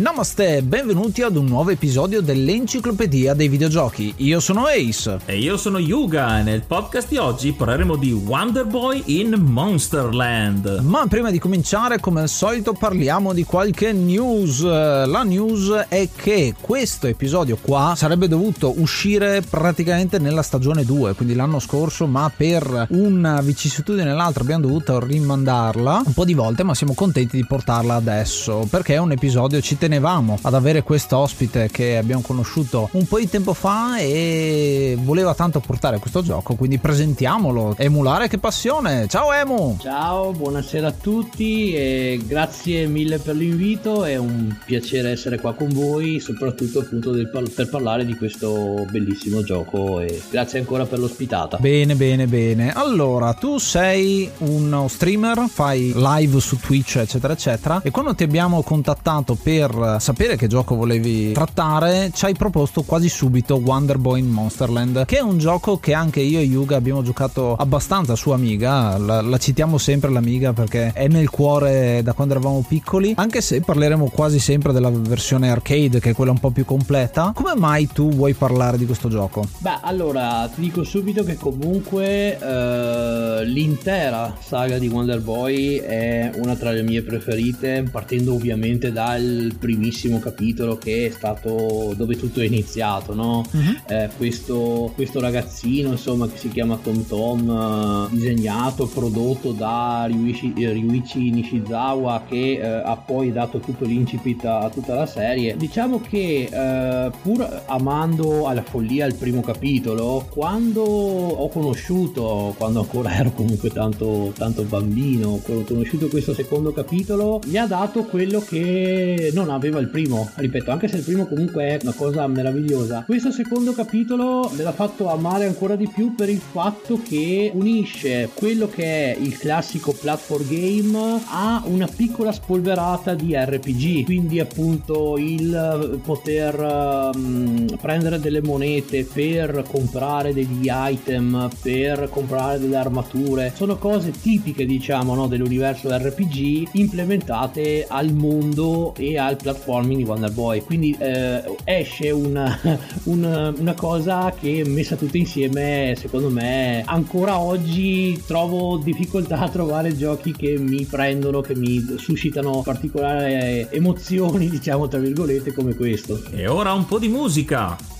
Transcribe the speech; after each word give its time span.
Namaste, 0.00 0.62
benvenuti 0.62 1.20
ad 1.20 1.36
un 1.36 1.44
nuovo 1.44 1.68
episodio 1.68 2.22
dell'Enciclopedia 2.22 3.34
dei 3.34 3.48
Videogiochi. 3.48 4.14
Io 4.16 4.40
sono 4.40 4.64
Ace. 4.64 5.18
E 5.26 5.36
io 5.36 5.58
sono 5.58 5.78
Yuga 5.78 6.38
e 6.38 6.42
nel 6.42 6.62
podcast 6.62 7.10
di 7.10 7.18
oggi 7.18 7.52
parleremo 7.52 7.96
di 7.96 8.10
Wonder 8.10 8.64
Boy 8.64 9.02
in 9.18 9.34
Monsterland. 9.34 10.78
Ma 10.84 11.06
prima 11.06 11.30
di 11.30 11.38
cominciare, 11.38 12.00
come 12.00 12.22
al 12.22 12.30
solito, 12.30 12.72
parliamo 12.72 13.34
di 13.34 13.44
qualche 13.44 13.92
news. 13.92 14.62
La 14.62 15.22
news 15.22 15.84
è 15.88 16.08
che 16.16 16.54
questo 16.58 17.06
episodio 17.06 17.58
qua 17.60 17.92
sarebbe 17.94 18.26
dovuto 18.26 18.72
uscire 18.80 19.42
praticamente 19.42 20.18
nella 20.18 20.40
stagione 20.40 20.86
2, 20.86 21.12
quindi 21.12 21.34
l'anno 21.34 21.58
scorso, 21.58 22.06
ma 22.06 22.32
per 22.34 22.86
una 22.92 23.42
vicissitudine 23.42 24.04
nell'altra 24.04 24.44
abbiamo 24.44 24.64
dovuto 24.64 24.98
rimandarla 24.98 26.04
un 26.06 26.14
po' 26.14 26.24
di 26.24 26.32
volte, 26.32 26.62
ma 26.62 26.74
siamo 26.74 26.94
contenti 26.94 27.36
di 27.36 27.44
portarla 27.44 27.96
adesso 27.96 28.66
perché 28.70 28.94
è 28.94 28.98
un 28.98 29.12
episodio 29.12 29.60
ci 29.60 29.76
tenevamo 29.90 30.38
ad 30.42 30.54
avere 30.54 30.84
questo 30.84 31.16
ospite 31.16 31.68
che 31.68 31.96
abbiamo 31.96 32.22
conosciuto 32.22 32.88
un 32.92 33.08
po' 33.08 33.18
di 33.18 33.28
tempo 33.28 33.54
fa 33.54 33.98
e 33.98 34.96
voleva 35.02 35.34
tanto 35.34 35.58
portare 35.58 35.98
questo 35.98 36.22
gioco, 36.22 36.54
quindi 36.54 36.78
presentiamolo. 36.78 37.74
Emulare 37.76 38.28
che 38.28 38.38
passione! 38.38 39.08
Ciao 39.08 39.32
Emu! 39.32 39.78
Ciao, 39.80 40.30
buonasera 40.30 40.86
a 40.86 40.92
tutti 40.92 41.74
e 41.74 42.20
grazie 42.24 42.86
mille 42.86 43.18
per 43.18 43.34
l'invito, 43.34 44.04
è 44.04 44.16
un 44.16 44.56
piacere 44.64 45.10
essere 45.10 45.40
qua 45.40 45.54
con 45.54 45.70
voi, 45.70 46.20
soprattutto 46.20 46.78
appunto 46.78 47.10
del, 47.10 47.28
per 47.28 47.68
parlare 47.68 48.06
di 48.06 48.14
questo 48.14 48.86
bellissimo 48.88 49.42
gioco 49.42 49.98
e 49.98 50.22
grazie 50.30 50.60
ancora 50.60 50.86
per 50.86 51.00
l'ospitata. 51.00 51.56
Bene, 51.56 51.96
bene, 51.96 52.28
bene. 52.28 52.72
Allora, 52.72 53.32
tu 53.32 53.58
sei 53.58 54.30
uno 54.38 54.86
streamer, 54.86 55.46
fai 55.48 55.92
live 55.96 56.38
su 56.38 56.60
Twitch, 56.60 56.96
eccetera, 56.96 57.32
eccetera, 57.32 57.80
e 57.82 57.90
quando 57.90 58.14
ti 58.14 58.22
abbiamo 58.22 58.62
contattato 58.62 59.34
per 59.34 59.78
sapere 59.98 60.36
che 60.36 60.46
gioco 60.46 60.74
volevi 60.74 61.32
trattare, 61.32 62.10
ci 62.14 62.24
hai 62.24 62.34
proposto 62.34 62.82
quasi 62.82 63.08
subito 63.08 63.56
Wonder 63.56 63.98
Boy 63.98 64.20
in 64.20 64.28
Monsterland, 64.28 65.04
che 65.04 65.18
è 65.18 65.20
un 65.20 65.38
gioco 65.38 65.78
che 65.78 65.94
anche 65.94 66.20
io 66.20 66.38
e 66.38 66.42
Yuga 66.42 66.76
abbiamo 66.76 67.02
giocato 67.02 67.54
abbastanza 67.56 68.14
su 68.14 68.30
Amiga. 68.30 68.96
La, 68.98 69.20
la 69.20 69.38
citiamo 69.38 69.78
sempre 69.78 70.10
l'Amiga 70.10 70.52
perché 70.52 70.92
è 70.92 71.08
nel 71.08 71.30
cuore 71.30 72.02
da 72.02 72.12
quando 72.12 72.34
eravamo 72.34 72.64
piccoli, 72.66 73.14
anche 73.16 73.40
se 73.40 73.60
parleremo 73.60 74.10
quasi 74.10 74.38
sempre 74.38 74.72
della 74.72 74.90
versione 74.90 75.50
arcade, 75.50 76.00
che 76.00 76.10
è 76.10 76.14
quella 76.14 76.32
un 76.32 76.38
po' 76.38 76.50
più 76.50 76.64
completa. 76.64 77.32
Come 77.34 77.54
mai 77.56 77.88
tu 77.92 78.10
vuoi 78.10 78.34
parlare 78.34 78.78
di 78.78 78.86
questo 78.86 79.08
gioco? 79.08 79.46
Beh, 79.58 79.78
allora 79.82 80.48
ti 80.54 80.60
dico 80.60 80.84
subito 80.84 81.24
che 81.24 81.36
comunque 81.36 82.38
eh, 82.38 83.44
l'intera 83.44 84.36
saga 84.40 84.78
di 84.78 84.88
Wonder 84.88 85.20
Boy 85.20 85.76
è 85.76 86.30
una 86.36 86.54
tra 86.54 86.70
le 86.70 86.82
mie 86.82 87.02
preferite, 87.02 87.84
partendo 87.90 88.34
ovviamente 88.34 88.92
dal 88.92 89.52
primissimo 89.70 90.18
capitolo 90.18 90.76
che 90.76 91.06
è 91.06 91.10
stato 91.10 91.94
dove 91.96 92.16
tutto 92.16 92.40
è 92.40 92.44
iniziato, 92.44 93.14
no? 93.14 93.44
Uh-huh. 93.52 93.76
Eh, 93.86 94.10
questo, 94.16 94.90
questo, 94.96 95.20
ragazzino, 95.20 95.90
insomma, 95.90 96.26
che 96.28 96.36
si 96.36 96.48
chiama 96.48 96.76
Tom 96.82 97.06
Tom, 97.06 98.08
eh, 98.10 98.14
disegnato, 98.14 98.86
prodotto 98.86 99.52
da 99.52 100.06
Ryuichi, 100.06 100.54
Ryuichi 100.56 101.30
Nishizawa, 101.30 102.24
che 102.28 102.58
eh, 102.60 102.66
ha 102.66 102.96
poi 102.96 103.30
dato 103.30 103.60
tutto 103.60 103.84
l'incipit 103.84 104.44
a, 104.44 104.60
a 104.60 104.70
tutta 104.70 104.94
la 104.94 105.06
serie. 105.06 105.56
Diciamo 105.56 106.00
che 106.00 106.48
eh, 106.50 107.10
pur 107.22 107.62
amando 107.66 108.48
alla 108.48 108.62
follia 108.62 109.06
il 109.06 109.14
primo 109.14 109.40
capitolo, 109.40 110.26
quando 110.30 110.82
ho 110.82 111.48
conosciuto, 111.48 112.54
quando 112.58 112.80
ancora 112.80 113.14
ero 113.20 113.30
comunque 113.30 113.70
tanto, 113.70 114.32
tanto 114.36 114.64
bambino, 114.64 115.38
quando 115.44 115.62
ho 115.62 115.66
conosciuto 115.66 116.08
questo 116.08 116.34
secondo 116.34 116.72
capitolo, 116.72 117.40
mi 117.46 117.56
ha 117.56 117.66
dato 117.66 118.02
quello 118.02 118.40
che 118.40 119.30
non 119.32 119.48
aveva 119.60 119.78
il 119.78 119.88
primo, 119.88 120.30
ripeto, 120.34 120.70
anche 120.70 120.88
se 120.88 120.96
il 120.96 121.02
primo 121.02 121.26
comunque 121.26 121.64
è 121.64 121.78
una 121.82 121.92
cosa 121.92 122.26
meravigliosa. 122.26 123.04
Questo 123.04 123.30
secondo 123.30 123.72
capitolo 123.72 124.50
me 124.56 124.62
l'ha 124.62 124.72
fatto 124.72 125.08
amare 125.10 125.44
ancora 125.44 125.76
di 125.76 125.86
più 125.86 126.14
per 126.14 126.30
il 126.30 126.40
fatto 126.40 127.00
che 127.02 127.50
unisce 127.54 128.30
quello 128.32 128.68
che 128.68 129.12
è 129.14 129.18
il 129.18 129.36
classico 129.36 129.92
platform 129.92 130.48
game 130.48 131.20
a 131.28 131.62
una 131.66 131.86
piccola 131.86 132.32
spolverata 132.32 133.14
di 133.14 133.34
RPG, 133.34 134.04
quindi 134.04 134.40
appunto 134.40 135.16
il 135.18 136.00
poter 136.02 137.10
um, 137.14 137.66
prendere 137.80 138.18
delle 138.18 138.40
monete 138.40 139.04
per 139.04 139.64
comprare 139.68 140.32
degli 140.32 140.68
item, 140.70 141.50
per 141.60 142.08
comprare 142.10 142.58
delle 142.58 142.76
armature, 142.76 143.52
sono 143.54 143.76
cose 143.76 144.10
tipiche 144.10 144.64
diciamo 144.64 145.14
no, 145.14 145.26
dell'universo 145.26 145.94
RPG 145.94 146.68
implementate 146.72 147.86
al 147.86 148.12
mondo 148.12 148.94
e 148.96 149.18
al 149.18 149.36
platforming 149.50 149.98
di 149.98 150.04
Wonder 150.04 150.32
Boy. 150.32 150.62
Quindi 150.62 150.96
eh, 150.98 151.42
esce 151.64 152.10
una, 152.10 152.58
una, 153.04 153.52
una, 153.56 153.74
cosa 153.74 154.32
che 154.38 154.62
messa 154.66 154.96
tutta 154.96 155.16
insieme, 155.16 155.94
secondo 155.96 156.30
me, 156.30 156.82
ancora 156.86 157.38
oggi 157.38 158.20
trovo 158.26 158.78
difficoltà 158.78 159.38
a 159.38 159.48
trovare 159.48 159.96
giochi 159.96 160.32
che 160.32 160.58
mi 160.58 160.84
prendono, 160.84 161.40
che 161.40 161.54
mi 161.56 161.84
suscitano 161.96 162.62
particolari 162.62 163.66
emozioni, 163.70 164.48
diciamo 164.50 164.88
tra 164.88 164.98
virgolette, 164.98 165.52
come 165.52 165.74
questo. 165.74 166.22
E 166.30 166.46
ora 166.46 166.72
un 166.72 166.86
po' 166.86 166.98
di 166.98 167.08
musica. 167.08 167.99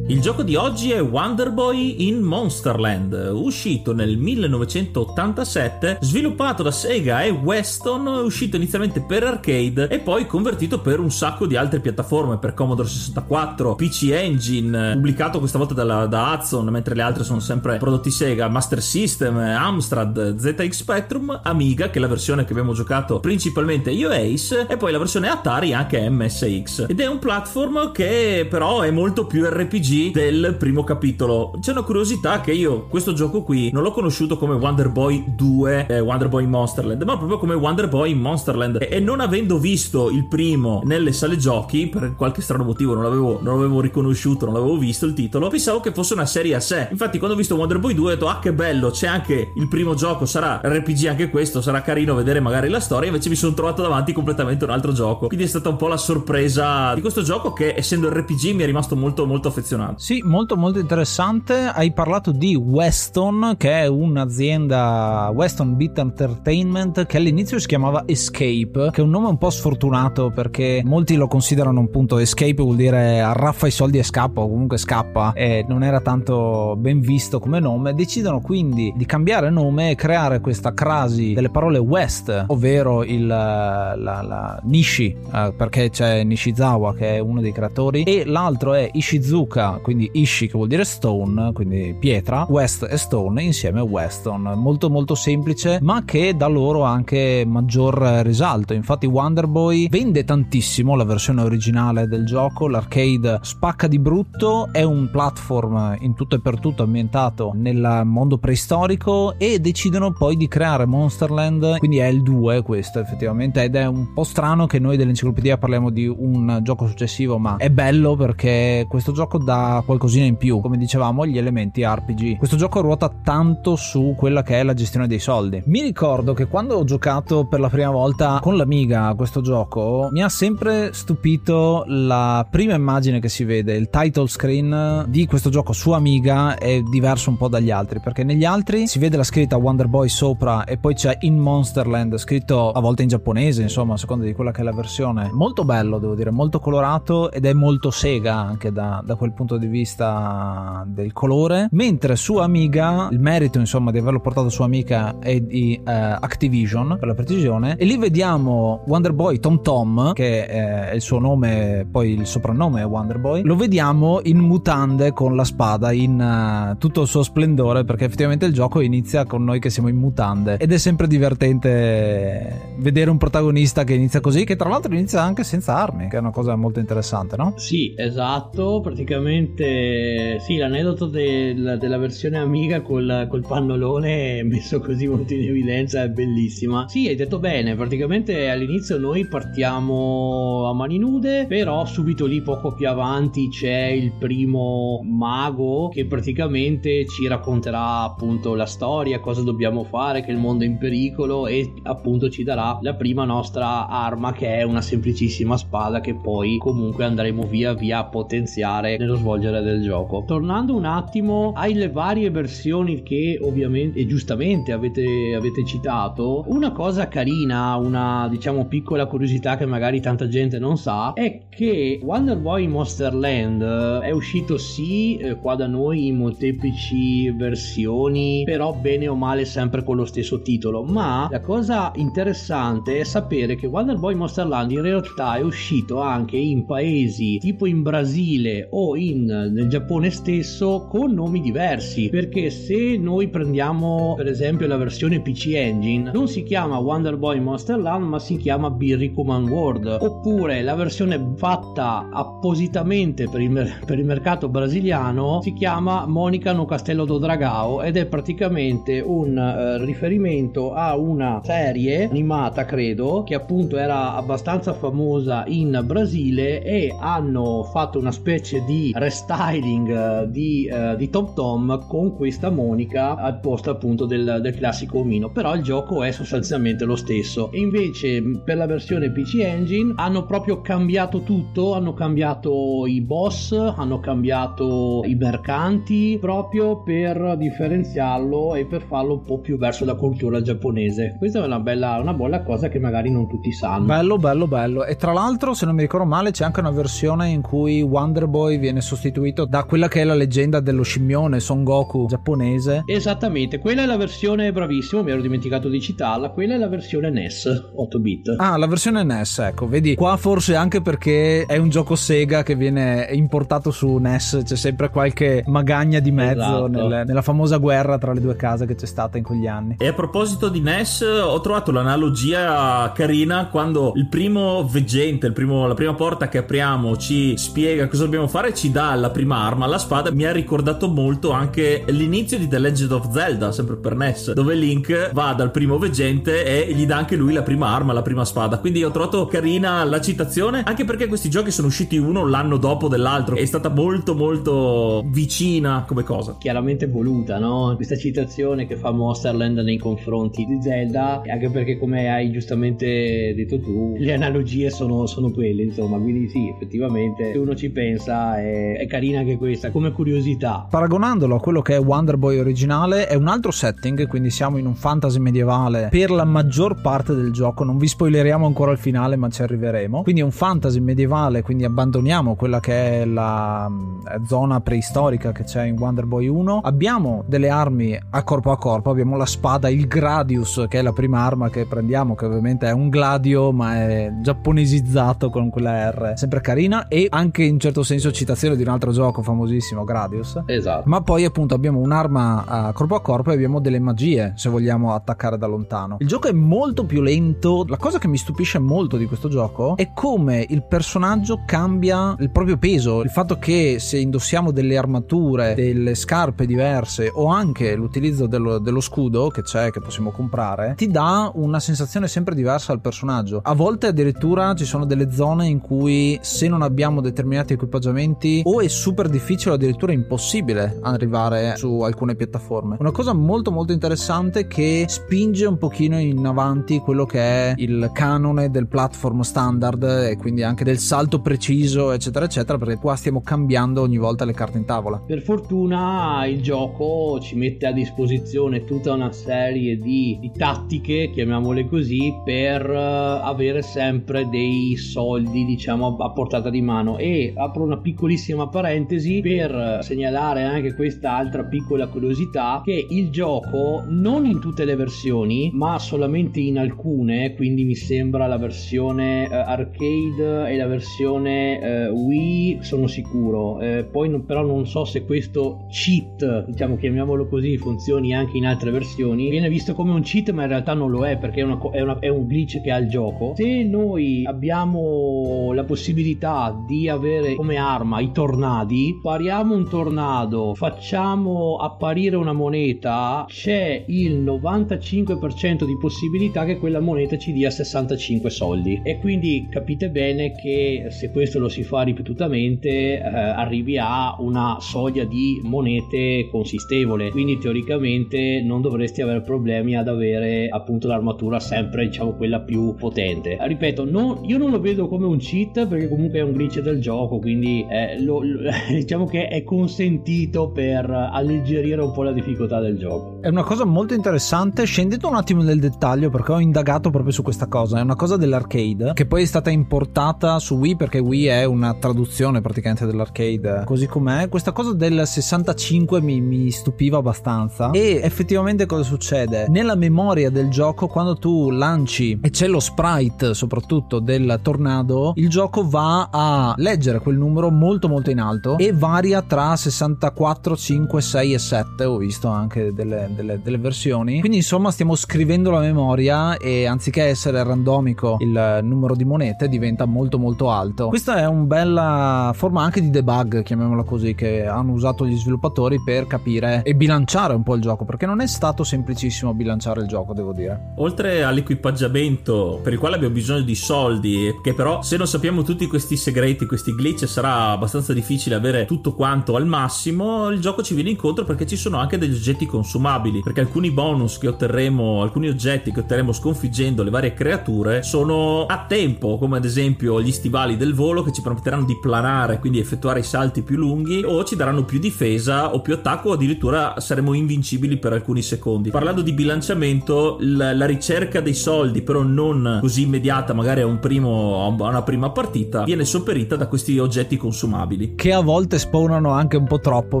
Il 0.10 0.20
gioco 0.20 0.42
di 0.42 0.56
oggi 0.56 0.90
è 0.90 1.00
Wonder 1.00 1.52
Boy 1.52 2.08
in 2.08 2.20
Monsterland, 2.20 3.30
uscito 3.32 3.94
nel 3.94 4.16
1987, 4.16 5.98
sviluppato 6.00 6.64
da 6.64 6.72
Sega 6.72 7.22
e 7.22 7.30
Weston, 7.30 8.08
uscito 8.08 8.56
inizialmente 8.56 9.02
per 9.02 9.22
arcade 9.22 9.86
e 9.86 10.00
poi 10.00 10.26
convertito 10.26 10.80
per 10.80 10.98
un 10.98 11.12
sacco 11.12 11.46
di 11.46 11.54
altre 11.54 11.78
piattaforme, 11.78 12.38
per 12.38 12.54
Commodore 12.54 12.88
64, 12.88 13.76
PC 13.76 14.08
Engine, 14.10 14.94
pubblicato 14.94 15.38
questa 15.38 15.58
volta 15.58 15.74
dalla, 15.74 16.06
da 16.06 16.32
Hudson, 16.32 16.66
mentre 16.66 16.96
le 16.96 17.02
altre 17.02 17.22
sono 17.22 17.38
sempre 17.38 17.76
prodotti 17.76 18.10
Sega, 18.10 18.48
Master 18.48 18.82
System, 18.82 19.36
Amstrad, 19.36 20.36
ZX 20.36 20.70
Spectrum, 20.72 21.40
Amiga, 21.44 21.88
che 21.88 21.98
è 21.98 22.00
la 22.00 22.08
versione 22.08 22.44
che 22.44 22.50
abbiamo 22.50 22.72
giocato 22.72 23.20
principalmente 23.20 23.92
io 23.92 24.10
e 24.10 24.34
Ace, 24.34 24.66
e 24.66 24.76
poi 24.76 24.90
la 24.90 24.98
versione 24.98 25.28
Atari 25.28 25.72
anche 25.72 26.10
MSX. 26.10 26.86
Ed 26.88 26.98
è 26.98 27.06
un 27.06 27.20
platform 27.20 27.92
che 27.92 28.44
però 28.50 28.80
è 28.80 28.90
molto 28.90 29.24
più 29.24 29.46
RPG 29.46 29.98
del 30.08 30.56
primo 30.58 30.84
capitolo. 30.84 31.52
C'è 31.60 31.72
una 31.72 31.82
curiosità 31.82 32.40
che 32.40 32.52
io 32.52 32.86
questo 32.86 33.12
gioco 33.12 33.42
qui 33.42 33.70
non 33.72 33.82
l'ho 33.82 33.92
conosciuto 33.92 34.38
come 34.38 34.54
Wonder 34.54 34.88
Boy 34.88 35.24
2, 35.26 35.86
eh, 35.86 36.00
Wonder 36.00 36.28
Boy 36.28 36.46
Monsterland, 36.46 37.02
ma 37.02 37.18
proprio 37.18 37.38
come 37.38 37.52
Wonder 37.54 37.88
Boy 37.88 38.14
Monsterland. 38.14 38.78
E, 38.80 38.88
e, 38.90 39.00
non 39.00 39.20
avendo 39.20 39.58
visto 39.58 40.08
il 40.08 40.24
primo 40.24 40.80
nelle 40.84 41.12
sale 41.12 41.36
giochi, 41.36 41.88
per 41.88 42.14
qualche 42.16 42.40
strano 42.40 42.64
motivo 42.64 42.94
non 42.94 43.02
l'avevo, 43.02 43.40
non 43.42 43.56
l'avevo 43.56 43.80
riconosciuto, 43.80 44.46
non 44.46 44.54
l'avevo 44.54 44.78
visto 44.78 45.04
il 45.04 45.12
titolo, 45.12 45.48
pensavo 45.48 45.80
che 45.80 45.92
fosse 45.92 46.14
una 46.14 46.26
serie 46.26 46.54
a 46.54 46.60
sé. 46.60 46.88
Infatti 46.90 47.18
quando 47.18 47.36
ho 47.36 47.38
visto 47.38 47.56
Wonder 47.56 47.78
Boy 47.78 47.92
2 47.92 48.06
ho 48.06 48.14
detto 48.14 48.28
ah 48.28 48.38
che 48.38 48.52
bello, 48.52 48.90
c'è 48.90 49.06
anche 49.06 49.52
il 49.54 49.68
primo 49.68 49.94
gioco, 49.94 50.24
sarà 50.24 50.60
RPG 50.62 51.06
anche 51.06 51.28
questo, 51.28 51.60
sarà 51.60 51.82
carino 51.82 52.14
vedere 52.14 52.40
magari 52.40 52.68
la 52.68 52.80
storia, 52.80 53.08
invece 53.08 53.28
mi 53.28 53.34
sono 53.34 53.52
trovato 53.52 53.82
davanti 53.82 54.12
completamente 54.12 54.64
un 54.64 54.70
altro 54.70 54.92
gioco. 54.92 55.26
Quindi 55.26 55.44
è 55.44 55.48
stata 55.48 55.68
un 55.68 55.76
po' 55.76 55.88
la 55.88 55.96
sorpresa 55.96 56.94
di 56.94 57.00
questo 57.00 57.22
gioco 57.22 57.52
che 57.52 57.74
essendo 57.76 58.08
RPG 58.08 58.54
mi 58.54 58.62
è 58.62 58.66
rimasto 58.66 58.96
molto 58.96 59.26
molto 59.26 59.48
affezionato. 59.48 59.89
Sì, 59.96 60.22
molto 60.24 60.56
molto 60.56 60.78
interessante. 60.78 61.70
Hai 61.72 61.92
parlato 61.92 62.32
di 62.32 62.54
Weston, 62.54 63.54
che 63.56 63.82
è 63.82 63.86
un'azienda 63.86 65.30
Weston 65.34 65.76
Beat 65.76 65.98
Entertainment 65.98 67.06
che 67.06 67.16
all'inizio 67.16 67.58
si 67.58 67.66
chiamava 67.66 68.04
Escape, 68.06 68.90
che 68.90 69.00
è 69.00 69.04
un 69.04 69.10
nome 69.10 69.28
un 69.28 69.38
po' 69.38 69.50
sfortunato 69.50 70.30
perché 70.30 70.82
molti 70.84 71.16
lo 71.16 71.26
considerano 71.26 71.80
appunto 71.80 72.18
Escape 72.18 72.62
vuol 72.62 72.76
dire 72.76 73.20
arraffa 73.20 73.66
i 73.66 73.70
soldi 73.70 73.98
e 73.98 74.02
scappa 74.02 74.40
o 74.40 74.48
comunque 74.48 74.78
scappa 74.78 75.32
e 75.32 75.64
non 75.68 75.82
era 75.82 76.00
tanto 76.00 76.74
ben 76.76 77.00
visto 77.00 77.38
come 77.38 77.60
nome. 77.60 77.94
Decidono 77.94 78.40
quindi 78.40 78.92
di 78.96 79.06
cambiare 79.06 79.50
nome 79.50 79.90
e 79.90 79.94
creare 79.94 80.40
questa 80.40 80.74
crasi 80.74 81.32
delle 81.32 81.50
parole 81.50 81.78
West, 81.78 82.44
ovvero 82.48 83.02
il 83.04 83.28
la, 83.30 84.22
la 84.22 84.60
Nishi, 84.64 85.14
eh, 85.32 85.52
perché 85.56 85.90
c'è 85.90 86.22
Nishizawa 86.24 86.94
che 86.94 87.16
è 87.16 87.18
uno 87.18 87.40
dei 87.40 87.52
creatori 87.52 88.02
e 88.02 88.24
l'altro 88.24 88.74
è 88.74 88.88
Ishizuka 88.92 89.79
quindi 89.82 90.10
Ishi 90.14 90.46
che 90.46 90.52
vuol 90.54 90.68
dire 90.68 90.84
stone, 90.84 91.52
quindi 91.52 91.94
pietra, 91.98 92.46
West 92.48 92.86
e 92.90 92.96
stone 92.96 93.42
insieme 93.42 93.80
a 93.80 93.84
Weston. 93.84 94.52
Molto 94.56 94.90
molto 94.90 95.14
semplice, 95.14 95.78
ma 95.82 96.04
che 96.04 96.34
dà 96.36 96.46
loro 96.46 96.82
anche 96.82 97.44
maggior 97.46 97.98
risalto. 98.24 98.72
Infatti 98.74 99.06
Wonder 99.06 99.46
Boy 99.46 99.88
vende 99.88 100.24
tantissimo 100.24 100.94
la 100.96 101.04
versione 101.04 101.42
originale 101.42 102.06
del 102.06 102.24
gioco, 102.24 102.68
l'arcade 102.68 103.38
spacca 103.42 103.86
di 103.86 103.98
brutto, 103.98 104.68
è 104.72 104.82
un 104.82 105.08
platform 105.10 105.96
in 106.00 106.14
tutto 106.14 106.36
e 106.36 106.40
per 106.40 106.58
tutto 106.58 106.82
ambientato 106.82 107.52
nel 107.54 108.02
mondo 108.04 108.38
preistorico 108.38 109.34
e 109.38 109.58
decidono 109.58 110.12
poi 110.12 110.36
di 110.36 110.48
creare 110.48 110.86
Monsterland, 110.86 111.78
quindi 111.78 111.98
è 111.98 112.06
il 112.06 112.22
2 112.22 112.62
questo 112.62 113.00
effettivamente 113.00 113.62
ed 113.62 113.76
è 113.76 113.86
un 113.86 114.12
po' 114.12 114.24
strano 114.24 114.66
che 114.66 114.78
noi 114.78 114.96
dell'enciclopedia 114.96 115.58
parliamo 115.58 115.90
di 115.90 116.06
un 116.06 116.60
gioco 116.62 116.86
successivo, 116.86 117.38
ma 117.38 117.56
è 117.56 117.70
bello 117.70 118.16
perché 118.16 118.86
questo 118.88 119.12
gioco 119.12 119.38
dà 119.38 119.59
qualcosina 119.84 120.24
in 120.24 120.36
più, 120.36 120.60
come 120.60 120.76
dicevamo, 120.76 121.26
gli 121.26 121.38
elementi 121.38 121.84
RPG. 121.84 122.36
Questo 122.38 122.56
gioco 122.56 122.80
ruota 122.80 123.10
tanto 123.22 123.76
su 123.76 124.14
quella 124.16 124.42
che 124.42 124.58
è 124.58 124.62
la 124.62 124.74
gestione 124.74 125.06
dei 125.06 125.18
soldi. 125.18 125.62
Mi 125.66 125.82
ricordo 125.82 126.32
che 126.32 126.46
quando 126.46 126.76
ho 126.76 126.84
giocato 126.84 127.46
per 127.46 127.60
la 127.60 127.68
prima 127.68 127.90
volta 127.90 128.38
con 128.40 128.56
l'Amiga 128.56 129.06
a 129.06 129.14
questo 129.14 129.40
gioco, 129.40 130.08
mi 130.12 130.22
ha 130.22 130.28
sempre 130.28 130.92
stupito 130.92 131.84
la 131.86 132.46
prima 132.48 132.74
immagine 132.74 133.20
che 133.20 133.28
si 133.28 133.44
vede, 133.44 133.74
il 133.74 133.90
title 133.90 134.26
screen 134.26 135.04
di 135.08 135.26
questo 135.26 135.50
gioco 135.50 135.72
su 135.72 135.92
Amiga 135.92 136.56
è 136.56 136.80
diverso 136.80 137.30
un 137.30 137.36
po' 137.36 137.48
dagli 137.48 137.70
altri, 137.70 138.00
perché 138.00 138.24
negli 138.24 138.44
altri 138.44 138.86
si 138.86 138.98
vede 138.98 139.16
la 139.16 139.22
scritta 139.22 139.56
Wonder 139.56 139.88
Boy 139.88 140.08
sopra 140.08 140.64
e 140.64 140.76
poi 140.76 140.94
c'è 140.94 141.16
In 141.20 141.38
Monsterland 141.38 142.16
scritto 142.16 142.72
a 142.72 142.80
volte 142.80 143.02
in 143.02 143.08
giapponese, 143.08 143.62
insomma, 143.62 143.94
a 143.94 143.96
seconda 143.96 144.24
di 144.24 144.32
quella 144.32 144.52
che 144.52 144.60
è 144.60 144.64
la 144.64 144.72
versione. 144.72 145.30
Molto 145.32 145.64
bello, 145.64 145.98
devo 145.98 146.14
dire, 146.14 146.30
molto 146.30 146.60
colorato 146.60 147.30
ed 147.30 147.44
è 147.44 147.52
molto 147.52 147.90
Sega 147.90 148.36
anche 148.36 148.72
da, 148.72 149.02
da 149.04 149.14
quel 149.14 149.32
punto 149.32 149.49
di 149.56 149.66
vista 149.66 150.84
del 150.86 151.12
colore, 151.12 151.68
mentre 151.72 152.16
su 152.16 152.36
Amiga 152.36 153.08
il 153.10 153.20
merito 153.20 153.58
insomma 153.58 153.90
di 153.90 153.98
averlo 153.98 154.20
portato 154.20 154.48
su 154.48 154.62
Amiga 154.62 155.18
è 155.18 155.40
di 155.40 155.78
uh, 155.80 155.82
Activision 155.84 156.96
per 156.98 157.08
la 157.08 157.14
precisione. 157.14 157.76
E 157.76 157.84
lì 157.84 157.96
vediamo 157.96 158.82
Wonder 158.86 159.12
Boy 159.12 159.38
Tom 159.38 159.62
Tom 159.62 160.12
che 160.12 160.46
è 160.46 160.92
il 160.94 161.00
suo 161.00 161.18
nome, 161.18 161.86
poi 161.90 162.12
il 162.12 162.26
soprannome 162.26 162.80
è 162.80 162.86
Wonder 162.86 163.18
Boy, 163.18 163.42
lo 163.42 163.56
vediamo 163.56 164.20
in 164.22 164.38
mutande 164.38 165.12
con 165.12 165.36
la 165.36 165.44
spada 165.44 165.92
in 165.92 166.72
uh, 166.72 166.78
tutto 166.78 167.02
il 167.02 167.08
suo 167.08 167.22
splendore 167.22 167.84
perché 167.84 168.04
effettivamente 168.04 168.46
il 168.46 168.52
gioco 168.52 168.80
inizia 168.80 169.24
con 169.24 169.44
noi 169.44 169.60
che 169.60 169.70
siamo 169.70 169.88
in 169.88 169.96
mutande. 169.96 170.56
Ed 170.58 170.72
è 170.72 170.78
sempre 170.78 171.06
divertente 171.06 172.74
vedere 172.78 173.10
un 173.10 173.18
protagonista 173.18 173.84
che 173.84 173.94
inizia 173.94 174.20
così 174.20 174.44
che 174.44 174.56
tra 174.56 174.68
l'altro 174.68 174.92
inizia 174.92 175.22
anche 175.22 175.44
senza 175.44 175.76
armi 175.76 176.08
che 176.08 176.16
è 176.16 176.20
una 176.20 176.30
cosa 176.30 176.56
molto 176.56 176.78
interessante 176.78 177.36
no? 177.36 177.54
Sì 177.56 177.94
esatto. 177.96 178.80
Praticamente 178.80 179.39
praticamente 179.40 180.38
sì, 180.40 180.56
l'aneddoto 180.56 181.06
del, 181.06 181.76
della 181.78 181.98
versione 181.98 182.38
Amiga 182.38 182.82
col, 182.82 183.26
col, 183.28 183.44
pannolone 183.46 184.42
messo 184.42 184.80
così 184.80 185.06
molto 185.06 185.34
in 185.34 185.48
evidenza 185.48 186.02
è 186.02 186.08
bellissima. 186.08 186.88
Sì, 186.88 187.08
hai 187.08 187.16
detto 187.16 187.38
bene, 187.38 187.74
praticamente 187.74 188.48
all'inizio 188.48 188.98
noi 188.98 189.26
partiamo 189.26 190.68
a 190.68 190.74
mani 190.74 190.98
nude, 190.98 191.46
però 191.46 191.84
subito 191.84 192.26
lì 192.26 192.42
poco 192.42 192.74
più 192.74 192.88
avanti 192.88 193.48
c'è 193.48 193.86
il 193.86 194.12
primo 194.18 195.00
mago 195.04 195.88
che 195.88 196.06
praticamente 196.06 197.06
ci 197.06 197.26
racconterà 197.26 198.02
appunto 198.02 198.54
la 198.54 198.66
storia, 198.66 199.20
cosa 199.20 199.42
dobbiamo 199.42 199.84
fare, 199.84 200.22
che 200.22 200.30
il 200.30 200.38
mondo 200.38 200.64
è 200.64 200.66
in 200.66 200.78
pericolo 200.78 201.46
e 201.46 201.72
appunto 201.84 202.28
ci 202.28 202.42
darà 202.42 202.78
la 202.80 202.94
prima 202.94 203.24
nostra 203.24 203.88
arma 203.88 204.32
che 204.32 204.56
è 204.56 204.62
una 204.62 204.80
semplicissima 204.80 205.56
spada 205.56 206.00
che 206.00 206.14
poi 206.14 206.58
comunque 206.58 207.04
andremo 207.04 207.42
via 207.44 207.74
via 207.74 207.98
a 207.98 208.04
potenziare 208.06 208.96
nello 208.96 209.14
svolgimento 209.14 209.29
svolgere 209.30 209.62
del 209.62 209.82
gioco. 209.82 210.24
Tornando 210.26 210.74
un 210.74 210.84
attimo 210.84 211.52
alle 211.54 211.88
varie 211.88 212.30
versioni 212.30 213.02
che 213.02 213.38
ovviamente 213.40 214.00
e 214.00 214.06
giustamente 214.06 214.72
avete, 214.72 215.34
avete 215.36 215.64
citato, 215.64 216.44
una 216.48 216.72
cosa 216.72 217.06
carina, 217.08 217.76
una 217.76 218.26
diciamo 218.28 218.66
piccola 218.66 219.06
curiosità 219.06 219.56
che 219.56 219.66
magari 219.66 220.00
tanta 220.00 220.26
gente 220.26 220.58
non 220.58 220.76
sa, 220.76 221.12
è 221.12 221.42
che 221.48 222.00
Wonder 222.02 222.38
Boy 222.38 222.66
Monster 222.66 223.14
Land 223.14 223.62
è 224.00 224.10
uscito 224.10 224.58
sì 224.58 225.16
eh, 225.16 225.36
qua 225.36 225.54
da 225.54 225.66
noi 225.66 226.08
in 226.08 226.16
molteplici 226.16 227.30
versioni, 227.30 228.42
però 228.44 228.72
bene 228.74 229.06
o 229.06 229.14
male 229.14 229.44
sempre 229.44 229.84
con 229.84 229.96
lo 229.96 230.04
stesso 230.04 230.40
titolo, 230.42 230.82
ma 230.82 231.28
la 231.30 231.40
cosa 231.40 231.92
interessante 231.96 232.98
è 232.98 233.04
sapere 233.04 233.54
che 233.54 233.66
Wonder 233.66 233.98
Boy 233.98 234.14
Monster 234.14 234.46
Land 234.46 234.72
in 234.72 234.82
realtà 234.82 235.36
è 235.36 235.42
uscito 235.42 236.00
anche 236.00 236.36
in 236.36 236.64
paesi 236.64 237.38
tipo 237.38 237.66
in 237.66 237.82
Brasile 237.82 238.68
o 238.70 238.96
in 238.96 239.19
nel 239.24 239.68
Giappone 239.68 240.10
stesso 240.10 240.86
con 240.88 241.12
nomi 241.12 241.40
diversi 241.40 242.08
perché 242.08 242.50
se 242.50 242.96
noi 242.96 243.28
prendiamo 243.28 244.14
per 244.16 244.26
esempio 244.26 244.66
la 244.66 244.76
versione 244.76 245.20
PC 245.20 245.52
Engine 245.54 246.10
non 246.12 246.28
si 246.28 246.42
chiama 246.42 246.78
Wonder 246.78 247.16
Boy 247.16 247.40
Monster 247.40 247.78
Land 247.78 248.06
ma 248.06 248.18
si 248.18 248.36
chiama 248.36 248.70
Birrikuman 248.70 249.48
World. 249.48 249.98
Oppure 250.00 250.62
la 250.62 250.74
versione 250.74 251.32
fatta 251.36 252.08
appositamente 252.12 253.28
per 253.28 253.40
il, 253.40 253.72
per 253.84 253.98
il 253.98 254.04
mercato 254.04 254.48
brasiliano 254.48 255.40
si 255.42 255.52
chiama 255.52 256.06
Monica 256.06 256.52
no 256.52 256.64
Castello 256.64 257.04
do 257.04 257.18
Dragao 257.18 257.82
ed 257.82 257.96
è 257.96 258.06
praticamente 258.06 259.00
un 259.00 259.36
uh, 259.36 259.84
riferimento 259.84 260.72
a 260.72 260.96
una 260.96 261.40
serie 261.44 262.04
animata 262.04 262.64
credo 262.64 263.22
che 263.24 263.34
appunto 263.34 263.76
era 263.76 264.14
abbastanza 264.14 264.72
famosa 264.72 265.44
in 265.46 265.82
Brasile 265.84 266.62
e 266.62 266.94
hanno 266.98 267.64
fatto 267.64 267.98
una 267.98 268.12
specie 268.12 268.62
di 268.64 268.92
restauro 268.94 269.09
styling 269.10 269.88
uh, 269.88 270.30
di, 270.30 270.68
uh, 270.70 270.96
di 270.96 271.10
Tom 271.10 271.34
Tom 271.34 271.86
con 271.86 272.14
questa 272.16 272.50
Monica 272.50 273.16
al 273.16 273.40
posto 273.40 273.70
appunto 273.70 274.06
del, 274.06 274.38
del, 274.40 274.54
classico 274.54 275.00
omino. 275.00 275.30
Però 275.30 275.54
il 275.54 275.62
gioco 275.62 276.02
è 276.02 276.10
sostanzialmente 276.10 276.84
lo 276.84 276.96
stesso. 276.96 277.50
E 277.52 277.58
invece 277.58 278.22
per 278.44 278.56
la 278.56 278.66
versione 278.66 279.10
PC 279.10 279.40
Engine 279.40 279.92
hanno 279.96 280.24
proprio 280.24 280.60
cambiato 280.60 281.22
tutto. 281.22 281.74
Hanno 281.74 281.94
cambiato 281.94 282.86
i 282.86 283.00
boss 283.00 283.52
hanno 283.52 284.00
cambiato 284.00 285.02
i 285.04 285.14
mercanti 285.14 286.18
proprio 286.20 286.82
per 286.82 287.36
differenziarlo 287.36 288.54
e 288.54 288.66
per 288.66 288.82
farlo 288.82 289.14
un 289.14 289.22
po' 289.24 289.38
più 289.38 289.58
verso 289.58 289.84
la 289.84 289.94
cultura 289.94 290.40
giapponese. 290.40 291.16
Questa 291.18 291.42
è 291.42 291.46
una 291.46 291.60
bella, 291.60 291.98
una 292.00 292.14
bella 292.14 292.42
cosa 292.42 292.68
che 292.68 292.78
magari 292.78 293.10
non 293.10 293.28
tutti 293.28 293.52
sanno. 293.52 293.86
Bello 293.86 294.16
bello 294.16 294.46
bello. 294.46 294.84
E 294.84 294.96
tra 294.96 295.12
l'altro 295.12 295.54
se 295.54 295.66
non 295.66 295.74
mi 295.74 295.82
ricordo 295.82 296.06
male 296.06 296.30
c'è 296.30 296.44
anche 296.44 296.60
una 296.60 296.70
versione 296.70 297.28
in 297.28 297.42
cui 297.42 297.82
Wonder 297.82 298.26
Boy 298.26 298.58
viene 298.58 298.80
sostituito 298.80 298.99
sostituito 299.00 299.46
da 299.46 299.64
quella 299.64 299.88
che 299.88 300.02
è 300.02 300.04
la 300.04 300.14
leggenda 300.14 300.60
dello 300.60 300.82
scimmione 300.82 301.40
Son 301.40 301.64
Goku 301.64 302.06
giapponese. 302.06 302.82
Esattamente, 302.84 303.58
quella 303.58 303.82
è 303.82 303.86
la 303.86 303.96
versione 303.96 304.52
bravissimo, 304.52 305.02
mi 305.02 305.10
ero 305.10 305.22
dimenticato 305.22 305.70
di 305.70 305.80
citarla, 305.80 306.28
quella 306.28 306.54
è 306.54 306.58
la 306.58 306.68
versione 306.68 307.08
NES 307.08 307.70
8 307.74 307.98
bit. 307.98 308.34
Ah, 308.36 308.58
la 308.58 308.66
versione 308.66 309.02
NES, 309.02 309.38
ecco, 309.38 309.66
vedi, 309.66 309.94
qua 309.94 310.18
forse 310.18 310.54
anche 310.54 310.82
perché 310.82 311.46
è 311.46 311.56
un 311.56 311.70
gioco 311.70 311.94
Sega 311.94 312.42
che 312.42 312.54
viene 312.54 313.08
importato 313.12 313.70
su 313.70 313.96
NES, 313.96 314.42
c'è 314.44 314.56
sempre 314.56 314.90
qualche 314.90 315.44
magagna 315.46 315.98
di 315.98 316.10
mezzo 316.10 316.66
esatto. 316.66 316.88
nel, 316.88 317.06
nella 317.06 317.22
famosa 317.22 317.56
guerra 317.56 317.96
tra 317.96 318.12
le 318.12 318.20
due 318.20 318.36
case 318.36 318.66
che 318.66 318.74
c'è 318.74 318.86
stata 318.86 319.16
in 319.16 319.24
quegli 319.24 319.46
anni. 319.46 319.76
E 319.78 319.86
a 319.86 319.94
proposito 319.94 320.50
di 320.50 320.60
NES, 320.60 321.00
ho 321.00 321.40
trovato 321.40 321.72
l'analogia 321.72 322.92
carina 322.94 323.46
quando 323.46 323.92
il 323.96 324.08
primo 324.08 324.68
veggente, 324.68 325.26
il 325.26 325.32
primo, 325.32 325.66
la 325.66 325.74
prima 325.74 325.94
porta 325.94 326.28
che 326.28 326.38
apriamo 326.38 326.98
ci 326.98 327.36
spiega 327.38 327.88
cosa 327.88 328.04
dobbiamo 328.04 328.28
fare, 328.28 328.52
ci 328.52 328.70
dà 328.70 328.89
la 328.94 329.10
prima 329.10 329.38
arma, 329.38 329.66
la 329.66 329.78
spada, 329.78 330.12
mi 330.12 330.24
ha 330.24 330.32
ricordato 330.32 330.88
molto 330.88 331.30
anche 331.30 331.84
l'inizio 331.88 332.38
di 332.38 332.48
The 332.48 332.58
Legend 332.58 332.92
of 332.92 333.10
Zelda, 333.10 333.52
sempre 333.52 333.76
per 333.76 333.94
NES, 333.94 334.32
dove 334.32 334.54
Link 334.54 335.12
va 335.12 335.32
dal 335.32 335.50
primo 335.50 335.78
veggente 335.78 336.44
e 336.44 336.72
gli 336.72 336.86
dà 336.86 336.96
anche 336.96 337.16
lui 337.16 337.32
la 337.32 337.42
prima 337.42 337.68
arma, 337.68 337.92
la 337.92 338.02
prima 338.02 338.24
spada. 338.24 338.58
Quindi 338.58 338.82
ho 338.84 338.90
trovato 338.90 339.26
carina 339.26 339.84
la 339.84 340.00
citazione, 340.00 340.62
anche 340.64 340.84
perché 340.84 341.06
questi 341.06 341.30
giochi 341.30 341.50
sono 341.50 341.68
usciti 341.68 341.96
uno 341.96 342.26
l'anno 342.26 342.56
dopo 342.56 342.88
dell'altro. 342.88 343.36
È 343.36 343.44
stata 343.44 343.68
molto 343.68 344.14
molto 344.14 345.02
vicina 345.06 345.84
come 345.86 346.02
cosa. 346.02 346.36
Chiaramente 346.38 346.86
voluta, 346.86 347.38
no? 347.38 347.74
Questa 347.76 347.96
citazione 347.96 348.66
che 348.66 348.76
fa 348.76 348.90
Monsterland 348.90 349.58
nei 349.58 349.78
confronti 349.78 350.44
di 350.44 350.60
Zelda, 350.60 351.22
anche 351.26 351.50
perché 351.50 351.78
come 351.78 352.10
hai 352.10 352.30
giustamente 352.30 353.34
detto 353.34 353.60
tu, 353.60 353.94
le 353.96 354.12
analogie 354.12 354.70
sono, 354.70 355.06
sono 355.06 355.30
quelle, 355.30 355.62
insomma, 355.62 355.98
quindi 355.98 356.28
sì, 356.28 356.48
effettivamente 356.48 357.32
se 357.32 357.38
uno 357.38 357.54
ci 357.54 357.70
pensa 357.70 358.38
è, 358.40 358.79
è 358.80 358.86
carina 358.86 359.18
anche 359.18 359.36
questa 359.36 359.70
come 359.70 359.92
curiosità. 359.92 360.66
Paragonandolo 360.68 361.36
a 361.36 361.40
quello 361.40 361.60
che 361.60 361.74
è 361.74 361.78
Wonder 361.80 362.16
Boy 362.16 362.38
originale, 362.38 363.06
è 363.08 363.14
un 363.14 363.28
altro 363.28 363.50
setting, 363.50 364.06
quindi 364.06 364.30
siamo 364.30 364.56
in 364.56 364.64
un 364.64 364.74
fantasy 364.74 365.18
medievale 365.18 365.88
per 365.90 366.10
la 366.10 366.24
maggior 366.24 366.80
parte 366.80 367.14
del 367.14 367.30
gioco, 367.30 367.62
non 367.62 367.76
vi 367.76 367.86
spoileriamo 367.86 368.46
ancora 368.46 368.72
il 368.72 368.78
finale, 368.78 369.16
ma 369.16 369.28
ci 369.28 369.42
arriveremo. 369.42 370.02
Quindi 370.02 370.22
è 370.22 370.24
un 370.24 370.30
fantasy 370.30 370.80
medievale, 370.80 371.42
quindi 371.42 371.64
abbandoniamo 371.64 372.36
quella 372.36 372.58
che 372.60 373.02
è 373.02 373.04
la 373.04 373.68
mm, 373.68 374.24
zona 374.26 374.60
preistorica 374.60 375.32
che 375.32 375.44
c'è 375.44 375.64
in 375.64 375.76
Wonder 375.78 376.06
Boy 376.06 376.28
1. 376.28 376.60
Abbiamo 376.64 377.22
delle 377.26 377.50
armi 377.50 377.98
a 378.10 378.22
corpo 378.22 378.50
a 378.50 378.56
corpo, 378.56 378.88
abbiamo 378.88 379.18
la 379.18 379.26
spada, 379.26 379.68
il 379.68 379.86
Gradius, 379.86 380.64
che 380.70 380.78
è 380.78 380.82
la 380.82 380.92
prima 380.92 381.20
arma 381.20 381.50
che 381.50 381.66
prendiamo, 381.66 382.14
che 382.14 382.24
ovviamente 382.24 382.66
è 382.66 382.72
un 382.72 382.88
gladio, 382.88 383.52
ma 383.52 383.74
è 383.74 384.10
giapponesizzato 384.22 385.28
con 385.28 385.50
quella 385.50 385.90
R, 385.90 386.12
sempre 386.16 386.40
carina 386.40 386.88
e 386.88 387.08
anche 387.10 387.42
in 387.42 387.60
certo 387.60 387.82
senso 387.82 388.10
citazione 388.10 388.56
di 388.62 388.68
un 388.68 388.74
altro 388.74 388.92
gioco 388.92 389.22
famosissimo, 389.22 389.84
Gradius. 389.84 390.42
Esatto. 390.46 390.82
Ma 390.86 391.00
poi 391.00 391.24
appunto 391.24 391.54
abbiamo 391.54 391.80
un'arma 391.80 392.44
a 392.46 392.72
corpo 392.72 392.94
a 392.94 393.00
corpo 393.00 393.30
e 393.30 393.34
abbiamo 393.34 393.60
delle 393.60 393.78
magie, 393.78 394.34
se 394.36 394.48
vogliamo 394.48 394.94
attaccare 394.94 395.38
da 395.38 395.46
lontano. 395.46 395.96
Il 396.00 396.06
gioco 396.06 396.28
è 396.28 396.32
molto 396.32 396.84
più 396.84 397.00
lento. 397.00 397.64
La 397.66 397.76
cosa 397.76 397.98
che 397.98 398.08
mi 398.08 398.16
stupisce 398.16 398.58
molto 398.58 398.96
di 398.96 399.06
questo 399.06 399.28
gioco 399.28 399.76
è 399.76 399.92
come 399.94 400.44
il 400.48 400.64
personaggio 400.64 401.42
cambia 401.46 402.14
il 402.18 402.30
proprio 402.30 402.58
peso. 402.58 403.02
Il 403.02 403.10
fatto 403.10 403.38
che 403.38 403.78
se 403.78 403.98
indossiamo 403.98 404.50
delle 404.50 404.76
armature, 404.76 405.54
delle 405.54 405.94
scarpe 405.94 406.46
diverse 406.46 407.10
o 407.12 407.26
anche 407.26 407.74
l'utilizzo 407.74 408.26
dello, 408.26 408.58
dello 408.58 408.80
scudo 408.80 409.28
che 409.28 409.42
c'è, 409.42 409.70
che 409.70 409.80
possiamo 409.80 410.10
comprare, 410.10 410.74
ti 410.76 410.88
dà 410.88 411.30
una 411.34 411.60
sensazione 411.60 412.08
sempre 412.08 412.34
diversa 412.34 412.72
al 412.72 412.80
personaggio. 412.80 413.40
A 413.42 413.54
volte 413.54 413.86
addirittura 413.86 414.54
ci 414.54 414.64
sono 414.64 414.84
delle 414.84 415.10
zone 415.12 415.46
in 415.46 415.60
cui 415.60 416.18
se 416.20 416.48
non 416.48 416.62
abbiamo 416.62 417.00
determinati 417.00 417.54
equipaggiamenti 417.54 418.42
o 418.52 418.60
è 418.60 418.66
super 418.66 419.08
difficile 419.08 419.52
o 419.52 419.54
addirittura 419.54 419.92
impossibile 419.92 420.80
arrivare 420.82 421.54
su 421.56 421.82
alcune 421.82 422.16
piattaforme. 422.16 422.78
Una 422.80 422.90
cosa 422.90 423.12
molto 423.12 423.52
molto 423.52 423.72
interessante 423.72 424.48
che 424.48 424.86
spinge 424.88 425.46
un 425.46 425.56
pochino 425.56 426.00
in 426.00 426.26
avanti 426.26 426.80
quello 426.80 427.06
che 427.06 427.20
è 427.20 427.54
il 427.58 427.90
canone 427.92 428.50
del 428.50 428.66
platform 428.66 429.20
standard 429.20 429.84
e 429.84 430.16
quindi 430.16 430.42
anche 430.42 430.64
del 430.64 430.78
salto 430.78 431.20
preciso 431.20 431.92
eccetera 431.92 432.24
eccetera 432.24 432.58
perché 432.58 432.76
qua 432.76 432.96
stiamo 432.96 433.22
cambiando 433.22 433.82
ogni 433.82 433.98
volta 433.98 434.24
le 434.24 434.32
carte 434.32 434.58
in 434.58 434.64
tavola. 434.64 434.98
Per 434.98 435.22
fortuna 435.22 436.26
il 436.26 436.42
gioco 436.42 437.20
ci 437.20 437.36
mette 437.36 437.66
a 437.66 437.72
disposizione 437.72 438.64
tutta 438.64 438.92
una 438.92 439.12
serie 439.12 439.76
di, 439.76 440.18
di 440.20 440.32
tattiche, 440.36 441.10
chiamiamole 441.12 441.68
così, 441.68 442.12
per 442.24 442.68
uh, 442.68 443.24
avere 443.24 443.62
sempre 443.62 444.28
dei 444.28 444.76
soldi 444.76 445.44
diciamo 445.44 445.96
a 445.98 446.10
portata 446.10 446.50
di 446.50 446.60
mano 446.60 446.98
e 446.98 447.32
apro 447.36 447.62
una 447.62 447.78
piccolissima 447.78 448.39
parentesi 448.48 449.20
per 449.20 449.78
segnalare 449.82 450.42
anche 450.42 450.74
questa 450.74 451.16
altra 451.16 451.44
piccola 451.44 451.86
curiosità 451.88 452.62
che 452.64 452.86
il 452.88 453.10
gioco 453.10 453.84
non 453.86 454.24
in 454.24 454.40
tutte 454.40 454.64
le 454.64 454.76
versioni 454.76 455.50
ma 455.52 455.78
solamente 455.78 456.40
in 456.40 456.58
alcune 456.58 457.34
quindi 457.34 457.64
mi 457.64 457.74
sembra 457.74 458.26
la 458.26 458.38
versione 458.38 459.26
uh, 459.26 459.32
arcade 459.32 460.50
e 460.50 460.56
la 460.56 460.66
versione 460.66 461.88
uh, 461.88 461.92
Wii 461.92 462.58
sono 462.60 462.86
sicuro. 462.86 463.56
Uh, 463.56 463.88
poi 463.90 464.08
non, 464.08 464.24
però 464.24 464.42
non 464.42 464.66
so 464.66 464.84
se 464.84 465.04
questo 465.04 465.66
cheat 465.70 466.46
diciamo 466.46 466.76
chiamiamolo 466.76 467.28
così 467.28 467.56
funzioni 467.58 468.14
anche 468.14 468.36
in 468.36 468.46
altre 468.46 468.70
versioni. 468.70 469.30
Viene 469.30 469.48
visto 469.48 469.74
come 469.74 469.92
un 469.92 470.02
cheat 470.02 470.30
ma 470.30 470.42
in 470.42 470.48
realtà 470.48 470.74
non 470.74 470.90
lo 470.90 471.06
è 471.06 471.16
perché 471.16 471.40
è, 471.40 471.44
una, 471.44 471.58
è, 471.70 471.80
una, 471.80 471.98
è 471.98 472.08
un 472.08 472.26
glitch 472.26 472.60
che 472.60 472.70
ha 472.70 472.78
il 472.78 472.88
gioco. 472.88 473.34
Se 473.36 473.62
noi 473.64 474.24
abbiamo 474.26 475.52
la 475.52 475.64
possibilità 475.64 476.56
di 476.66 476.88
avere 476.88 477.34
come 477.34 477.56
arma 477.56 478.00
i 478.00 478.12
tornadi? 478.30 478.98
Pariamo 479.02 479.54
un 479.56 479.68
tornado. 479.68 480.54
Facciamo 480.54 481.56
apparire 481.56 482.14
una 482.14 482.32
moneta. 482.32 483.24
C'è 483.26 483.82
il 483.88 484.22
95% 484.22 485.64
di 485.64 485.76
possibilità 485.76 486.44
che 486.44 486.58
quella 486.58 486.78
moneta 486.78 487.18
ci 487.18 487.32
dia 487.32 487.50
65 487.50 488.30
soldi. 488.30 488.80
E 488.84 488.98
quindi 488.98 489.48
capite 489.50 489.90
bene 489.90 490.32
che 490.32 490.86
se 490.90 491.10
questo 491.10 491.40
lo 491.40 491.48
si 491.48 491.64
fa 491.64 491.82
ripetutamente 491.82 492.68
eh, 492.68 493.00
arrivi 493.00 493.78
a 493.78 494.14
una 494.20 494.58
soglia 494.60 495.04
di 495.04 495.40
monete 495.42 496.28
consistevole. 496.30 497.10
Quindi 497.10 497.38
teoricamente 497.38 498.42
non 498.42 498.60
dovresti 498.60 499.02
avere 499.02 499.22
problemi 499.22 499.76
ad 499.76 499.88
avere 499.88 500.48
appunto 500.48 500.86
l'armatura 500.86 501.40
sempre 501.40 501.86
diciamo 501.86 502.12
quella 502.12 502.40
più 502.40 502.76
potente. 502.76 503.36
Ripeto 503.40 503.84
non, 503.90 504.20
io 504.24 504.38
non 504.38 504.52
lo 504.52 504.60
vedo 504.60 504.86
come 504.86 505.06
un 505.06 505.18
cheat 505.18 505.66
perché 505.66 505.88
comunque 505.88 506.20
è 506.20 506.22
un 506.22 506.32
glitch 506.32 506.60
del 506.60 506.80
gioco 506.80 507.18
quindi 507.18 507.66
eh, 507.68 508.00
lo, 508.00 508.19
diciamo 508.70 509.06
che 509.06 509.28
è 509.28 509.42
consentito 509.44 510.50
per 510.50 510.90
alleggerire 510.90 511.80
un 511.82 511.92
po' 511.92 512.02
la 512.02 512.12
difficoltà 512.12 512.60
del 512.60 512.78
gioco. 512.78 513.18
È 513.20 513.28
una 513.28 513.44
cosa 513.44 513.64
molto 513.64 513.94
interessante. 513.94 514.64
Scendete 514.64 515.06
un 515.06 515.14
attimo 515.14 515.42
nel 515.42 515.58
dettaglio 515.58 516.10
perché 516.10 516.32
ho 516.32 516.40
indagato 516.40 516.90
proprio 516.90 517.12
su 517.12 517.22
questa 517.22 517.46
cosa. 517.46 517.78
È 517.78 517.82
una 517.82 517.96
cosa 517.96 518.16
dell'arcade 518.16 518.92
che 518.94 519.06
poi 519.06 519.22
è 519.22 519.26
stata 519.26 519.50
importata 519.50 520.38
su 520.38 520.56
Wii 520.56 520.76
perché 520.76 520.98
Wii 520.98 521.26
è 521.26 521.44
una 521.44 521.74
traduzione 521.74 522.40
praticamente 522.40 522.86
dell'arcade 522.86 523.64
così 523.64 523.86
com'è. 523.86 524.28
Questa 524.28 524.52
cosa 524.52 524.72
del 524.72 525.02
65 525.06 526.00
mi, 526.00 526.20
mi 526.20 526.50
stupiva 526.50 526.98
abbastanza. 526.98 527.70
E 527.70 528.00
effettivamente 528.02 528.66
cosa 528.66 528.82
succede? 528.82 529.46
Nella 529.48 529.74
memoria 529.74 530.30
del 530.30 530.48
gioco 530.48 530.86
quando 530.86 531.16
tu 531.16 531.50
lanci 531.50 532.18
e 532.20 532.30
c'è 532.30 532.46
lo 532.46 532.60
sprite 532.60 533.34
soprattutto 533.34 534.00
del 534.00 534.38
tornado 534.42 535.12
il 535.16 535.28
gioco 535.28 535.68
va 535.68 536.08
a 536.10 536.54
leggere 536.56 537.00
quel 537.00 537.16
numero 537.16 537.50
molto 537.50 537.88
molto 537.88 538.09
in 538.10 538.20
alto 538.20 538.58
e 538.58 538.72
varia 538.72 539.22
tra 539.22 539.56
64 539.56 540.56
5 540.56 541.00
6 541.00 541.32
e 541.34 541.38
7 541.38 541.84
ho 541.84 541.96
visto 541.96 542.28
anche 542.28 542.72
delle, 542.72 543.10
delle, 543.14 543.40
delle 543.42 543.58
versioni. 543.58 544.20
Quindi 544.20 544.38
insomma 544.38 544.70
stiamo 544.70 544.94
scrivendo 544.94 545.50
la 545.50 545.60
memoria 545.60 546.36
e 546.36 546.66
anziché 546.66 547.04
essere 547.04 547.42
randomico 547.42 548.16
il 548.20 548.60
numero 548.62 548.94
di 548.94 549.04
monete 549.04 549.48
diventa 549.48 549.84
molto 549.84 550.18
molto 550.18 550.50
alto. 550.50 550.88
Questa 550.88 551.18
è 551.18 551.26
una 551.26 551.44
bella 551.44 552.32
forma 552.34 552.62
anche 552.62 552.80
di 552.80 552.90
debug 552.90 553.42
chiamiamola 553.42 553.82
così 553.84 554.14
che 554.14 554.46
hanno 554.46 554.72
usato 554.72 555.06
gli 555.06 555.16
sviluppatori 555.16 555.82
per 555.82 556.06
capire 556.06 556.62
e 556.64 556.74
bilanciare 556.74 557.34
un 557.34 557.42
po' 557.42 557.54
il 557.54 557.62
gioco 557.62 557.84
perché 557.84 558.06
non 558.06 558.20
è 558.20 558.26
stato 558.26 558.64
semplicissimo 558.64 559.34
bilanciare 559.34 559.80
il 559.80 559.86
gioco 559.86 560.12
devo 560.12 560.32
dire. 560.32 560.72
Oltre 560.76 561.22
all'equipaggiamento 561.22 562.60
per 562.62 562.72
il 562.72 562.78
quale 562.78 562.96
abbiamo 562.96 563.14
bisogno 563.14 563.42
di 563.42 563.54
soldi 563.54 564.34
che 564.42 564.54
però 564.54 564.82
se 564.82 564.96
non 564.96 565.06
sappiamo 565.06 565.42
tutti 565.42 565.66
questi 565.66 565.96
segreti 565.96 566.46
questi 566.46 566.72
glitch 566.72 567.06
sarà 567.06 567.50
abbastanza 567.50 567.92
difficile 567.92 567.99
avere 568.34 568.64
tutto 568.66 568.94
quanto 568.94 569.36
al 569.36 569.46
massimo 569.46 570.28
il 570.30 570.40
gioco 570.40 570.62
ci 570.62 570.74
viene 570.74 570.90
incontro 570.90 571.24
perché 571.24 571.46
ci 571.46 571.56
sono 571.56 571.78
anche 571.78 571.98
degli 571.98 572.14
oggetti 572.14 572.46
consumabili 572.46 573.20
perché 573.20 573.40
alcuni 573.40 573.70
bonus 573.70 574.18
che 574.18 574.28
otterremo 574.28 575.02
alcuni 575.02 575.28
oggetti 575.28 575.72
che 575.72 575.80
otterremo 575.80 576.12
sconfiggendo 576.12 576.82
le 576.82 576.90
varie 576.90 577.14
creature 577.14 577.82
sono 577.82 578.46
a 578.46 578.64
tempo 578.66 579.18
come 579.18 579.36
ad 579.36 579.44
esempio 579.44 580.00
gli 580.00 580.12
stivali 580.12 580.56
del 580.56 580.74
volo 580.74 581.02
che 581.02 581.12
ci 581.12 581.22
permetteranno 581.22 581.64
di 581.64 581.78
planare 581.78 582.38
quindi 582.38 582.58
effettuare 582.58 583.00
i 583.00 583.04
salti 583.04 583.42
più 583.42 583.56
lunghi 583.56 584.02
o 584.04 584.24
ci 584.24 584.36
daranno 584.36 584.64
più 584.64 584.78
difesa 584.78 585.54
o 585.54 585.60
più 585.60 585.74
attacco 585.74 586.10
o 586.10 586.12
addirittura 586.12 586.78
saremo 586.78 587.14
invincibili 587.14 587.78
per 587.78 587.92
alcuni 587.92 588.22
secondi. 588.22 588.70
Parlando 588.70 589.02
di 589.02 589.12
bilanciamento 589.12 590.16
la, 590.20 590.54
la 590.54 590.66
ricerca 590.66 591.20
dei 591.20 591.34
soldi 591.34 591.82
però 591.82 592.02
non 592.02 592.58
così 592.60 592.82
immediata 592.82 593.32
magari 593.32 593.60
a, 593.60 593.66
un 593.66 593.78
primo, 593.78 594.44
a 594.44 594.68
una 594.68 594.82
prima 594.82 595.10
partita 595.10 595.64
viene 595.64 595.84
sopperita 595.84 596.36
da 596.36 596.46
questi 596.46 596.78
oggetti 596.78 597.16
consumabili 597.16 597.89
che 597.94 598.12
a 598.12 598.20
volte 598.20 598.58
spawnano 598.58 599.10
anche 599.10 599.36
un 599.36 599.46
po' 599.46 599.60
troppo. 599.60 600.00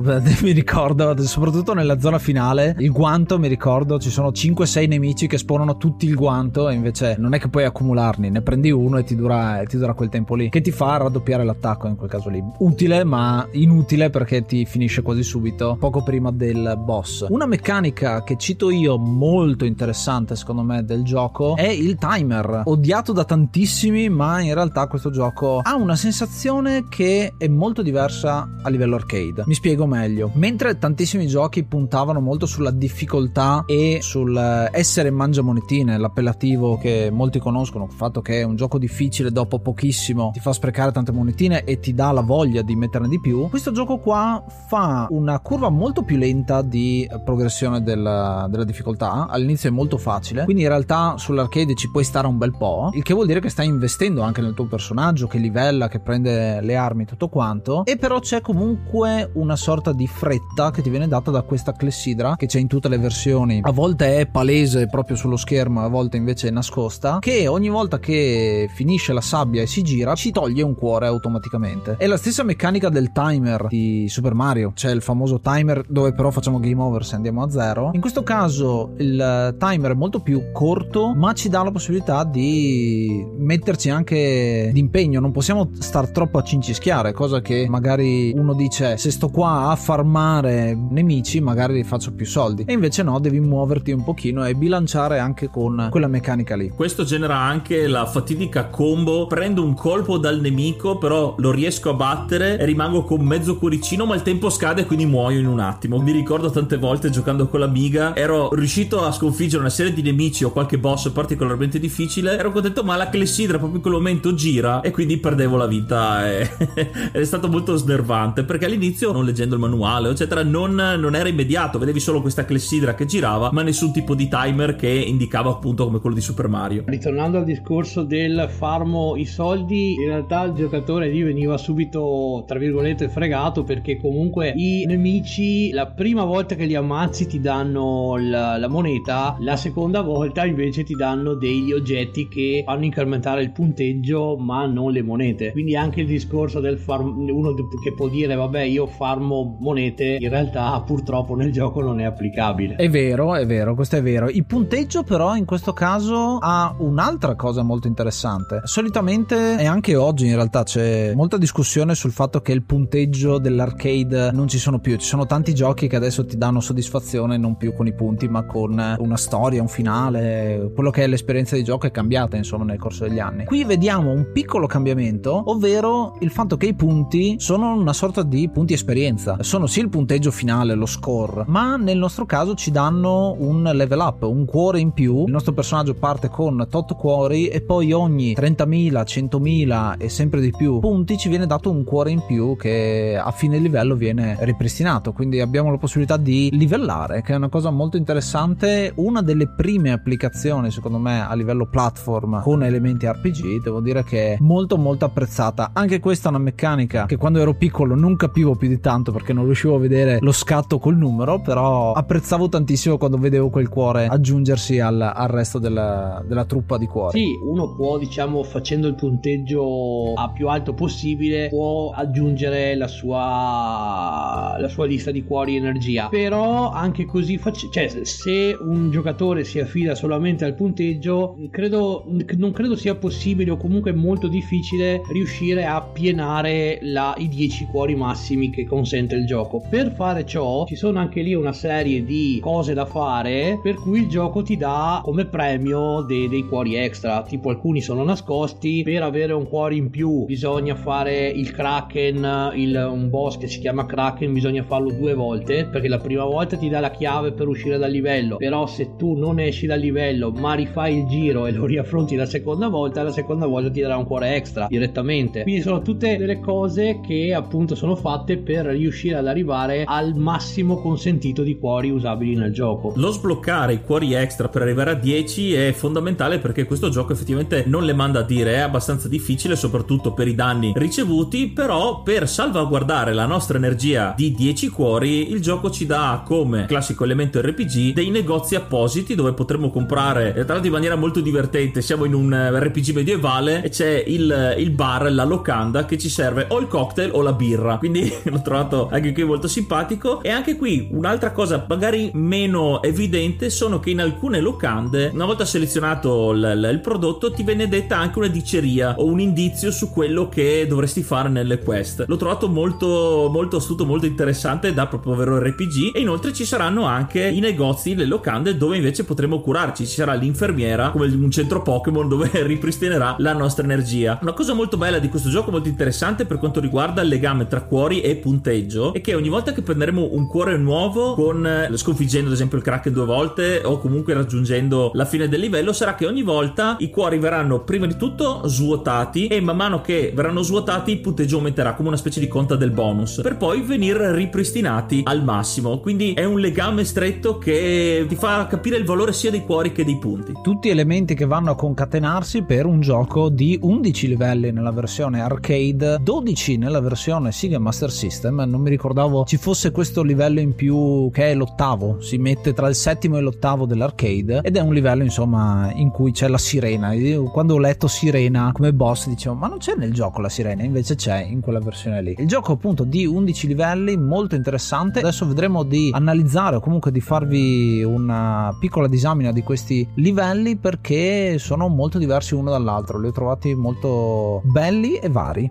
mi 0.42 0.52
ricordo, 0.52 1.16
soprattutto 1.22 1.74
nella 1.74 1.98
zona 1.98 2.18
finale, 2.18 2.74
il 2.78 2.90
guanto 2.90 3.38
mi 3.38 3.48
ricordo 3.48 3.98
ci 3.98 4.10
sono 4.10 4.28
5-6 4.30 4.88
nemici 4.88 5.26
che 5.26 5.38
spawnano 5.38 5.76
tutti 5.76 6.06
il 6.06 6.14
guanto 6.14 6.68
e 6.68 6.74
invece 6.74 7.16
non 7.18 7.34
è 7.34 7.38
che 7.38 7.48
puoi 7.48 7.64
accumularli, 7.64 8.30
ne 8.30 8.42
prendi 8.42 8.70
uno 8.70 8.98
e 8.98 9.04
ti 9.04 9.14
dura, 9.14 9.62
ti 9.66 9.76
dura 9.76 9.94
quel 9.94 10.08
tempo 10.08 10.34
lì, 10.34 10.48
che 10.48 10.60
ti 10.60 10.70
fa 10.70 10.96
raddoppiare 10.96 11.44
l'attacco 11.44 11.86
in 11.86 11.96
quel 11.96 12.10
caso 12.10 12.28
lì. 12.28 12.42
Utile 12.58 13.04
ma 13.04 13.46
inutile 13.52 14.10
perché 14.10 14.44
ti 14.44 14.64
finisce 14.64 15.02
quasi 15.02 15.22
subito, 15.22 15.76
poco 15.78 16.02
prima 16.02 16.30
del 16.30 16.78
boss. 16.78 17.26
Una 17.28 17.46
meccanica 17.46 18.22
che 18.22 18.36
cito 18.36 18.70
io 18.70 18.98
molto 18.98 19.64
interessante 19.64 20.36
secondo 20.36 20.62
me 20.62 20.84
del 20.84 21.02
gioco 21.02 21.56
è 21.56 21.68
il 21.68 21.96
timer, 21.96 22.62
odiato 22.64 23.12
da 23.12 23.24
tantissimi 23.24 24.08
ma 24.08 24.40
in 24.40 24.54
realtà 24.54 24.86
questo 24.86 25.10
gioco 25.10 25.60
ha 25.62 25.74
una 25.76 25.96
sensazione 25.96 26.86
che 26.88 27.34
è 27.36 27.48
molto 27.48 27.69
diversa 27.82 28.48
a 28.62 28.68
livello 28.68 28.96
arcade. 28.96 29.44
Mi 29.46 29.54
spiego 29.54 29.86
meglio. 29.86 30.30
Mentre 30.34 30.78
tantissimi 30.78 31.26
giochi 31.26 31.64
puntavano 31.64 32.20
molto 32.20 32.46
sulla 32.46 32.70
difficoltà 32.70 33.64
e 33.66 33.98
sul 34.02 34.36
essere 34.72 35.10
mangiamonetine, 35.10 35.96
l'appellativo 35.96 36.76
che 36.78 37.10
molti 37.10 37.38
conoscono, 37.38 37.84
il 37.84 37.92
fatto 37.92 38.20
che 38.20 38.40
è 38.40 38.42
un 38.42 38.56
gioco 38.56 38.78
difficile 38.78 39.30
dopo 39.30 39.58
pochissimo 39.60 40.30
ti 40.32 40.40
fa 40.40 40.52
sprecare 40.52 40.92
tante 40.92 41.12
monetine 41.12 41.64
e 41.64 41.78
ti 41.78 41.94
dà 41.94 42.10
la 42.10 42.20
voglia 42.20 42.62
di 42.62 42.74
metterne 42.76 43.08
di 43.08 43.20
più, 43.20 43.48
questo 43.48 43.72
gioco 43.72 43.98
qua 43.98 44.44
fa 44.68 45.06
una 45.10 45.38
curva 45.40 45.68
molto 45.68 46.02
più 46.02 46.16
lenta 46.16 46.62
di 46.62 47.08
progressione 47.24 47.82
della, 47.82 48.46
della 48.50 48.64
difficoltà. 48.64 49.26
All'inizio 49.28 49.68
è 49.68 49.72
molto 49.72 49.98
facile, 49.98 50.44
quindi 50.44 50.62
in 50.62 50.68
realtà 50.68 51.14
sull'arcade 51.16 51.74
ci 51.74 51.90
puoi 51.90 52.04
stare 52.04 52.26
un 52.26 52.38
bel 52.38 52.56
po', 52.56 52.90
il 52.94 53.02
che 53.02 53.14
vuol 53.14 53.26
dire 53.26 53.40
che 53.40 53.48
stai 53.48 53.66
investendo 53.66 54.22
anche 54.22 54.40
nel 54.40 54.54
tuo 54.54 54.66
personaggio, 54.66 55.26
che 55.26 55.38
livella, 55.38 55.88
che 55.88 56.00
prende 56.00 56.60
le 56.60 56.76
armi, 56.76 57.04
tutto 57.04 57.28
quanto, 57.28 57.59
e 57.84 57.96
però 57.96 58.18
c'è 58.18 58.40
comunque 58.40 59.30
una 59.34 59.56
sorta 59.56 59.92
di 59.92 60.06
fretta 60.06 60.70
che 60.70 60.82
ti 60.82 60.90
viene 60.90 61.08
data 61.08 61.30
da 61.30 61.42
questa 61.42 61.72
clessidra 61.72 62.34
che 62.36 62.46
c'è 62.46 62.58
in 62.58 62.66
tutte 62.66 62.88
le 62.88 62.98
versioni. 62.98 63.60
A 63.62 63.72
volte 63.72 64.18
è 64.18 64.26
palese 64.26 64.86
proprio 64.86 65.16
sullo 65.16 65.36
schermo, 65.36 65.82
a 65.82 65.88
volte 65.88 66.16
invece 66.16 66.48
è 66.48 66.50
nascosta, 66.50 67.18
che 67.20 67.46
ogni 67.46 67.68
volta 67.68 67.98
che 67.98 68.68
finisce 68.74 69.12
la 69.12 69.20
sabbia 69.20 69.62
e 69.62 69.66
si 69.66 69.82
gira 69.82 70.14
ci 70.14 70.30
toglie 70.30 70.62
un 70.62 70.74
cuore 70.74 71.06
automaticamente. 71.06 71.96
È 71.98 72.06
la 72.06 72.16
stessa 72.16 72.42
meccanica 72.42 72.88
del 72.88 73.12
timer 73.12 73.66
di 73.68 74.06
Super 74.08 74.34
Mario, 74.34 74.72
c'è 74.74 74.90
il 74.90 75.02
famoso 75.02 75.40
timer 75.40 75.84
dove 75.88 76.12
però 76.12 76.30
facciamo 76.30 76.58
game 76.60 76.80
over 76.80 77.04
se 77.04 77.14
andiamo 77.14 77.42
a 77.42 77.50
zero. 77.50 77.90
In 77.92 78.00
questo 78.00 78.22
caso 78.22 78.92
il 78.98 79.56
timer 79.58 79.92
è 79.92 79.94
molto 79.94 80.20
più 80.20 80.52
corto, 80.52 81.14
ma 81.14 81.32
ci 81.32 81.48
dà 81.48 81.62
la 81.62 81.70
possibilità 81.70 82.24
di 82.24 83.24
metterci 83.38 83.90
anche 83.90 84.70
d'impegno, 84.72 85.20
non 85.20 85.32
possiamo 85.32 85.70
star 85.78 86.10
troppo 86.10 86.38
a 86.38 86.42
cincischiare, 86.42 87.12
cosa 87.12 87.40
che 87.40 87.49
magari 87.68 88.32
uno 88.34 88.54
dice 88.54 88.96
se 88.96 89.10
sto 89.10 89.28
qua 89.28 89.70
a 89.70 89.76
farmare 89.76 90.74
nemici 90.74 91.40
magari 91.40 91.82
faccio 91.84 92.12
più 92.12 92.26
soldi 92.26 92.64
e 92.66 92.72
invece 92.72 93.02
no, 93.02 93.18
devi 93.18 93.40
muoverti 93.40 93.92
un 93.92 94.04
pochino 94.04 94.44
e 94.46 94.54
bilanciare 94.54 95.18
anche 95.18 95.48
con 95.48 95.88
quella 95.90 96.08
meccanica 96.08 96.56
lì. 96.56 96.70
Questo 96.70 97.04
genera 97.04 97.38
anche 97.38 97.86
la 97.86 98.06
fatidica 98.06 98.66
combo, 98.66 99.26
prendo 99.26 99.64
un 99.64 99.74
colpo 99.74 100.18
dal 100.18 100.40
nemico 100.40 100.98
però 100.98 101.34
lo 101.38 101.50
riesco 101.50 101.90
a 101.90 101.94
battere 101.94 102.58
e 102.58 102.64
rimango 102.64 103.04
con 103.04 103.22
mezzo 103.22 103.56
cuoricino 103.56 104.06
ma 104.06 104.14
il 104.14 104.22
tempo 104.22 104.50
scade 104.50 104.86
quindi 104.86 105.06
muoio 105.06 105.40
in 105.40 105.46
un 105.46 105.60
attimo. 105.60 106.00
Mi 106.00 106.12
ricordo 106.12 106.50
tante 106.50 106.76
volte 106.76 107.10
giocando 107.10 107.48
con 107.48 107.60
l'amiga 107.60 108.14
ero 108.14 108.54
riuscito 108.54 109.04
a 109.04 109.12
sconfiggere 109.12 109.60
una 109.60 109.70
serie 109.70 109.92
di 109.92 110.02
nemici 110.02 110.44
o 110.44 110.50
qualche 110.50 110.78
boss 110.78 111.10
particolarmente 111.10 111.78
difficile, 111.78 112.38
ero 112.38 112.52
contento 112.52 112.82
ma 112.82 112.96
la 112.96 113.08
clessidra 113.08 113.58
proprio 113.58 113.76
in 113.76 113.82
quel 113.82 113.94
momento 113.94 114.34
gira 114.34 114.80
e 114.80 114.90
quindi 114.90 115.18
perdevo 115.18 115.56
la 115.56 115.66
vita 115.66 116.30
e 116.30 116.48
è 117.12 117.24
stato 117.24 117.39
molto 117.48 117.76
snervante 117.76 118.44
perché 118.44 118.66
all'inizio 118.66 119.12
non 119.12 119.24
leggendo 119.24 119.54
il 119.54 119.60
manuale 119.60 120.08
eccetera 120.10 120.42
non, 120.42 120.74
non 120.74 121.14
era 121.14 121.28
immediato, 121.28 121.78
vedevi 121.78 122.00
solo 122.00 122.20
questa 122.20 122.44
clessidra 122.44 122.94
che 122.94 123.06
girava 123.06 123.50
ma 123.52 123.62
nessun 123.62 123.92
tipo 123.92 124.14
di 124.14 124.28
timer 124.28 124.76
che 124.76 124.88
indicava 124.88 125.50
appunto 125.50 125.84
come 125.84 126.00
quello 126.00 126.16
di 126.16 126.22
Super 126.22 126.48
Mario. 126.48 126.84
Ritornando 126.86 127.38
al 127.38 127.44
discorso 127.44 128.02
del 128.02 128.48
farmo 128.50 129.16
i 129.16 129.24
soldi, 129.24 129.94
in 129.94 130.06
realtà 130.06 130.44
il 130.44 130.52
giocatore 130.52 131.08
lì 131.08 131.22
veniva 131.22 131.56
subito 131.56 132.44
tra 132.46 132.58
virgolette 132.58 133.08
fregato 133.08 133.62
perché 133.64 133.98
comunque 133.98 134.52
i 134.56 134.84
nemici 134.86 135.70
la 135.70 135.86
prima 135.86 136.24
volta 136.24 136.54
che 136.54 136.64
li 136.64 136.74
ammazzi 136.74 137.26
ti 137.26 137.40
danno 137.40 138.16
la, 138.18 138.58
la 138.58 138.68
moneta, 138.68 139.36
la 139.40 139.56
seconda 139.56 140.02
volta 140.02 140.44
invece 140.44 140.84
ti 140.84 140.94
danno 140.94 141.34
degli 141.34 141.72
oggetti 141.72 142.28
che 142.28 142.62
fanno 142.64 142.84
incrementare 142.84 143.42
il 143.42 143.52
punteggio 143.52 144.36
ma 144.36 144.66
non 144.66 144.92
le 144.92 145.02
monete. 145.02 145.52
Quindi 145.52 145.76
anche 145.76 146.00
il 146.00 146.06
discorso 146.06 146.60
del 146.60 146.78
farm 146.78 147.29
uno 147.30 147.54
che 147.54 147.94
può 147.94 148.08
dire 148.08 148.34
vabbè 148.34 148.62
io 148.62 148.86
farmo 148.86 149.56
monete 149.60 150.18
in 150.20 150.28
realtà 150.28 150.80
purtroppo 150.84 151.34
nel 151.34 151.52
gioco 151.52 151.80
non 151.80 152.00
è 152.00 152.04
applicabile. 152.04 152.76
È 152.76 152.88
vero, 152.88 153.34
è 153.34 153.46
vero, 153.46 153.74
questo 153.74 153.96
è 153.96 154.02
vero. 154.02 154.28
Il 154.28 154.44
punteggio 154.44 155.02
però 155.02 155.36
in 155.36 155.44
questo 155.44 155.72
caso 155.72 156.38
ha 156.40 156.74
un'altra 156.78 157.34
cosa 157.36 157.62
molto 157.62 157.86
interessante. 157.86 158.60
Solitamente 158.64 159.56
e 159.58 159.66
anche 159.66 159.96
oggi 159.96 160.26
in 160.26 160.34
realtà 160.34 160.62
c'è 160.62 161.12
molta 161.14 161.36
discussione 161.36 161.94
sul 161.94 162.12
fatto 162.12 162.40
che 162.40 162.52
il 162.52 162.62
punteggio 162.62 163.38
dell'arcade 163.38 164.30
non 164.32 164.48
ci 164.48 164.58
sono 164.58 164.78
più. 164.78 164.96
Ci 164.96 165.06
sono 165.06 165.26
tanti 165.26 165.54
giochi 165.54 165.88
che 165.88 165.96
adesso 165.96 166.24
ti 166.24 166.36
danno 166.36 166.60
soddisfazione 166.60 167.36
non 167.36 167.56
più 167.56 167.72
con 167.74 167.86
i 167.86 167.94
punti 167.94 168.28
ma 168.28 168.44
con 168.44 168.96
una 168.98 169.16
storia, 169.16 169.60
un 169.60 169.68
finale. 169.68 170.70
Quello 170.74 170.90
che 170.90 171.04
è 171.04 171.06
l'esperienza 171.06 171.56
di 171.56 171.64
gioco 171.64 171.86
è 171.86 171.90
cambiata 171.90 172.36
insomma 172.36 172.64
nel 172.64 172.78
corso 172.78 173.04
degli 173.06 173.18
anni. 173.18 173.44
Qui 173.44 173.64
vediamo 173.64 174.10
un 174.10 174.30
piccolo 174.32 174.66
cambiamento, 174.66 175.42
ovvero 175.46 176.16
il 176.20 176.30
fatto 176.30 176.56
che 176.56 176.66
i 176.66 176.74
punti 176.74 177.19
sono 177.38 177.74
una 177.74 177.92
sorta 177.92 178.22
di 178.22 178.48
punti 178.48 178.72
esperienza. 178.72 179.38
Sono 179.40 179.66
sì 179.66 179.80
il 179.80 179.88
punteggio 179.88 180.30
finale, 180.30 180.74
lo 180.74 180.86
score, 180.86 181.44
ma 181.46 181.76
nel 181.76 181.98
nostro 181.98 182.26
caso 182.26 182.54
ci 182.54 182.70
danno 182.70 183.34
un 183.38 183.62
level 183.62 183.98
up, 183.98 184.22
un 184.22 184.44
cuore 184.44 184.80
in 184.80 184.92
più. 184.92 185.24
Il 185.26 185.32
nostro 185.32 185.52
personaggio 185.52 185.94
parte 185.94 186.28
con 186.28 186.66
tot 186.68 186.94
cuori 186.96 187.48
e 187.48 187.60
poi 187.60 187.92
ogni 187.92 188.32
30.000, 188.32 189.02
100.000 189.02 189.94
e 189.98 190.08
sempre 190.08 190.40
di 190.40 190.52
più 190.56 190.78
punti 190.80 191.18
ci 191.18 191.28
viene 191.28 191.46
dato 191.46 191.70
un 191.70 191.84
cuore 191.84 192.10
in 192.10 192.22
più 192.26 192.56
che 192.56 193.20
a 193.22 193.30
fine 193.30 193.58
livello 193.58 193.94
viene 193.94 194.36
ripristinato. 194.40 195.12
Quindi 195.12 195.40
abbiamo 195.40 195.70
la 195.70 195.78
possibilità 195.78 196.16
di 196.16 196.48
livellare, 196.52 197.22
che 197.22 197.32
è 197.32 197.36
una 197.36 197.48
cosa 197.48 197.70
molto 197.70 197.96
interessante. 197.96 198.92
Una 198.96 199.22
delle 199.22 199.48
prime 199.48 199.92
applicazioni, 199.92 200.70
secondo 200.70 200.98
me, 200.98 201.26
a 201.26 201.34
livello 201.34 201.66
platform 201.66 202.42
con 202.42 202.62
elementi 202.62 203.06
RPG, 203.06 203.62
devo 203.62 203.80
dire 203.80 204.04
che 204.04 204.34
è 204.34 204.36
molto 204.40 204.76
molto 204.76 205.04
apprezzata. 205.04 205.70
Anche 205.72 206.00
questa 206.00 206.28
è 206.28 206.30
una 206.30 206.42
meccanica 206.42 207.06
che 207.10 207.16
quando 207.16 207.40
ero 207.40 207.54
piccolo 207.54 207.96
non 207.96 208.14
capivo 208.14 208.54
più 208.54 208.68
di 208.68 208.78
tanto 208.78 209.10
perché 209.10 209.32
non 209.32 209.44
riuscivo 209.44 209.74
a 209.74 209.78
vedere 209.80 210.18
lo 210.20 210.30
scatto 210.30 210.78
col 210.78 210.96
numero, 210.96 211.40
però 211.40 211.90
apprezzavo 211.90 212.48
tantissimo 212.48 212.98
quando 212.98 213.18
vedevo 213.18 213.50
quel 213.50 213.68
cuore 213.68 214.06
aggiungersi 214.06 214.78
al, 214.78 215.00
al 215.00 215.28
resto 215.28 215.58
della, 215.58 216.22
della, 216.24 216.44
truppa 216.44 216.78
di 216.78 216.86
cuori. 216.86 217.18
Sì, 217.18 217.32
uno 217.44 217.74
può, 217.74 217.98
diciamo, 217.98 218.44
facendo 218.44 218.86
il 218.86 218.94
punteggio 218.94 220.12
a 220.14 220.30
più 220.30 220.46
alto 220.48 220.72
possibile, 220.72 221.48
può 221.48 221.90
aggiungere 221.90 222.76
la 222.76 222.86
sua, 222.86 224.56
la 224.56 224.68
sua 224.68 224.86
lista 224.86 225.10
di 225.10 225.24
cuori 225.24 225.56
energia. 225.56 226.08
Però 226.08 226.70
anche 226.70 227.06
così, 227.06 227.38
face- 227.38 227.70
cioè, 227.72 227.88
se 228.04 228.56
un 228.60 228.92
giocatore 228.92 229.42
si 229.42 229.58
affida 229.58 229.96
solamente 229.96 230.44
al 230.44 230.54
punteggio, 230.54 231.36
credo, 231.50 232.04
non 232.36 232.52
credo 232.52 232.76
sia 232.76 232.94
possibile 232.94 233.50
o 233.50 233.56
comunque 233.56 233.92
molto 233.92 234.28
difficile 234.28 235.02
riuscire 235.12 235.66
a 235.66 235.82
pienare 235.82 236.78
la, 236.82 236.99
i 237.16 237.28
10 237.28 237.66
cuori 237.66 237.94
massimi 237.94 238.50
che 238.50 238.66
consente 238.66 239.14
il 239.14 239.26
gioco. 239.26 239.62
Per 239.68 239.92
fare 239.92 240.24
ciò, 240.24 240.64
ci 240.66 240.76
sono 240.76 240.98
anche 240.98 241.22
lì 241.22 241.34
una 241.34 241.52
serie 241.52 242.04
di 242.04 242.38
cose 242.42 242.74
da 242.74 242.84
fare, 242.84 243.58
per 243.62 243.76
cui 243.76 244.00
il 244.00 244.08
gioco 244.08 244.42
ti 244.42 244.56
dà 244.56 245.00
come 245.02 245.26
premio 245.26 246.02
dei, 246.02 246.28
dei 246.28 246.46
cuori 246.46 246.76
extra. 246.76 247.22
Tipo, 247.22 247.50
alcuni 247.50 247.80
sono 247.80 248.04
nascosti. 248.04 248.82
Per 248.82 249.02
avere 249.02 249.32
un 249.32 249.48
cuore 249.48 249.74
in 249.74 249.90
più, 249.90 250.24
bisogna 250.24 250.74
fare 250.74 251.28
il 251.28 251.50
Kraken, 251.50 252.52
il, 252.54 252.88
un 252.90 253.08
boss 253.10 253.36
che 253.38 253.48
si 253.48 253.60
chiama 253.60 253.86
Kraken, 253.86 254.32
bisogna 254.32 254.62
farlo 254.62 254.90
due 254.90 255.14
volte. 255.14 255.66
Perché 255.66 255.88
la 255.88 255.98
prima 255.98 256.24
volta 256.24 256.56
ti 256.56 256.68
dà 256.68 256.80
la 256.80 256.90
chiave 256.90 257.32
per 257.32 257.48
uscire 257.48 257.78
dal 257.78 257.90
livello. 257.90 258.36
Però, 258.36 258.66
se 258.66 258.96
tu 258.96 259.14
non 259.14 259.38
esci 259.38 259.66
dal 259.66 259.80
livello, 259.80 260.30
ma 260.30 260.54
rifai 260.54 260.98
il 260.98 261.06
giro 261.06 261.46
e 261.46 261.52
lo 261.52 261.66
riaffronti 261.66 262.16
la 262.16 262.26
seconda 262.26 262.68
volta, 262.68 263.02
la 263.02 263.12
seconda 263.12 263.46
volta 263.46 263.70
ti 263.70 263.80
darà 263.80 263.96
un 263.96 264.06
cuore 264.06 264.34
extra 264.34 264.66
direttamente. 264.68 265.42
Quindi 265.42 265.62
sono 265.62 265.82
tutte 265.82 266.16
delle 266.16 266.40
cose 266.40 266.79
che 267.02 267.34
appunto 267.34 267.74
sono 267.74 267.94
fatte 267.94 268.38
per 268.38 268.66
riuscire 268.66 269.16
ad 269.16 269.26
arrivare 269.26 269.84
al 269.84 270.14
massimo 270.14 270.80
consentito 270.80 271.42
di 271.42 271.58
cuori 271.58 271.90
usabili 271.90 272.34
nel 272.34 272.52
gioco. 272.52 272.92
Lo 272.96 273.10
sbloccare 273.10 273.74
i 273.74 273.82
cuori 273.82 274.14
extra 274.14 274.48
per 274.48 274.62
arrivare 274.62 274.90
a 274.90 274.94
10 274.94 275.52
è 275.54 275.72
fondamentale 275.72 276.38
perché 276.38 276.64
questo 276.64 276.88
gioco 276.88 277.12
effettivamente 277.12 277.64
non 277.66 277.84
le 277.84 277.92
manda 277.92 278.20
a 278.20 278.22
dire, 278.22 278.54
è 278.54 278.58
abbastanza 278.58 279.08
difficile 279.08 279.56
soprattutto 279.56 280.12
per 280.12 280.28
i 280.28 280.34
danni 280.34 280.72
ricevuti, 280.74 281.48
però 281.48 282.02
per 282.02 282.28
salvaguardare 282.28 283.12
la 283.12 283.26
nostra 283.26 283.58
energia 283.58 284.14
di 284.16 284.32
10 284.32 284.68
cuori 284.68 285.30
il 285.30 285.40
gioco 285.40 285.70
ci 285.70 285.86
dà 285.86 286.22
come 286.24 286.66
classico 286.66 287.04
elemento 287.04 287.40
RPG 287.40 287.92
dei 287.92 288.10
negozi 288.10 288.54
appositi 288.54 289.14
dove 289.14 289.32
potremo 289.32 289.70
comprare, 289.70 290.32
tra 290.32 290.44
l'altro 290.44 290.66
in 290.66 290.72
maniera 290.72 290.96
molto 290.96 291.20
divertente, 291.20 291.82
siamo 291.82 292.04
in 292.04 292.14
un 292.14 292.32
RPG 292.32 292.94
medievale 292.94 293.62
e 293.62 293.68
c'è 293.68 294.02
il, 294.06 294.54
il 294.58 294.70
bar, 294.70 295.10
la 295.12 295.24
locanda 295.24 295.84
che 295.84 295.98
ci 295.98 296.08
serve 296.08 296.46
o 296.48 296.58
il 296.58 296.68
cocktail 296.70 297.10
o 297.12 297.20
la 297.20 297.32
birra. 297.32 297.76
Quindi 297.78 298.10
l'ho 298.24 298.40
trovato 298.42 298.88
anche 298.90 299.12
qui 299.12 299.24
molto 299.24 299.48
simpatico. 299.48 300.22
E 300.22 300.30
anche 300.30 300.56
qui 300.56 300.88
un'altra 300.92 301.32
cosa 301.32 301.66
magari 301.68 302.10
meno 302.14 302.82
evidente 302.82 303.50
sono 303.50 303.80
che 303.80 303.90
in 303.90 304.00
alcune 304.00 304.40
locande, 304.40 305.10
una 305.12 305.26
volta 305.26 305.44
selezionato 305.44 306.32
l- 306.32 306.40
l- 306.40 306.70
il 306.70 306.80
prodotto, 306.80 307.32
ti 307.32 307.42
viene 307.42 307.68
detta 307.68 307.98
anche 307.98 308.18
una 308.18 308.28
diceria 308.28 308.94
o 308.96 309.04
un 309.04 309.20
indizio 309.20 309.70
su 309.70 309.90
quello 309.90 310.28
che 310.28 310.66
dovresti 310.68 311.02
fare 311.02 311.28
nelle 311.28 311.58
quest. 311.58 312.04
L'ho 312.06 312.16
trovato 312.16 312.48
molto, 312.48 313.28
molto 313.30 313.56
astuto, 313.56 313.84
molto 313.84 314.06
interessante 314.06 314.72
da 314.72 314.86
proprio 314.86 315.14
vero 315.14 315.38
RPG. 315.38 315.90
E 315.94 316.00
inoltre 316.00 316.32
ci 316.32 316.44
saranno 316.44 316.84
anche 316.84 317.26
i 317.26 317.40
negozi, 317.40 317.94
le 317.94 318.04
locande 318.06 318.56
dove 318.56 318.76
invece 318.76 319.04
potremo 319.04 319.40
curarci. 319.40 319.86
Ci 319.86 319.94
sarà 319.94 320.14
l'infermiera 320.14 320.90
come 320.90 321.06
un 321.06 321.30
centro 321.30 321.62
Pokémon 321.62 322.08
dove 322.08 322.30
ripristinerà 322.46 323.16
la 323.18 323.32
nostra 323.32 323.64
energia. 323.64 324.18
Una 324.22 324.32
cosa 324.32 324.54
molto 324.54 324.76
bella 324.76 324.98
di 324.98 325.08
questo 325.08 325.28
gioco, 325.28 325.50
molto 325.50 325.68
interessante 325.68 326.26
per 326.26 326.38
quanto 326.38 326.59
riguarda 326.60 327.02
il 327.02 327.08
legame 327.08 327.46
tra 327.46 327.62
cuori 327.62 328.00
e 328.00 328.16
punteggio, 328.16 328.92
è 328.92 329.00
che 329.00 329.14
ogni 329.14 329.28
volta 329.28 329.52
che 329.52 329.62
prenderemo 329.62 330.10
un 330.12 330.26
cuore 330.28 330.56
nuovo, 330.56 331.14
con 331.14 331.46
eh, 331.46 331.76
sconfiggendo 331.76 332.28
ad 332.28 332.34
esempio 332.34 332.58
il 332.58 332.64
Kraken 332.64 332.92
due 332.92 333.04
volte 333.04 333.62
o 333.64 333.78
comunque 333.78 334.14
raggiungendo 334.14 334.90
la 334.94 335.04
fine 335.04 335.28
del 335.28 335.40
livello, 335.40 335.72
sarà 335.72 335.94
che 335.94 336.06
ogni 336.06 336.22
volta 336.22 336.76
i 336.80 336.90
cuori 336.90 337.18
verranno 337.18 337.62
prima 337.64 337.86
di 337.86 337.96
tutto 337.96 338.42
svuotati 338.46 339.26
e 339.26 339.40
man 339.40 339.56
mano 339.56 339.80
che 339.80 340.12
verranno 340.14 340.42
svuotati 340.42 340.92
il 340.92 341.00
punteggio 341.00 341.36
aumenterà 341.36 341.74
come 341.74 341.88
una 341.88 341.96
specie 341.96 342.20
di 342.20 342.28
conta 342.28 342.56
del 342.56 342.70
bonus 342.70 343.20
per 343.22 343.36
poi 343.36 343.62
venire 343.62 344.14
ripristinati 344.14 345.02
al 345.04 345.22
massimo. 345.22 345.78
Quindi 345.80 346.12
è 346.14 346.24
un 346.24 346.38
legame 346.38 346.84
stretto 346.84 347.38
che 347.38 348.04
ti 348.08 348.14
fa 348.14 348.46
capire 348.46 348.76
il 348.76 348.84
valore 348.84 349.12
sia 349.12 349.30
dei 349.30 349.44
cuori 349.44 349.72
che 349.72 349.84
dei 349.84 349.98
punti. 349.98 350.32
Tutti 350.42 350.68
elementi 350.68 351.14
che 351.14 351.26
vanno 351.26 351.50
a 351.50 351.56
concatenarsi 351.56 352.42
per 352.42 352.66
un 352.66 352.80
gioco 352.80 353.28
di 353.28 353.58
11 353.60 354.08
livelli 354.08 354.52
nella 354.52 354.72
versione 354.72 355.20
arcade, 355.20 355.98
12 356.00 356.49
nella 356.56 356.80
versione 356.80 357.32
Sega 357.32 357.58
Master 357.58 357.90
System. 357.90 358.44
Non 358.46 358.60
mi 358.60 358.70
ricordavo 358.70 359.24
ci 359.24 359.36
fosse 359.36 359.70
questo 359.70 360.02
livello 360.02 360.40
in 360.40 360.54
più 360.54 361.10
che 361.12 361.30
è 361.30 361.34
l'ottavo, 361.34 362.00
si 362.00 362.18
mette 362.18 362.52
tra 362.52 362.68
il 362.68 362.74
settimo 362.74 363.16
e 363.16 363.20
l'ottavo 363.20 363.66
dell'arcade 363.66 364.40
ed 364.42 364.56
è 364.56 364.60
un 364.60 364.72
livello 364.72 365.02
insomma 365.02 365.72
in 365.74 365.90
cui 365.90 366.12
c'è 366.12 366.28
la 366.28 366.38
sirena. 366.38 366.92
Io, 366.92 367.24
quando 367.24 367.54
ho 367.54 367.58
letto 367.58 367.86
sirena 367.86 368.50
come 368.52 368.72
boss 368.72 369.08
dicevo 369.08 369.34
ma 369.34 369.46
non 369.46 369.58
c'è 369.58 369.74
nel 369.76 369.92
gioco 369.92 370.20
la 370.20 370.28
sirena, 370.28 370.62
invece 370.62 370.94
c'è 370.94 371.22
in 371.22 371.40
quella 371.40 371.60
versione 371.60 372.02
lì. 372.02 372.14
Il 372.18 372.26
gioco 372.26 372.52
appunto 372.52 372.84
di 372.84 373.06
11 373.06 373.46
livelli, 373.46 373.96
molto 373.96 374.34
interessante. 374.34 375.00
Adesso 375.00 375.26
vedremo 375.26 375.62
di 375.62 375.90
analizzare 375.92 376.56
o 376.56 376.60
comunque 376.60 376.90
di 376.90 377.00
farvi 377.00 377.82
una 377.82 378.54
piccola 378.58 378.88
disamina 378.88 379.32
di 379.32 379.42
questi 379.42 379.86
livelli 379.94 380.56
perché 380.56 381.38
sono 381.38 381.68
molto 381.68 381.98
diversi 381.98 382.34
uno 382.34 382.50
dall'altro. 382.50 382.98
Li 382.98 383.08
ho 383.08 383.12
trovati 383.12 383.54
molto 383.54 384.42
belli 384.44 384.96
e 384.96 385.08
vari. 385.08 385.50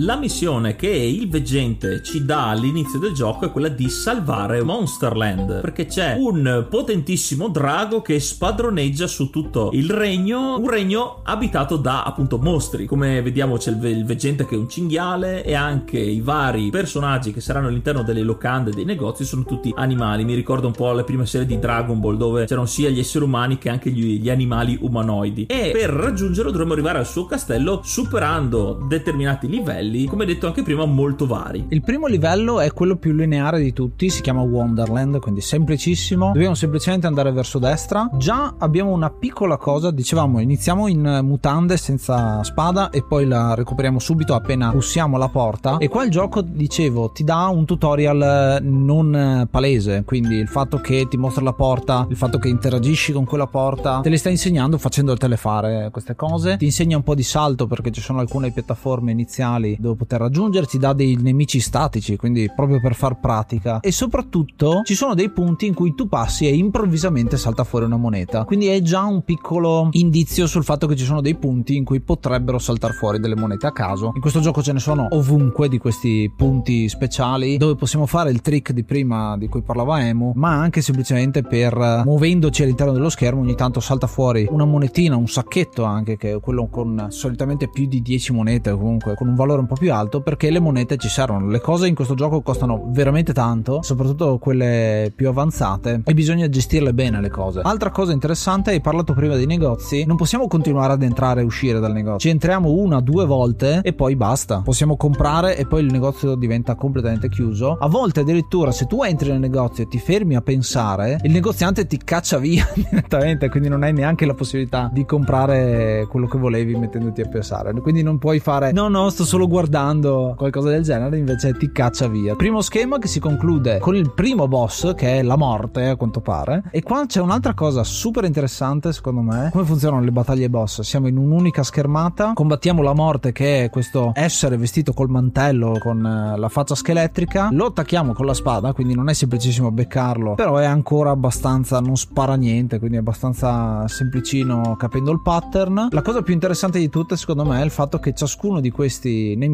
La 0.00 0.16
missione 0.16 0.76
che 0.76 0.88
il 0.88 1.28
veggente 1.28 2.02
ci 2.04 2.24
dà 2.24 2.50
all'inizio 2.50 3.00
del 3.00 3.12
gioco 3.12 3.46
è 3.46 3.50
quella 3.50 3.68
di 3.68 3.88
salvare 3.88 4.62
Monsterland, 4.62 5.60
perché 5.60 5.86
c'è 5.86 6.14
un 6.16 6.66
potentissimo 6.70 7.48
drago 7.48 8.00
che 8.00 8.20
spadroneggia 8.20 9.08
su 9.08 9.28
tutto 9.30 9.70
il 9.72 9.90
regno, 9.90 10.56
un 10.56 10.70
regno 10.70 11.20
abitato 11.24 11.76
da 11.76 12.04
appunto 12.04 12.38
mostri. 12.38 12.86
Come 12.86 13.20
vediamo 13.22 13.56
c'è 13.56 13.72
il, 13.72 13.84
il 13.86 14.04
veggente 14.04 14.46
che 14.46 14.54
è 14.54 14.58
un 14.58 14.68
cinghiale 14.68 15.42
e 15.42 15.54
anche 15.54 15.98
i 15.98 16.20
vari 16.20 16.70
personaggi 16.70 17.32
che 17.32 17.40
saranno 17.40 17.66
all'interno 17.66 18.04
delle 18.04 18.22
locande 18.22 18.70
dei 18.70 18.84
negozi 18.84 19.24
sono 19.24 19.42
tutti 19.42 19.72
animali. 19.74 20.24
Mi 20.24 20.34
ricordo 20.34 20.68
un 20.68 20.74
po' 20.74 20.92
le 20.92 21.02
prime 21.02 21.26
serie 21.26 21.46
di 21.46 21.58
Dragon 21.58 21.98
Ball 21.98 22.16
dove 22.16 22.44
c'erano 22.44 22.66
sia 22.66 22.88
gli 22.88 23.00
esseri 23.00 23.24
umani 23.24 23.58
che 23.58 23.68
anche 23.68 23.90
gli, 23.90 24.20
gli 24.20 24.30
animali 24.30 24.78
umanoidi. 24.80 25.46
E 25.46 25.70
per 25.72 25.90
raggiungerlo 25.90 26.52
dovremo 26.52 26.74
arrivare 26.74 26.98
al 26.98 27.06
suo 27.06 27.26
castello 27.26 27.80
superando 27.82 28.86
determinati 28.88 29.48
livelli 29.48 29.86
livelli, 29.88 30.06
come 30.06 30.24
detto 30.24 30.46
anche 30.46 30.62
prima, 30.62 30.84
molto 30.84 31.26
vari. 31.26 31.66
Il 31.68 31.82
primo 31.82 32.06
livello 32.06 32.60
è 32.60 32.72
quello 32.72 32.96
più 32.96 33.12
lineare 33.12 33.60
di 33.60 33.72
tutti, 33.72 34.10
si 34.10 34.22
chiama 34.22 34.42
Wonderland, 34.42 35.18
quindi 35.18 35.40
semplicissimo. 35.40 36.32
Dobbiamo 36.32 36.54
semplicemente 36.54 37.06
andare 37.06 37.32
verso 37.32 37.58
destra. 37.58 38.08
Già 38.14 38.54
abbiamo 38.58 38.90
una 38.90 39.10
piccola 39.10 39.56
cosa, 39.56 39.90
dicevamo, 39.90 40.40
iniziamo 40.40 40.86
in 40.86 41.20
mutande 41.22 41.76
senza 41.76 42.42
spada 42.42 42.90
e 42.90 43.02
poi 43.02 43.26
la 43.26 43.54
recuperiamo 43.54 43.98
subito 43.98 44.34
appena 44.34 44.70
bussiamo 44.70 45.16
la 45.16 45.28
porta. 45.28 45.78
E 45.78 45.88
qua 45.88 46.04
il 46.04 46.10
gioco, 46.10 46.42
dicevo, 46.42 47.10
ti 47.10 47.24
dà 47.24 47.46
un 47.46 47.64
tutorial 47.64 48.58
non 48.62 49.46
palese, 49.50 50.02
quindi 50.04 50.36
il 50.36 50.48
fatto 50.48 50.78
che 50.78 51.06
ti 51.08 51.16
mostra 51.16 51.42
la 51.42 51.52
porta, 51.52 52.06
il 52.08 52.16
fatto 52.16 52.38
che 52.38 52.48
interagisci 52.48 53.12
con 53.12 53.24
quella 53.24 53.46
porta, 53.46 54.00
te 54.00 54.08
le 54.08 54.16
sta 54.16 54.28
insegnando 54.28 54.78
facendotele 54.78 55.36
fare 55.36 55.88
queste 55.90 56.14
cose. 56.14 56.56
Ti 56.56 56.64
insegna 56.64 56.96
un 56.96 57.02
po' 57.02 57.14
di 57.14 57.22
salto 57.22 57.66
perché 57.66 57.90
ci 57.90 58.00
sono 58.00 58.20
alcune 58.20 58.52
piattaforme 58.52 59.12
iniziali 59.12 59.77
dove 59.78 59.96
poter 59.96 60.20
raggiungerci, 60.20 60.78
dà 60.78 60.92
dei 60.92 61.16
nemici 61.16 61.60
statici, 61.60 62.16
quindi 62.16 62.50
proprio 62.54 62.80
per 62.80 62.94
far 62.94 63.18
pratica. 63.20 63.80
E 63.80 63.92
soprattutto 63.92 64.82
ci 64.84 64.94
sono 64.94 65.14
dei 65.14 65.30
punti 65.30 65.66
in 65.66 65.74
cui 65.74 65.94
tu 65.94 66.08
passi 66.08 66.46
e 66.46 66.54
improvvisamente 66.54 67.36
salta 67.36 67.64
fuori 67.64 67.84
una 67.84 67.96
moneta. 67.96 68.44
Quindi 68.44 68.66
è 68.66 68.80
già 68.82 69.04
un 69.04 69.22
piccolo 69.22 69.88
indizio 69.92 70.46
sul 70.46 70.64
fatto 70.64 70.86
che 70.86 70.96
ci 70.96 71.04
sono 71.04 71.20
dei 71.20 71.36
punti 71.36 71.76
in 71.76 71.84
cui 71.84 72.00
potrebbero 72.00 72.58
saltare 72.58 72.92
fuori 72.92 73.20
delle 73.20 73.36
monete 73.36 73.66
a 73.66 73.72
caso. 73.72 74.12
In 74.14 74.20
questo 74.20 74.40
gioco 74.40 74.62
ce 74.62 74.72
ne 74.72 74.80
sono 74.80 75.06
ovunque 75.10 75.68
di 75.68 75.78
questi 75.78 76.30
punti 76.34 76.88
speciali 76.88 77.56
dove 77.56 77.76
possiamo 77.76 78.06
fare 78.06 78.30
il 78.30 78.40
trick 78.40 78.72
di 78.72 78.84
prima 78.84 79.36
di 79.36 79.48
cui 79.48 79.62
parlava 79.62 80.06
Emu, 80.06 80.32
ma 80.34 80.52
anche 80.52 80.80
semplicemente 80.80 81.42
per 81.42 82.02
muovendoci 82.04 82.62
all'interno 82.62 82.92
dello 82.92 83.08
schermo 83.08 83.40
ogni 83.40 83.54
tanto 83.54 83.80
salta 83.80 84.06
fuori 84.06 84.46
una 84.50 84.64
monetina, 84.64 85.16
un 85.16 85.28
sacchetto 85.28 85.84
anche 85.84 86.16
che 86.16 86.32
è 86.32 86.40
quello 86.40 86.68
con 86.68 87.06
solitamente 87.10 87.68
più 87.68 87.86
di 87.86 88.02
10 88.02 88.32
monete 88.32 88.72
comunque 88.72 89.14
con 89.14 89.28
un 89.28 89.34
valore 89.34 89.60
un 89.60 89.66
po' 89.68 89.76
più 89.76 89.92
alto 89.92 90.20
perché 90.20 90.50
le 90.50 90.58
monete 90.58 90.96
ci 90.96 91.08
servono. 91.08 91.48
Le 91.48 91.60
cose 91.60 91.86
in 91.86 91.94
questo 91.94 92.14
gioco 92.14 92.40
costano 92.40 92.88
veramente 92.88 93.32
tanto, 93.32 93.82
soprattutto 93.82 94.38
quelle 94.38 95.12
più 95.14 95.28
avanzate, 95.28 96.02
e 96.04 96.14
bisogna 96.14 96.48
gestirle 96.48 96.92
bene 96.92 97.20
le 97.20 97.28
cose. 97.28 97.60
Altra 97.62 97.90
cosa 97.90 98.12
interessante, 98.12 98.70
hai 98.70 98.80
parlato 98.80 99.12
prima 99.12 99.36
dei 99.36 99.46
negozi, 99.46 100.04
non 100.04 100.16
possiamo 100.16 100.48
continuare 100.48 100.94
ad 100.94 101.02
entrare 101.02 101.42
e 101.42 101.44
uscire 101.44 101.78
dal 101.78 101.92
negozio. 101.92 102.18
Ci 102.18 102.30
entriamo 102.30 102.70
una, 102.70 103.00
due 103.00 103.26
volte 103.26 103.80
e 103.82 103.92
poi 103.92 104.16
basta. 104.16 104.62
Possiamo 104.62 104.96
comprare 104.96 105.56
e 105.56 105.66
poi 105.66 105.84
il 105.84 105.92
negozio 105.92 106.34
diventa 106.34 106.74
completamente 106.74 107.28
chiuso. 107.28 107.76
A 107.78 107.88
volte 107.88 108.20
addirittura 108.20 108.72
se 108.72 108.86
tu 108.86 109.02
entri 109.02 109.30
nel 109.30 109.38
negozio 109.38 109.84
e 109.84 109.88
ti 109.88 109.98
fermi 109.98 110.34
a 110.34 110.40
pensare, 110.40 111.18
il 111.22 111.30
negoziante 111.30 111.86
ti 111.86 111.98
caccia 111.98 112.38
via 112.38 112.66
direttamente, 112.74 113.48
quindi 113.50 113.68
non 113.68 113.82
hai 113.82 113.92
neanche 113.92 114.26
la 114.26 114.34
possibilità 114.34 114.90
di 114.92 115.04
comprare 115.04 116.06
quello 116.08 116.26
che 116.26 116.38
volevi 116.38 116.74
mettendoti 116.74 117.20
a 117.20 117.28
pensare. 117.28 117.72
Quindi 117.78 118.02
non 118.02 118.18
puoi 118.18 118.38
fare 118.40 118.72
no, 118.72 118.88
no, 118.88 119.10
sto 119.10 119.24
solo 119.24 119.46
guardando 119.46 119.57
guardando 119.58 120.34
qualcosa 120.36 120.68
del 120.68 120.84
genere 120.84 121.18
invece 121.18 121.52
ti 121.52 121.72
caccia 121.72 122.06
via. 122.06 122.36
Primo 122.36 122.60
schema 122.60 122.98
che 122.98 123.08
si 123.08 123.18
conclude 123.18 123.78
con 123.80 123.96
il 123.96 124.12
primo 124.12 124.46
boss 124.46 124.94
che 124.94 125.18
è 125.18 125.22
la 125.22 125.36
morte 125.36 125.88
a 125.88 125.96
quanto 125.96 126.20
pare 126.20 126.62
e 126.70 126.80
qua 126.84 127.06
c'è 127.06 127.20
un'altra 127.20 127.54
cosa 127.54 127.82
super 127.82 128.22
interessante 128.22 128.92
secondo 128.92 129.20
me. 129.20 129.48
Come 129.50 129.64
funzionano 129.64 130.04
le 130.04 130.12
battaglie 130.12 130.48
boss? 130.48 130.82
Siamo 130.82 131.08
in 131.08 131.16
un'unica 131.16 131.64
schermata, 131.64 132.34
combattiamo 132.34 132.82
la 132.82 132.94
morte 132.94 133.32
che 133.32 133.64
è 133.64 133.70
questo 133.70 134.12
essere 134.14 134.56
vestito 134.56 134.92
col 134.92 135.08
mantello 135.08 135.76
con 135.80 136.06
eh, 136.06 136.38
la 136.38 136.48
faccia 136.48 136.76
scheletrica, 136.76 137.48
lo 137.50 137.66
attacchiamo 137.66 138.12
con 138.12 138.26
la 138.26 138.34
spada, 138.34 138.72
quindi 138.72 138.94
non 138.94 139.08
è 139.08 139.12
semplicissimo 139.12 139.72
beccarlo, 139.72 140.34
però 140.34 140.58
è 140.58 140.66
ancora 140.66 141.10
abbastanza 141.10 141.80
non 141.80 141.96
spara 141.96 142.36
niente, 142.36 142.78
quindi 142.78 142.98
è 142.98 143.00
abbastanza 143.00 143.88
semplicino 143.88 144.76
capendo 144.78 145.10
il 145.10 145.20
pattern. 145.20 145.88
La 145.90 146.02
cosa 146.02 146.22
più 146.22 146.32
interessante 146.32 146.78
di 146.78 146.88
tutte 146.88 147.16
secondo 147.16 147.44
me 147.44 147.60
è 147.60 147.64
il 147.64 147.72
fatto 147.72 147.98
che 147.98 148.14
ciascuno 148.14 148.60
di 148.60 148.70
questi 148.70 149.34
nemici 149.34 149.46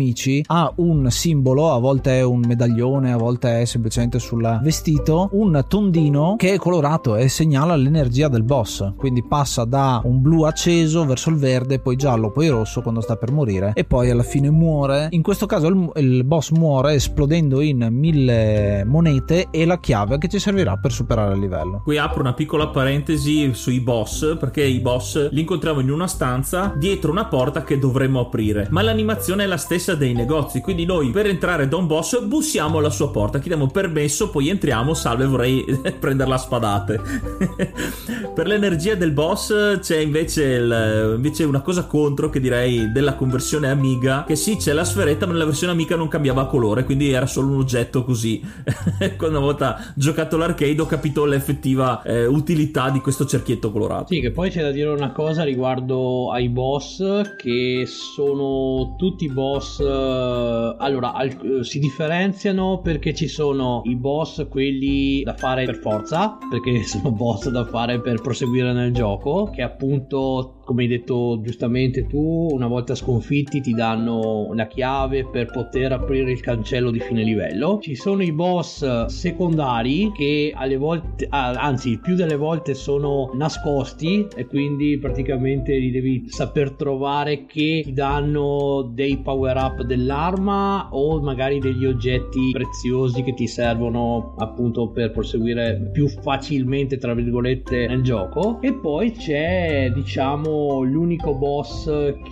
ha 0.46 0.72
un 0.76 1.10
simbolo, 1.10 1.72
a 1.72 1.78
volte 1.78 2.18
è 2.18 2.22
un 2.22 2.42
medaglione, 2.46 3.12
a 3.12 3.16
volte 3.16 3.60
è 3.60 3.64
semplicemente 3.64 4.18
sul 4.18 4.60
vestito, 4.62 5.28
un 5.32 5.64
tondino 5.68 6.36
che 6.36 6.54
è 6.54 6.56
colorato 6.56 7.16
e 7.16 7.28
segnala 7.28 7.76
l'energia 7.76 8.28
del 8.28 8.42
boss. 8.42 8.92
Quindi 8.96 9.22
passa 9.22 9.64
da 9.64 10.00
un 10.04 10.20
blu 10.20 10.42
acceso 10.42 11.04
verso 11.04 11.30
il 11.30 11.36
verde, 11.36 11.78
poi 11.78 11.96
giallo, 11.96 12.30
poi 12.30 12.48
rosso 12.48 12.82
quando 12.82 13.00
sta 13.00 13.16
per 13.16 13.32
morire 13.32 13.72
e 13.74 13.84
poi 13.84 14.10
alla 14.10 14.22
fine 14.22 14.50
muore. 14.50 15.08
In 15.10 15.22
questo 15.22 15.46
caso 15.46 15.66
il, 15.68 15.90
il 15.96 16.24
boss 16.24 16.50
muore 16.50 16.94
esplodendo 16.94 17.60
in 17.60 17.86
mille 17.90 18.84
monete 18.84 19.48
e 19.50 19.64
la 19.64 19.78
chiave 19.78 20.18
che 20.18 20.28
ci 20.28 20.38
servirà 20.38 20.76
per 20.76 20.92
superare 20.92 21.34
il 21.34 21.40
livello. 21.40 21.82
Qui 21.82 21.98
apro 21.98 22.20
una 22.20 22.34
piccola 22.34 22.68
parentesi 22.68 23.52
sui 23.54 23.80
boss 23.80 24.36
perché 24.38 24.64
i 24.64 24.80
boss 24.80 25.30
li 25.30 25.40
incontriamo 25.40 25.80
in 25.80 25.90
una 25.90 26.06
stanza 26.06 26.72
dietro 26.76 27.10
una 27.10 27.26
porta 27.26 27.62
che 27.62 27.78
dovremmo 27.78 28.20
aprire, 28.20 28.68
ma 28.70 28.82
l'animazione 28.82 29.44
è 29.44 29.46
la 29.46 29.56
stessa 29.56 29.73
dei 29.74 30.12
negozi, 30.12 30.60
quindi 30.60 30.84
noi 30.84 31.10
per 31.10 31.26
entrare 31.26 31.66
da 31.66 31.76
un 31.76 31.88
boss 31.88 32.22
bussiamo 32.22 32.78
alla 32.78 32.90
sua 32.90 33.10
porta, 33.10 33.40
chiediamo 33.40 33.66
permesso, 33.66 34.30
poi 34.30 34.48
entriamo, 34.48 34.94
salve 34.94 35.26
vorrei 35.26 35.64
prendere 35.98 36.30
la 36.30 36.38
spadate. 36.38 37.00
per 38.32 38.46
l'energia 38.46 38.94
del 38.94 39.10
boss 39.10 39.80
c'è 39.80 39.98
invece, 39.98 40.44
il, 40.44 41.12
invece 41.16 41.42
una 41.42 41.60
cosa 41.60 41.86
contro 41.86 42.30
che 42.30 42.38
direi 42.38 42.92
della 42.92 43.14
conversione 43.14 43.68
Amiga, 43.68 44.22
che 44.24 44.36
sì 44.36 44.56
c'è 44.56 44.72
la 44.72 44.84
sferetta 44.84 45.26
ma 45.26 45.32
nella 45.32 45.44
versione 45.44 45.72
Amiga 45.72 45.96
non 45.96 46.06
cambiava 46.06 46.46
colore, 46.46 46.84
quindi 46.84 47.10
era 47.10 47.26
solo 47.26 47.48
un 47.48 47.58
oggetto 47.58 48.04
così. 48.04 48.40
Quando 49.16 49.38
una 49.38 49.46
volta 49.46 49.92
giocato 49.94 50.36
l'arcade 50.36 50.80
ho 50.80 50.86
capito 50.86 51.24
l'effettiva 51.24 52.00
eh, 52.02 52.26
utilità 52.26 52.90
di 52.90 53.00
questo 53.00 53.26
cerchietto 53.26 53.72
colorato. 53.72 54.06
Sì, 54.06 54.20
che 54.20 54.30
poi 54.30 54.50
c'è 54.50 54.62
da 54.62 54.70
dire 54.70 54.90
una 54.90 55.10
cosa 55.10 55.42
riguardo 55.42 56.30
ai 56.30 56.48
boss, 56.48 57.34
che 57.36 57.84
sono 57.86 58.94
tutti 58.96 59.28
boss... 59.28 59.62
Eh, 59.80 60.76
allora, 60.78 61.12
al, 61.12 61.60
si 61.62 61.78
differenziano 61.78 62.80
perché 62.80 63.14
ci 63.14 63.28
sono 63.28 63.82
i 63.84 63.96
boss 63.96 64.46
quelli 64.48 65.22
da 65.22 65.34
fare 65.34 65.64
per 65.64 65.76
forza, 65.76 66.38
perché 66.50 66.82
sono 66.86 67.10
boss 67.10 67.48
da 67.48 67.64
fare 67.64 68.00
per 68.00 68.20
proseguire 68.20 68.72
nel 68.72 68.92
gioco, 68.92 69.50
che 69.50 69.62
appunto 69.62 70.62
come 70.64 70.82
hai 70.82 70.88
detto 70.88 71.40
giustamente 71.42 72.06
tu, 72.06 72.48
una 72.50 72.66
volta 72.66 72.94
sconfitti 72.94 73.60
ti 73.60 73.72
danno 73.72 74.46
una 74.48 74.66
chiave 74.66 75.26
per 75.26 75.50
poter 75.50 75.92
aprire 75.92 76.30
il 76.30 76.40
cancello 76.40 76.90
di 76.90 77.00
fine 77.00 77.22
livello. 77.22 77.78
Ci 77.80 77.94
sono 77.94 78.22
i 78.22 78.32
boss 78.32 79.06
secondari 79.06 80.10
che 80.12 80.52
alle 80.54 80.76
volte, 80.76 81.26
anzi 81.30 81.98
più 81.98 82.14
delle 82.14 82.36
volte 82.36 82.74
sono 82.74 83.30
nascosti 83.34 84.26
e 84.34 84.46
quindi 84.46 84.98
praticamente 84.98 85.76
li 85.76 85.90
devi 85.90 86.24
saper 86.28 86.72
trovare 86.72 87.44
che 87.44 87.82
ti 87.84 87.92
danno 87.92 88.90
dei 88.92 89.18
power 89.18 89.56
up 89.56 89.82
dell'arma 89.82 90.88
o 90.90 91.20
magari 91.20 91.58
degli 91.58 91.84
oggetti 91.84 92.50
preziosi 92.52 93.22
che 93.22 93.34
ti 93.34 93.46
servono 93.46 94.34
appunto 94.38 94.88
per 94.88 95.10
proseguire 95.10 95.90
più 95.92 96.08
facilmente 96.08 96.96
tra 96.96 97.14
virgolette 97.14 97.86
nel 97.86 98.02
gioco 98.02 98.60
e 98.60 98.72
poi 98.74 99.12
c'è 99.12 99.90
diciamo 99.94 100.53
l'unico 100.82 101.34
boss 101.34 101.84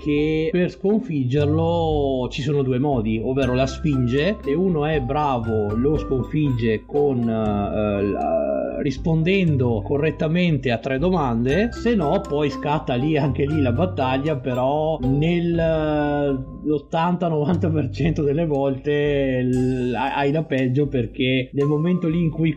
che 0.02 0.48
per 0.50 0.70
sconfiggerlo 0.70 2.28
ci 2.30 2.42
sono 2.42 2.62
due 2.62 2.78
modi, 2.78 3.20
ovvero 3.22 3.54
la 3.54 3.66
sfinge. 3.66 4.38
Se 4.42 4.52
uno 4.54 4.86
è 4.86 5.00
bravo, 5.00 5.74
lo 5.74 5.96
sconfigge 5.98 6.84
con 6.84 7.18
uh, 7.18 8.51
rispondendo 8.82 9.80
correttamente 9.82 10.70
a 10.70 10.76
tre 10.78 10.98
domande, 10.98 11.70
se 11.72 11.94
no 11.94 12.20
poi 12.20 12.50
scatta 12.50 12.94
lì 12.94 13.16
anche 13.16 13.46
lì 13.46 13.60
la 13.60 13.72
battaglia, 13.72 14.36
però 14.36 14.98
nel 15.00 15.54
80-90% 15.54 18.22
delle 18.22 18.46
volte 18.46 19.48
hai 19.94 20.32
la 20.32 20.42
peggio 20.42 20.88
perché 20.88 21.50
nel 21.52 21.66
momento 21.66 22.08
lì 22.08 22.20
in 22.20 22.30
cui 22.30 22.56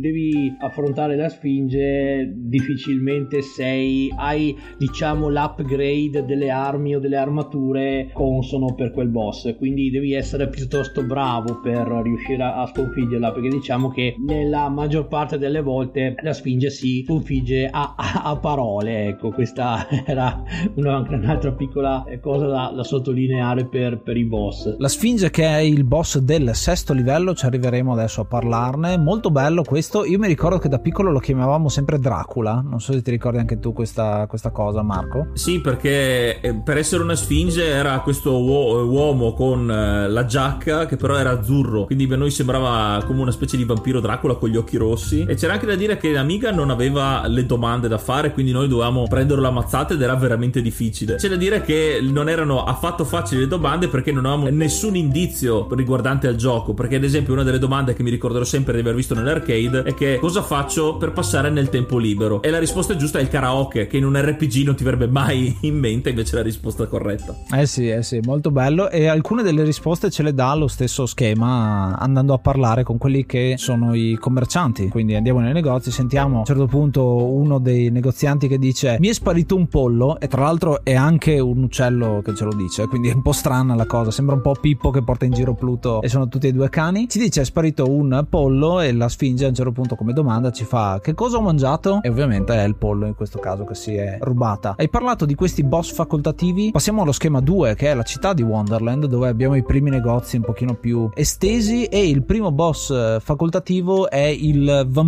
devi 0.00 0.56
affrontare 0.60 1.16
la 1.16 1.28
sfinge 1.28 2.32
difficilmente 2.34 3.42
sei 3.42 4.10
hai 4.16 4.56
diciamo 4.78 5.28
l'upgrade 5.28 6.24
delle 6.24 6.50
armi 6.50 6.96
o 6.96 7.00
delle 7.00 7.16
armature 7.16 8.10
consono 8.12 8.74
per 8.74 8.92
quel 8.92 9.08
boss. 9.08 9.56
Quindi 9.56 9.90
devi 9.90 10.14
essere 10.14 10.48
piuttosto 10.48 11.04
bravo 11.04 11.60
per 11.60 11.86
riuscire 12.02 12.42
a 12.42 12.66
sconfiggerla 12.66 13.32
perché 13.32 13.48
diciamo 13.48 13.90
che 13.90 14.14
nella 14.26 14.68
maggior 14.68 15.06
parte 15.06 15.33
delle 15.36 15.60
volte 15.60 16.14
la 16.22 16.32
sfinge 16.32 16.70
si 16.70 17.04
sconfigge 17.06 17.68
a, 17.70 17.94
a, 17.96 18.22
a 18.24 18.36
parole 18.36 19.08
ecco 19.08 19.30
questa 19.30 19.86
era 20.04 20.42
una, 20.74 20.98
un'altra 21.08 21.52
piccola 21.52 22.04
cosa 22.20 22.46
da, 22.46 22.72
da 22.74 22.82
sottolineare 22.82 23.12
sottolineare 23.24 23.66
per, 23.66 23.98
per, 23.98 24.16
i 24.16 24.24
boss. 24.24 24.76
La 24.78 24.88
Sfinge 24.88 25.30
che 25.30 25.44
è 25.44 25.58
il 25.58 25.84
boss 25.84 26.18
del 26.18 26.54
sesto 26.54 26.92
livello, 26.92 27.34
ci 27.34 27.46
arriveremo 27.46 27.92
adesso 27.92 28.22
a 28.22 28.24
parlarne. 28.24 28.96
Molto 28.98 29.30
bello 29.30 29.62
questo. 29.62 30.04
Io 30.04 30.18
mi 30.18 30.26
ricordo 30.26 30.58
che 30.58 30.68
da 30.68 30.78
piccolo 30.78 31.10
lo 31.10 31.18
chiamavamo 31.18 31.68
sempre 31.68 31.98
Dracula. 31.98 32.62
Non 32.66 32.80
so 32.80 32.92
se 32.92 33.02
ti 33.02 33.10
ricordi 33.10 33.38
anche 33.38 33.58
tu 33.58 33.72
questa, 33.72 34.26
questa 34.26 34.50
cosa, 34.50 34.82
Marco. 34.82 35.28
Sì, 35.34 35.60
perché 35.60 36.40
eh, 36.40 36.54
per 36.54 36.78
essere 36.78 37.02
una 37.02 37.14
Sfinge 37.14 37.64
era 37.64 38.00
questo 38.00 38.42
uomo 38.42 39.32
con 39.32 39.70
eh, 39.70 40.08
la 40.08 40.24
giacca 40.24 40.86
che 40.86 40.96
però 40.96 41.16
era 41.16 41.30
azzurro. 41.30 41.84
Quindi 41.84 42.06
per 42.06 42.18
noi 42.18 42.30
sembrava 42.30 43.02
come 43.04 43.20
una 43.20 43.30
specie 43.30 43.56
di 43.56 43.64
vampiro 43.64 44.00
Dracula 44.00 44.34
con 44.34 44.48
gli 44.48 44.56
occhi 44.56 44.76
rossi. 44.76 45.23
E 45.28 45.34
c'era 45.34 45.54
anche 45.54 45.66
da 45.66 45.74
dire 45.74 45.96
che 45.96 46.12
l'amiga 46.12 46.50
non 46.50 46.70
aveva 46.70 47.26
le 47.26 47.46
domande 47.46 47.88
da 47.88 47.98
fare, 47.98 48.32
quindi 48.32 48.52
noi 48.52 48.68
dovevamo 48.68 49.06
prenderlo 49.08 49.46
ammazzate 49.46 49.94
ed 49.94 50.02
era 50.02 50.14
veramente 50.14 50.60
difficile. 50.62 51.16
C'è 51.16 51.28
da 51.28 51.36
dire 51.36 51.62
che 51.62 51.98
non 52.02 52.28
erano 52.28 52.64
affatto 52.64 53.04
facili 53.04 53.40
le 53.40 53.48
domande 53.48 53.88
perché 53.88 54.12
non 54.12 54.26
avevamo 54.26 54.48
nessun 54.50 54.96
indizio 54.96 55.68
riguardante 55.72 56.26
al 56.26 56.36
gioco. 56.36 56.74
Perché, 56.74 56.96
ad 56.96 57.04
esempio, 57.04 57.32
una 57.32 57.42
delle 57.42 57.58
domande 57.58 57.94
che 57.94 58.02
mi 58.02 58.10
ricorderò 58.10 58.44
sempre 58.44 58.74
di 58.74 58.80
aver 58.80 58.94
visto 58.94 59.14
nell'arcade 59.14 59.82
è 59.82 59.94
che 59.94 60.18
cosa 60.20 60.42
faccio 60.42 60.96
per 60.96 61.12
passare 61.12 61.50
nel 61.50 61.68
tempo 61.68 61.98
libero? 61.98 62.42
E 62.42 62.50
la 62.50 62.58
risposta 62.58 62.96
giusta 62.96 63.18
è 63.18 63.22
il 63.22 63.28
karaoke, 63.28 63.86
che 63.86 63.96
in 63.96 64.04
un 64.04 64.20
RPG 64.20 64.64
non 64.64 64.74
ti 64.74 64.84
verrebbe 64.84 65.06
mai 65.06 65.56
in 65.62 65.78
mente, 65.78 66.10
invece 66.10 66.36
la 66.36 66.42
risposta 66.42 66.86
corretta. 66.86 67.36
Eh 67.54 67.66
sì, 67.66 67.88
eh 67.88 68.02
sì, 68.02 68.20
molto 68.24 68.50
bello. 68.50 68.90
E 68.90 69.06
alcune 69.06 69.42
delle 69.42 69.62
risposte 69.62 70.10
ce 70.10 70.22
le 70.22 70.34
dà 70.34 70.54
lo 70.54 70.68
stesso 70.68 71.06
schema 71.06 71.96
andando 71.98 72.34
a 72.34 72.38
parlare 72.38 72.82
con 72.82 72.98
quelli 72.98 73.26
che 73.26 73.54
sono 73.56 73.94
i 73.94 74.16
commercianti. 74.20 74.88
Quindi 74.88 75.13
andiamo 75.16 75.40
nei 75.40 75.52
negozi, 75.52 75.90
sentiamo 75.90 76.36
a 76.36 76.38
un 76.40 76.44
certo 76.44 76.66
punto 76.66 77.04
uno 77.04 77.58
dei 77.58 77.90
negozianti 77.90 78.48
che 78.48 78.58
dice: 78.58 78.96
Mi 78.98 79.08
è 79.08 79.12
sparito 79.12 79.56
un 79.56 79.66
pollo, 79.66 80.18
e 80.18 80.28
tra 80.28 80.42
l'altro 80.42 80.84
è 80.84 80.94
anche 80.94 81.38
un 81.38 81.62
uccello 81.62 82.22
che 82.24 82.34
ce 82.34 82.44
lo 82.44 82.54
dice 82.54 82.86
quindi 82.86 83.08
è 83.08 83.14
un 83.14 83.22
po' 83.22 83.32
strana 83.32 83.74
la 83.74 83.86
cosa. 83.86 84.10
Sembra 84.10 84.34
un 84.36 84.40
po' 84.40 84.54
Pippo 84.54 84.90
che 84.90 85.02
porta 85.02 85.24
in 85.24 85.32
giro 85.32 85.54
Pluto 85.54 86.00
e 86.00 86.08
sono 86.08 86.28
tutti 86.28 86.46
e 86.46 86.52
due 86.52 86.68
cani. 86.68 87.08
Ci 87.08 87.18
dice 87.18 87.40
è 87.40 87.44
sparito 87.44 87.90
un 87.90 88.26
pollo 88.28 88.80
e 88.80 88.92
la 88.92 89.08
Sfinge 89.08 89.44
a 89.44 89.48
un 89.48 89.54
certo 89.54 89.72
punto 89.72 89.96
come 89.96 90.12
domanda 90.12 90.50
ci 90.50 90.64
fa 90.64 91.00
che 91.02 91.14
cosa 91.14 91.38
ho 91.38 91.40
mangiato? 91.40 92.00
E 92.02 92.08
ovviamente 92.08 92.54
è 92.54 92.64
il 92.64 92.76
pollo 92.76 93.06
in 93.06 93.14
questo 93.14 93.38
caso 93.38 93.64
che 93.64 93.74
si 93.74 93.94
è 93.94 94.18
rubata. 94.20 94.74
Hai 94.78 94.88
parlato 94.88 95.24
di 95.24 95.34
questi 95.34 95.64
boss 95.64 95.92
facoltativi. 95.92 96.70
Passiamo 96.70 97.02
allo 97.02 97.12
schema 97.12 97.40
2 97.40 97.74
che 97.74 97.90
è 97.90 97.94
la 97.94 98.02
città 98.02 98.32
di 98.32 98.42
Wonderland 98.42 99.06
dove 99.06 99.28
abbiamo 99.28 99.56
i 99.56 99.62
primi 99.62 99.90
negozi 99.90 100.36
un 100.36 100.42
pochino 100.42 100.74
più 100.74 101.10
estesi 101.14 101.84
e 101.86 102.08
il 102.08 102.22
primo 102.22 102.52
boss 102.52 102.90
eh, 102.90 103.18
facoltativo 103.20 104.08
è 104.08 104.24
il 104.24 104.86
vampiro. 104.88 105.03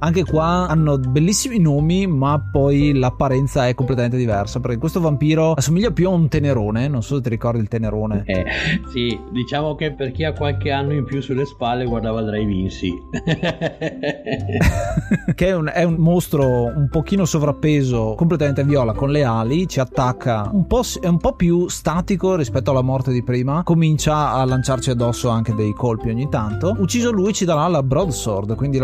Anche 0.00 0.24
qua 0.24 0.66
hanno 0.68 0.98
bellissimi 0.98 1.58
nomi 1.58 2.06
ma 2.06 2.40
poi 2.52 2.94
l'apparenza 2.94 3.68
è 3.68 3.74
completamente 3.74 4.16
diversa 4.16 4.60
perché 4.60 4.78
questo 4.78 5.00
vampiro 5.00 5.52
assomiglia 5.52 5.90
più 5.90 6.08
a 6.08 6.12
un 6.12 6.28
tenerone, 6.28 6.88
non 6.88 7.02
so 7.02 7.16
se 7.16 7.22
ti 7.22 7.28
ricordi 7.28 7.60
il 7.60 7.68
Tenerone. 7.68 8.22
Eh, 8.26 8.44
sì, 8.90 9.18
diciamo 9.30 9.74
che 9.74 9.92
per 9.92 10.12
chi 10.12 10.24
ha 10.24 10.32
qualche 10.32 10.70
anno 10.70 10.92
in 10.92 11.04
più 11.04 11.20
sulle 11.20 11.44
spalle 11.44 11.84
guardava 11.84 12.22
Drive 12.22 12.52
In, 12.52 12.70
sì. 12.70 12.92
che 15.34 15.46
è 15.46 15.54
un, 15.54 15.70
è 15.72 15.82
un, 15.82 15.94
mostro 15.94 16.64
un 16.64 16.88
pochino 16.90 17.24
sovrappeso, 17.24 18.14
completamente 18.16 18.64
viola, 18.64 18.92
con 18.92 19.10
le 19.10 19.24
ali, 19.24 19.66
ci 19.66 19.80
attacca, 19.80 20.50
un 20.52 20.66
po', 20.66 20.82
è 21.00 21.06
un 21.06 21.18
po' 21.18 21.34
più 21.34 21.68
statico 21.68 22.36
rispetto 22.36 22.70
alla 22.70 22.82
morte 22.82 23.12
di 23.12 23.22
prima, 23.22 23.62
comincia 23.62 24.32
a 24.32 24.44
lanciarci 24.44 24.90
addosso 24.90 25.28
anche 25.28 25.54
dei 25.54 25.72
colpi 25.72 26.10
ogni 26.10 26.28
tanto. 26.28 26.74
Ucciso 26.78 27.10
lui 27.10 27.32
ci 27.32 27.44
darà 27.44 27.66
la 27.68 27.82
broadsword, 27.82 28.54
quindi 28.54 28.78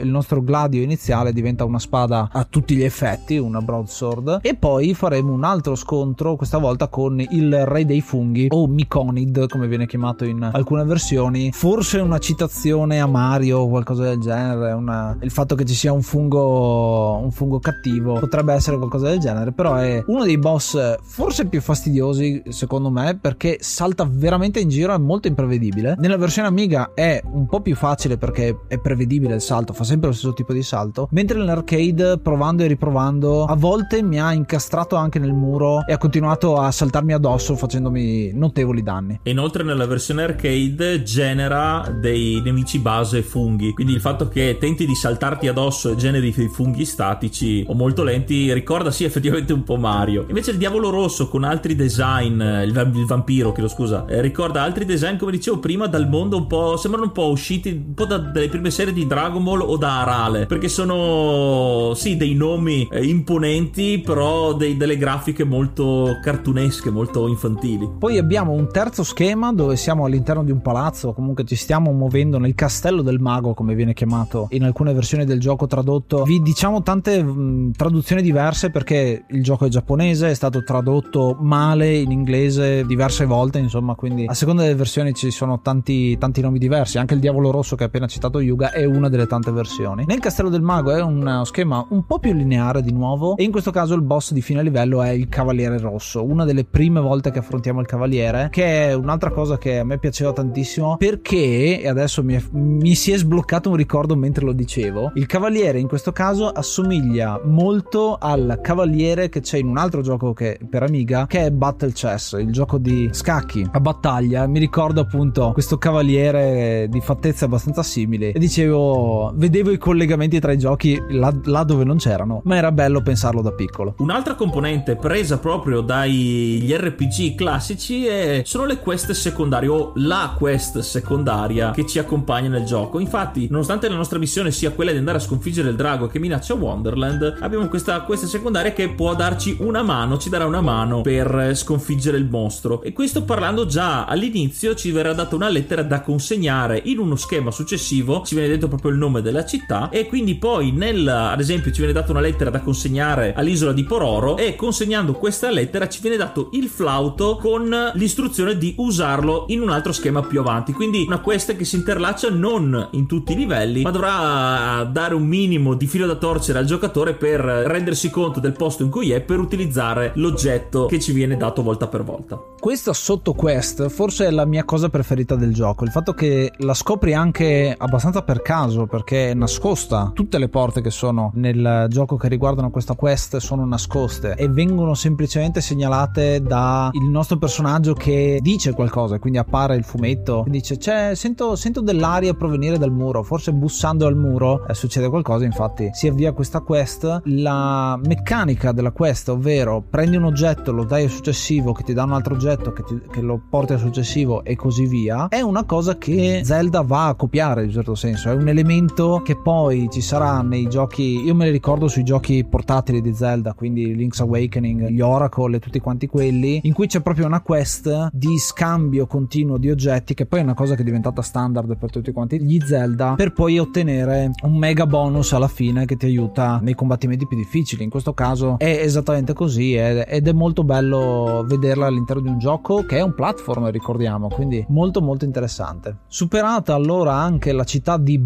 il 0.00 0.08
nostro 0.08 0.42
gladio 0.42 0.82
iniziale 0.82 1.32
diventa 1.32 1.64
una 1.64 1.78
spada 1.78 2.28
a 2.32 2.44
tutti 2.44 2.74
gli 2.74 2.82
effetti, 2.82 3.36
una 3.36 3.60
broadsword, 3.60 4.40
e 4.42 4.54
poi 4.54 4.94
faremo 4.94 5.32
un 5.32 5.44
altro 5.44 5.74
scontro, 5.74 6.36
questa 6.36 6.58
volta 6.58 6.88
con 6.88 7.20
il 7.20 7.66
re 7.66 7.84
dei 7.84 8.00
funghi 8.00 8.46
o 8.50 8.66
Myconid 8.66 9.48
come 9.48 9.66
viene 9.68 9.86
chiamato 9.86 10.24
in 10.24 10.48
alcune 10.52 10.84
versioni. 10.84 11.50
Forse 11.52 11.98
una 11.98 12.18
citazione 12.18 13.00
a 13.00 13.06
Mario 13.06 13.58
o 13.58 13.68
qualcosa 13.68 14.04
del 14.04 14.18
genere 14.18 14.72
una... 14.72 15.16
il 15.20 15.30
fatto 15.30 15.54
che 15.54 15.64
ci 15.64 15.74
sia 15.74 15.92
un 15.92 16.02
fungo 16.02 17.18
un 17.22 17.30
fungo 17.30 17.58
cattivo 17.58 18.14
potrebbe 18.14 18.52
essere 18.52 18.76
qualcosa 18.76 19.08
del 19.08 19.18
genere 19.18 19.52
però 19.52 19.74
è 19.74 20.02
uno 20.06 20.24
dei 20.24 20.38
boss 20.38 20.96
forse 21.02 21.46
più 21.46 21.60
fastidiosi 21.60 22.42
secondo 22.48 22.90
me 22.90 23.16
perché 23.20 23.58
salta 23.60 24.08
veramente 24.10 24.60
in 24.60 24.68
giro 24.68 24.94
è 24.94 24.98
molto 24.98 25.28
imprevedibile. 25.28 25.94
Nella 25.98 26.16
versione 26.16 26.48
Amiga 26.48 26.92
è 26.94 27.20
un 27.24 27.46
po' 27.46 27.60
più 27.60 27.74
facile 27.74 28.16
perché 28.16 28.60
è 28.68 28.78
prevedibile 28.78 29.34
il 29.34 29.40
salto 29.40 29.57
salto, 29.58 29.72
fa 29.72 29.84
sempre 29.84 30.08
lo 30.08 30.14
stesso 30.14 30.32
tipo 30.32 30.52
di 30.52 30.62
salto, 30.62 31.08
mentre 31.10 31.38
nell'arcade 31.38 32.18
provando 32.18 32.62
e 32.62 32.66
riprovando 32.66 33.44
a 33.44 33.56
volte 33.56 34.02
mi 34.02 34.20
ha 34.20 34.32
incastrato 34.32 34.96
anche 34.96 35.18
nel 35.18 35.32
muro 35.32 35.84
e 35.86 35.92
ha 35.92 35.98
continuato 35.98 36.56
a 36.56 36.70
saltarmi 36.70 37.12
addosso 37.12 37.56
facendomi 37.56 38.32
notevoli 38.32 38.82
danni. 38.82 39.20
E 39.22 39.30
inoltre 39.30 39.64
nella 39.64 39.86
versione 39.86 40.22
arcade 40.22 41.02
genera 41.02 41.92
dei 42.00 42.40
nemici 42.42 42.78
base 42.78 43.22
funghi, 43.22 43.72
quindi 43.72 43.92
il 43.92 44.00
fatto 44.00 44.28
che 44.28 44.56
tenti 44.60 44.86
di 44.86 44.94
saltarti 44.94 45.48
addosso 45.48 45.90
e 45.90 45.96
generi 45.96 46.32
dei 46.32 46.48
funghi 46.48 46.84
statici 46.84 47.64
o 47.66 47.74
molto 47.74 48.02
lenti 48.04 48.52
ricorda 48.52 48.90
sì 48.90 49.04
effettivamente 49.04 49.52
un 49.52 49.64
po' 49.64 49.76
Mario. 49.76 50.24
Invece 50.28 50.52
il 50.52 50.58
diavolo 50.58 50.90
rosso 50.90 51.28
con 51.28 51.44
altri 51.44 51.74
design, 51.74 52.40
il, 52.40 52.92
il 52.94 53.06
vampiro, 53.06 53.52
chiedo 53.52 53.68
scusa, 53.68 54.04
eh, 54.06 54.20
ricorda 54.20 54.62
altri 54.62 54.84
design 54.84 55.16
come 55.16 55.32
dicevo 55.32 55.58
prima 55.58 55.86
dal 55.86 56.08
mondo 56.08 56.36
un 56.36 56.46
po', 56.46 56.76
sembrano 56.76 57.06
un 57.06 57.12
po' 57.12 57.28
usciti 57.28 57.70
un 57.70 57.94
po' 57.94 58.04
da, 58.04 58.18
dalle 58.18 58.48
prime 58.48 58.70
serie 58.70 58.92
di 58.92 59.06
Dragon 59.06 59.42
Ball 59.42 59.47
o 59.56 59.76
da 59.76 60.00
Arale, 60.00 60.46
perché 60.46 60.68
sono 60.68 61.92
sì 61.94 62.16
dei 62.16 62.34
nomi 62.34 62.88
eh, 62.90 63.04
imponenti 63.04 64.00
però 64.04 64.52
dei, 64.54 64.76
delle 64.76 64.96
grafiche 64.96 65.44
molto 65.44 66.18
cartunesche, 66.22 66.90
molto 66.90 67.26
infantili. 67.26 67.88
Poi 67.98 68.18
abbiamo 68.18 68.52
un 68.52 68.68
terzo 68.70 69.02
schema 69.02 69.52
dove 69.52 69.76
siamo 69.76 70.04
all'interno 70.04 70.44
di 70.44 70.50
un 70.50 70.60
palazzo, 70.60 71.12
comunque 71.12 71.44
ci 71.44 71.56
stiamo 71.56 71.92
muovendo 71.92 72.38
nel 72.38 72.54
castello 72.54 73.02
del 73.02 73.18
mago 73.20 73.54
come 73.54 73.74
viene 73.74 73.94
chiamato 73.94 74.48
in 74.50 74.64
alcune 74.64 74.92
versioni 74.92 75.24
del 75.24 75.40
gioco 75.40 75.66
tradotto. 75.66 76.24
Vi 76.24 76.40
diciamo 76.40 76.82
tante 76.82 77.22
mh, 77.22 77.72
traduzioni 77.72 78.22
diverse 78.22 78.70
perché 78.70 79.24
il 79.28 79.42
gioco 79.42 79.64
è 79.64 79.68
giapponese, 79.68 80.30
è 80.30 80.34
stato 80.34 80.62
tradotto 80.62 81.36
male 81.40 81.96
in 81.96 82.10
inglese 82.10 82.84
diverse 82.84 83.24
volte, 83.24 83.58
insomma, 83.58 83.94
quindi 83.94 84.26
a 84.26 84.34
seconda 84.34 84.62
delle 84.62 84.74
versioni 84.74 85.14
ci 85.14 85.30
sono 85.30 85.60
tanti, 85.60 86.18
tanti 86.18 86.40
nomi 86.40 86.58
diversi. 86.58 86.98
Anche 86.98 87.14
il 87.14 87.20
diavolo 87.20 87.50
rosso 87.50 87.76
che 87.76 87.84
ha 87.84 87.86
appena 87.86 88.06
citato 88.06 88.40
Yuga 88.40 88.72
è 88.72 88.84
una 88.84 89.08
delle 89.08 89.26
tante 89.26 89.37
versioni. 89.52 90.04
Nel 90.06 90.20
castello 90.20 90.48
del 90.48 90.62
mago 90.62 90.92
è 90.92 91.02
un 91.02 91.42
schema 91.44 91.86
un 91.90 92.04
po' 92.04 92.18
più 92.18 92.32
lineare 92.32 92.82
di 92.82 92.92
nuovo 92.92 93.36
e 93.36 93.42
in 93.42 93.50
questo 93.50 93.70
caso 93.70 93.94
il 93.94 94.02
boss 94.02 94.32
di 94.32 94.42
fine 94.42 94.62
livello 94.62 95.02
è 95.02 95.10
il 95.10 95.28
cavaliere 95.28 95.78
rosso, 95.78 96.24
una 96.24 96.44
delle 96.44 96.64
prime 96.64 97.00
volte 97.00 97.30
che 97.30 97.38
affrontiamo 97.38 97.80
il 97.80 97.86
cavaliere, 97.86 98.48
che 98.50 98.88
è 98.88 98.92
un'altra 98.94 99.30
cosa 99.30 99.58
che 99.58 99.78
a 99.78 99.84
me 99.84 99.98
piaceva 99.98 100.32
tantissimo 100.32 100.96
perché, 100.96 101.80
e 101.80 101.88
adesso 101.88 102.22
mi, 102.22 102.34
è, 102.34 102.42
mi 102.52 102.94
si 102.94 103.12
è 103.12 103.16
sbloccato 103.16 103.70
un 103.70 103.76
ricordo 103.76 104.16
mentre 104.16 104.44
lo 104.44 104.52
dicevo, 104.52 105.12
il 105.14 105.26
cavaliere 105.26 105.78
in 105.78 105.88
questo 105.88 106.12
caso 106.12 106.48
assomiglia 106.48 107.40
molto 107.44 108.16
al 108.18 108.58
cavaliere 108.62 109.28
che 109.28 109.40
c'è 109.40 109.58
in 109.58 109.68
un 109.68 109.78
altro 109.78 110.02
gioco 110.02 110.32
che, 110.32 110.58
per 110.68 110.82
Amiga 110.82 111.26
che 111.26 111.46
è 111.46 111.50
Battle 111.50 111.92
Chess, 111.92 112.36
il 112.38 112.52
gioco 112.52 112.78
di 112.78 113.08
scacchi 113.12 113.66
a 113.70 113.80
battaglia. 113.80 114.46
Mi 114.46 114.58
ricordo 114.58 115.00
appunto 115.00 115.52
questo 115.52 115.78
cavaliere 115.78 116.86
di 116.88 117.00
fattezze 117.00 117.44
abbastanza 117.44 117.82
simili 117.82 118.30
e 118.30 118.38
dicevo, 118.38 119.27
vedevo 119.34 119.70
i 119.70 119.78
collegamenti 119.78 120.40
tra 120.40 120.52
i 120.52 120.58
giochi 120.58 121.00
là, 121.10 121.34
là 121.44 121.64
dove 121.64 121.84
non 121.84 121.96
c'erano, 121.98 122.40
ma 122.44 122.56
era 122.56 122.72
bello 122.72 123.00
pensarlo 123.00 123.42
da 123.42 123.52
piccolo. 123.52 123.94
Un'altra 123.98 124.34
componente 124.34 124.96
presa 124.96 125.38
proprio 125.38 125.80
dagli 125.80 126.70
RPG 126.72 127.34
classici 127.34 128.06
è, 128.06 128.42
sono 128.44 128.64
le 128.64 128.78
quest 128.78 129.10
secondarie 129.12 129.68
o 129.68 129.92
la 129.96 130.34
quest 130.36 130.78
secondaria 130.80 131.70
che 131.70 131.86
ci 131.86 131.98
accompagna 131.98 132.48
nel 132.48 132.64
gioco. 132.64 132.98
Infatti, 132.98 133.48
nonostante 133.50 133.88
la 133.88 133.96
nostra 133.96 134.18
missione 134.18 134.50
sia 134.50 134.70
quella 134.70 134.92
di 134.92 134.98
andare 134.98 135.18
a 135.18 135.20
sconfiggere 135.20 135.70
il 135.70 135.76
drago 135.76 136.06
che 136.06 136.18
minaccia 136.18 136.54
Wonderland, 136.54 137.38
abbiamo 137.40 137.68
questa 137.68 138.00
quest 138.02 138.26
secondaria 138.26 138.72
che 138.72 138.88
può 138.90 139.14
darci 139.14 139.56
una 139.60 139.82
mano, 139.82 140.18
ci 140.18 140.28
darà 140.28 140.46
una 140.46 140.60
mano 140.60 141.00
per 141.00 141.52
sconfiggere 141.54 142.16
il 142.16 142.28
mostro. 142.28 142.82
E 142.82 142.92
questo 142.92 143.22
parlando 143.22 143.66
già 143.66 144.04
all'inizio 144.04 144.74
ci 144.74 144.90
verrà 144.90 145.12
data 145.12 145.34
una 145.34 145.48
lettera 145.48 145.82
da 145.82 146.00
consegnare 146.00 146.80
in 146.84 146.98
uno 146.98 147.16
schema 147.16 147.50
successivo, 147.50 148.22
ci 148.24 148.34
viene 148.34 148.50
detto 148.50 148.68
proprio 148.68 148.90
il 148.90 148.98
nome 148.98 149.17
della 149.20 149.44
città 149.44 149.88
e 149.90 150.06
quindi 150.06 150.36
poi 150.36 150.72
nel 150.72 151.06
ad 151.08 151.40
esempio 151.40 151.70
ci 151.70 151.78
viene 151.78 151.92
data 151.92 152.10
una 152.10 152.20
lettera 152.20 152.50
da 152.50 152.60
consegnare 152.60 153.34
all'isola 153.34 153.72
di 153.72 153.84
Pororo 153.84 154.36
e 154.36 154.54
consegnando 154.56 155.12
questa 155.12 155.50
lettera 155.50 155.88
ci 155.88 156.00
viene 156.00 156.16
dato 156.16 156.50
il 156.52 156.68
flauto 156.68 157.36
con 157.36 157.92
l'istruzione 157.94 158.56
di 158.56 158.74
usarlo 158.78 159.46
in 159.48 159.60
un 159.60 159.70
altro 159.70 159.92
schema 159.92 160.22
più 160.22 160.40
avanti. 160.40 160.72
Quindi 160.72 161.04
una 161.06 161.20
quest 161.20 161.56
che 161.56 161.64
si 161.64 161.76
interlaccia 161.76 162.30
non 162.30 162.88
in 162.92 163.06
tutti 163.06 163.32
i 163.32 163.36
livelli, 163.36 163.82
ma 163.82 163.90
dovrà 163.90 164.88
dare 164.90 165.14
un 165.14 165.26
minimo 165.26 165.74
di 165.74 165.86
filo 165.86 166.06
da 166.06 166.16
torcere 166.16 166.58
al 166.58 166.64
giocatore 166.64 167.14
per 167.14 167.40
rendersi 167.40 168.10
conto 168.10 168.40
del 168.40 168.52
posto 168.52 168.82
in 168.82 168.90
cui 168.90 169.10
è 169.10 169.20
per 169.20 169.38
utilizzare 169.38 170.12
l'oggetto 170.14 170.86
che 170.86 171.00
ci 171.00 171.12
viene 171.12 171.36
dato 171.36 171.62
volta 171.62 171.86
per 171.86 172.04
volta. 172.04 172.40
Questa 172.58 172.92
sotto 172.92 173.34
quest 173.34 173.88
forse 173.88 174.26
è 174.26 174.30
la 174.30 174.44
mia 174.44 174.64
cosa 174.64 174.88
preferita 174.88 175.36
del 175.36 175.54
gioco, 175.54 175.84
il 175.84 175.90
fatto 175.90 176.12
che 176.12 176.52
la 176.58 176.74
scopri 176.74 177.14
anche 177.14 177.74
abbastanza 177.76 178.22
per 178.22 178.42
caso 178.42 178.86
perché 178.86 179.07
è 179.16 179.34
nascosta. 179.34 180.10
Tutte 180.14 180.38
le 180.38 180.48
porte 180.48 180.80
che 180.80 180.90
sono 180.90 181.30
nel 181.34 181.86
gioco 181.88 182.16
che 182.16 182.28
riguardano 182.28 182.70
questa 182.70 182.94
quest 182.94 183.36
sono 183.38 183.64
nascoste 183.64 184.34
e 184.34 184.48
vengono 184.48 184.94
semplicemente 184.94 185.60
segnalate 185.60 186.42
da 186.42 186.90
il 186.92 187.08
nostro 187.08 187.38
personaggio 187.38 187.94
che 187.94 188.38
dice 188.42 188.72
qualcosa, 188.72 189.18
quindi 189.18 189.38
appare 189.38 189.76
il 189.76 189.84
fumetto 189.84 190.44
dice 190.48 190.76
c'è, 190.76 191.14
sento, 191.14 191.56
sento 191.56 191.80
dell'aria 191.80 192.34
provenire 192.34 192.78
dal 192.78 192.92
muro, 192.92 193.22
forse 193.22 193.52
bussando 193.52 194.06
al 194.06 194.16
muro 194.16 194.66
eh, 194.66 194.74
succede 194.74 195.08
qualcosa, 195.08 195.44
infatti 195.44 195.90
si 195.92 196.08
avvia 196.08 196.32
questa 196.32 196.60
quest. 196.60 197.22
La 197.24 197.98
meccanica 198.02 198.72
della 198.72 198.90
quest, 198.90 199.28
ovvero 199.28 199.82
prendi 199.88 200.16
un 200.16 200.24
oggetto, 200.24 200.72
lo 200.72 200.84
dai 200.84 201.04
al 201.04 201.10
successivo, 201.10 201.72
che 201.72 201.82
ti 201.82 201.92
dà 201.92 202.04
un 202.04 202.12
altro 202.12 202.34
oggetto, 202.34 202.72
che, 202.72 202.82
ti, 202.82 203.00
che 203.10 203.20
lo 203.20 203.40
porti 203.48 203.74
al 203.74 203.78
successivo 203.78 204.44
e 204.44 204.56
così 204.56 204.86
via, 204.86 205.28
è 205.28 205.40
una 205.40 205.64
cosa 205.64 205.96
che 205.96 206.42
Zelda 206.44 206.82
va 206.82 207.08
a 207.08 207.14
copiare 207.14 207.62
in 207.62 207.68
un 207.68 207.74
certo 207.74 207.94
senso, 207.94 208.30
è 208.30 208.34
un 208.34 208.48
elemento 208.48 208.97
che 208.98 209.36
poi 209.36 209.86
ci 209.92 210.00
sarà 210.00 210.42
nei 210.42 210.68
giochi, 210.68 211.22
io 211.24 211.32
me 211.32 211.44
li 211.44 211.52
ricordo 211.52 211.86
sui 211.86 212.02
giochi 212.02 212.44
portatili 212.44 213.00
di 213.00 213.14
Zelda, 213.14 213.52
quindi 213.52 213.94
Link's 213.94 214.18
Awakening, 214.18 214.88
gli 214.88 215.00
Oracle 215.00 215.56
e 215.56 215.60
tutti 215.60 215.78
quanti 215.78 216.08
quelli, 216.08 216.58
in 216.64 216.72
cui 216.72 216.88
c'è 216.88 217.00
proprio 217.00 217.26
una 217.26 217.40
quest 217.40 218.08
di 218.10 218.36
scambio 218.38 219.06
continuo 219.06 219.56
di 219.56 219.70
oggetti, 219.70 220.14
che 220.14 220.26
poi 220.26 220.40
è 220.40 220.42
una 220.42 220.54
cosa 220.54 220.74
che 220.74 220.80
è 220.80 220.84
diventata 220.84 221.22
standard 221.22 221.76
per 221.76 221.90
tutti 221.90 222.10
quanti 222.10 222.42
gli 222.42 222.58
Zelda, 222.60 223.14
per 223.14 223.32
poi 223.32 223.60
ottenere 223.60 224.32
un 224.42 224.56
mega 224.56 224.84
bonus 224.84 225.32
alla 225.32 225.46
fine 225.46 225.84
che 225.84 225.96
ti 225.96 226.06
aiuta 226.06 226.58
nei 226.60 226.74
combattimenti 226.74 227.24
più 227.28 227.36
difficili. 227.36 227.84
In 227.84 227.90
questo 227.90 228.14
caso 228.14 228.58
è 228.58 228.80
esattamente 228.82 229.32
così 229.32 229.74
ed 229.74 230.26
è 230.26 230.32
molto 230.32 230.64
bello 230.64 231.44
vederla 231.46 231.86
all'interno 231.86 232.22
di 232.22 232.28
un 232.30 232.38
gioco 232.40 232.84
che 232.84 232.96
è 232.96 233.02
un 233.02 233.14
platform, 233.14 233.70
ricordiamo, 233.70 234.26
quindi 234.28 234.64
molto 234.70 235.00
molto 235.00 235.24
interessante. 235.24 235.98
Superata 236.08 236.74
allora 236.74 237.14
anche 237.14 237.52
la 237.52 237.64
città 237.64 237.96
di 237.96 238.18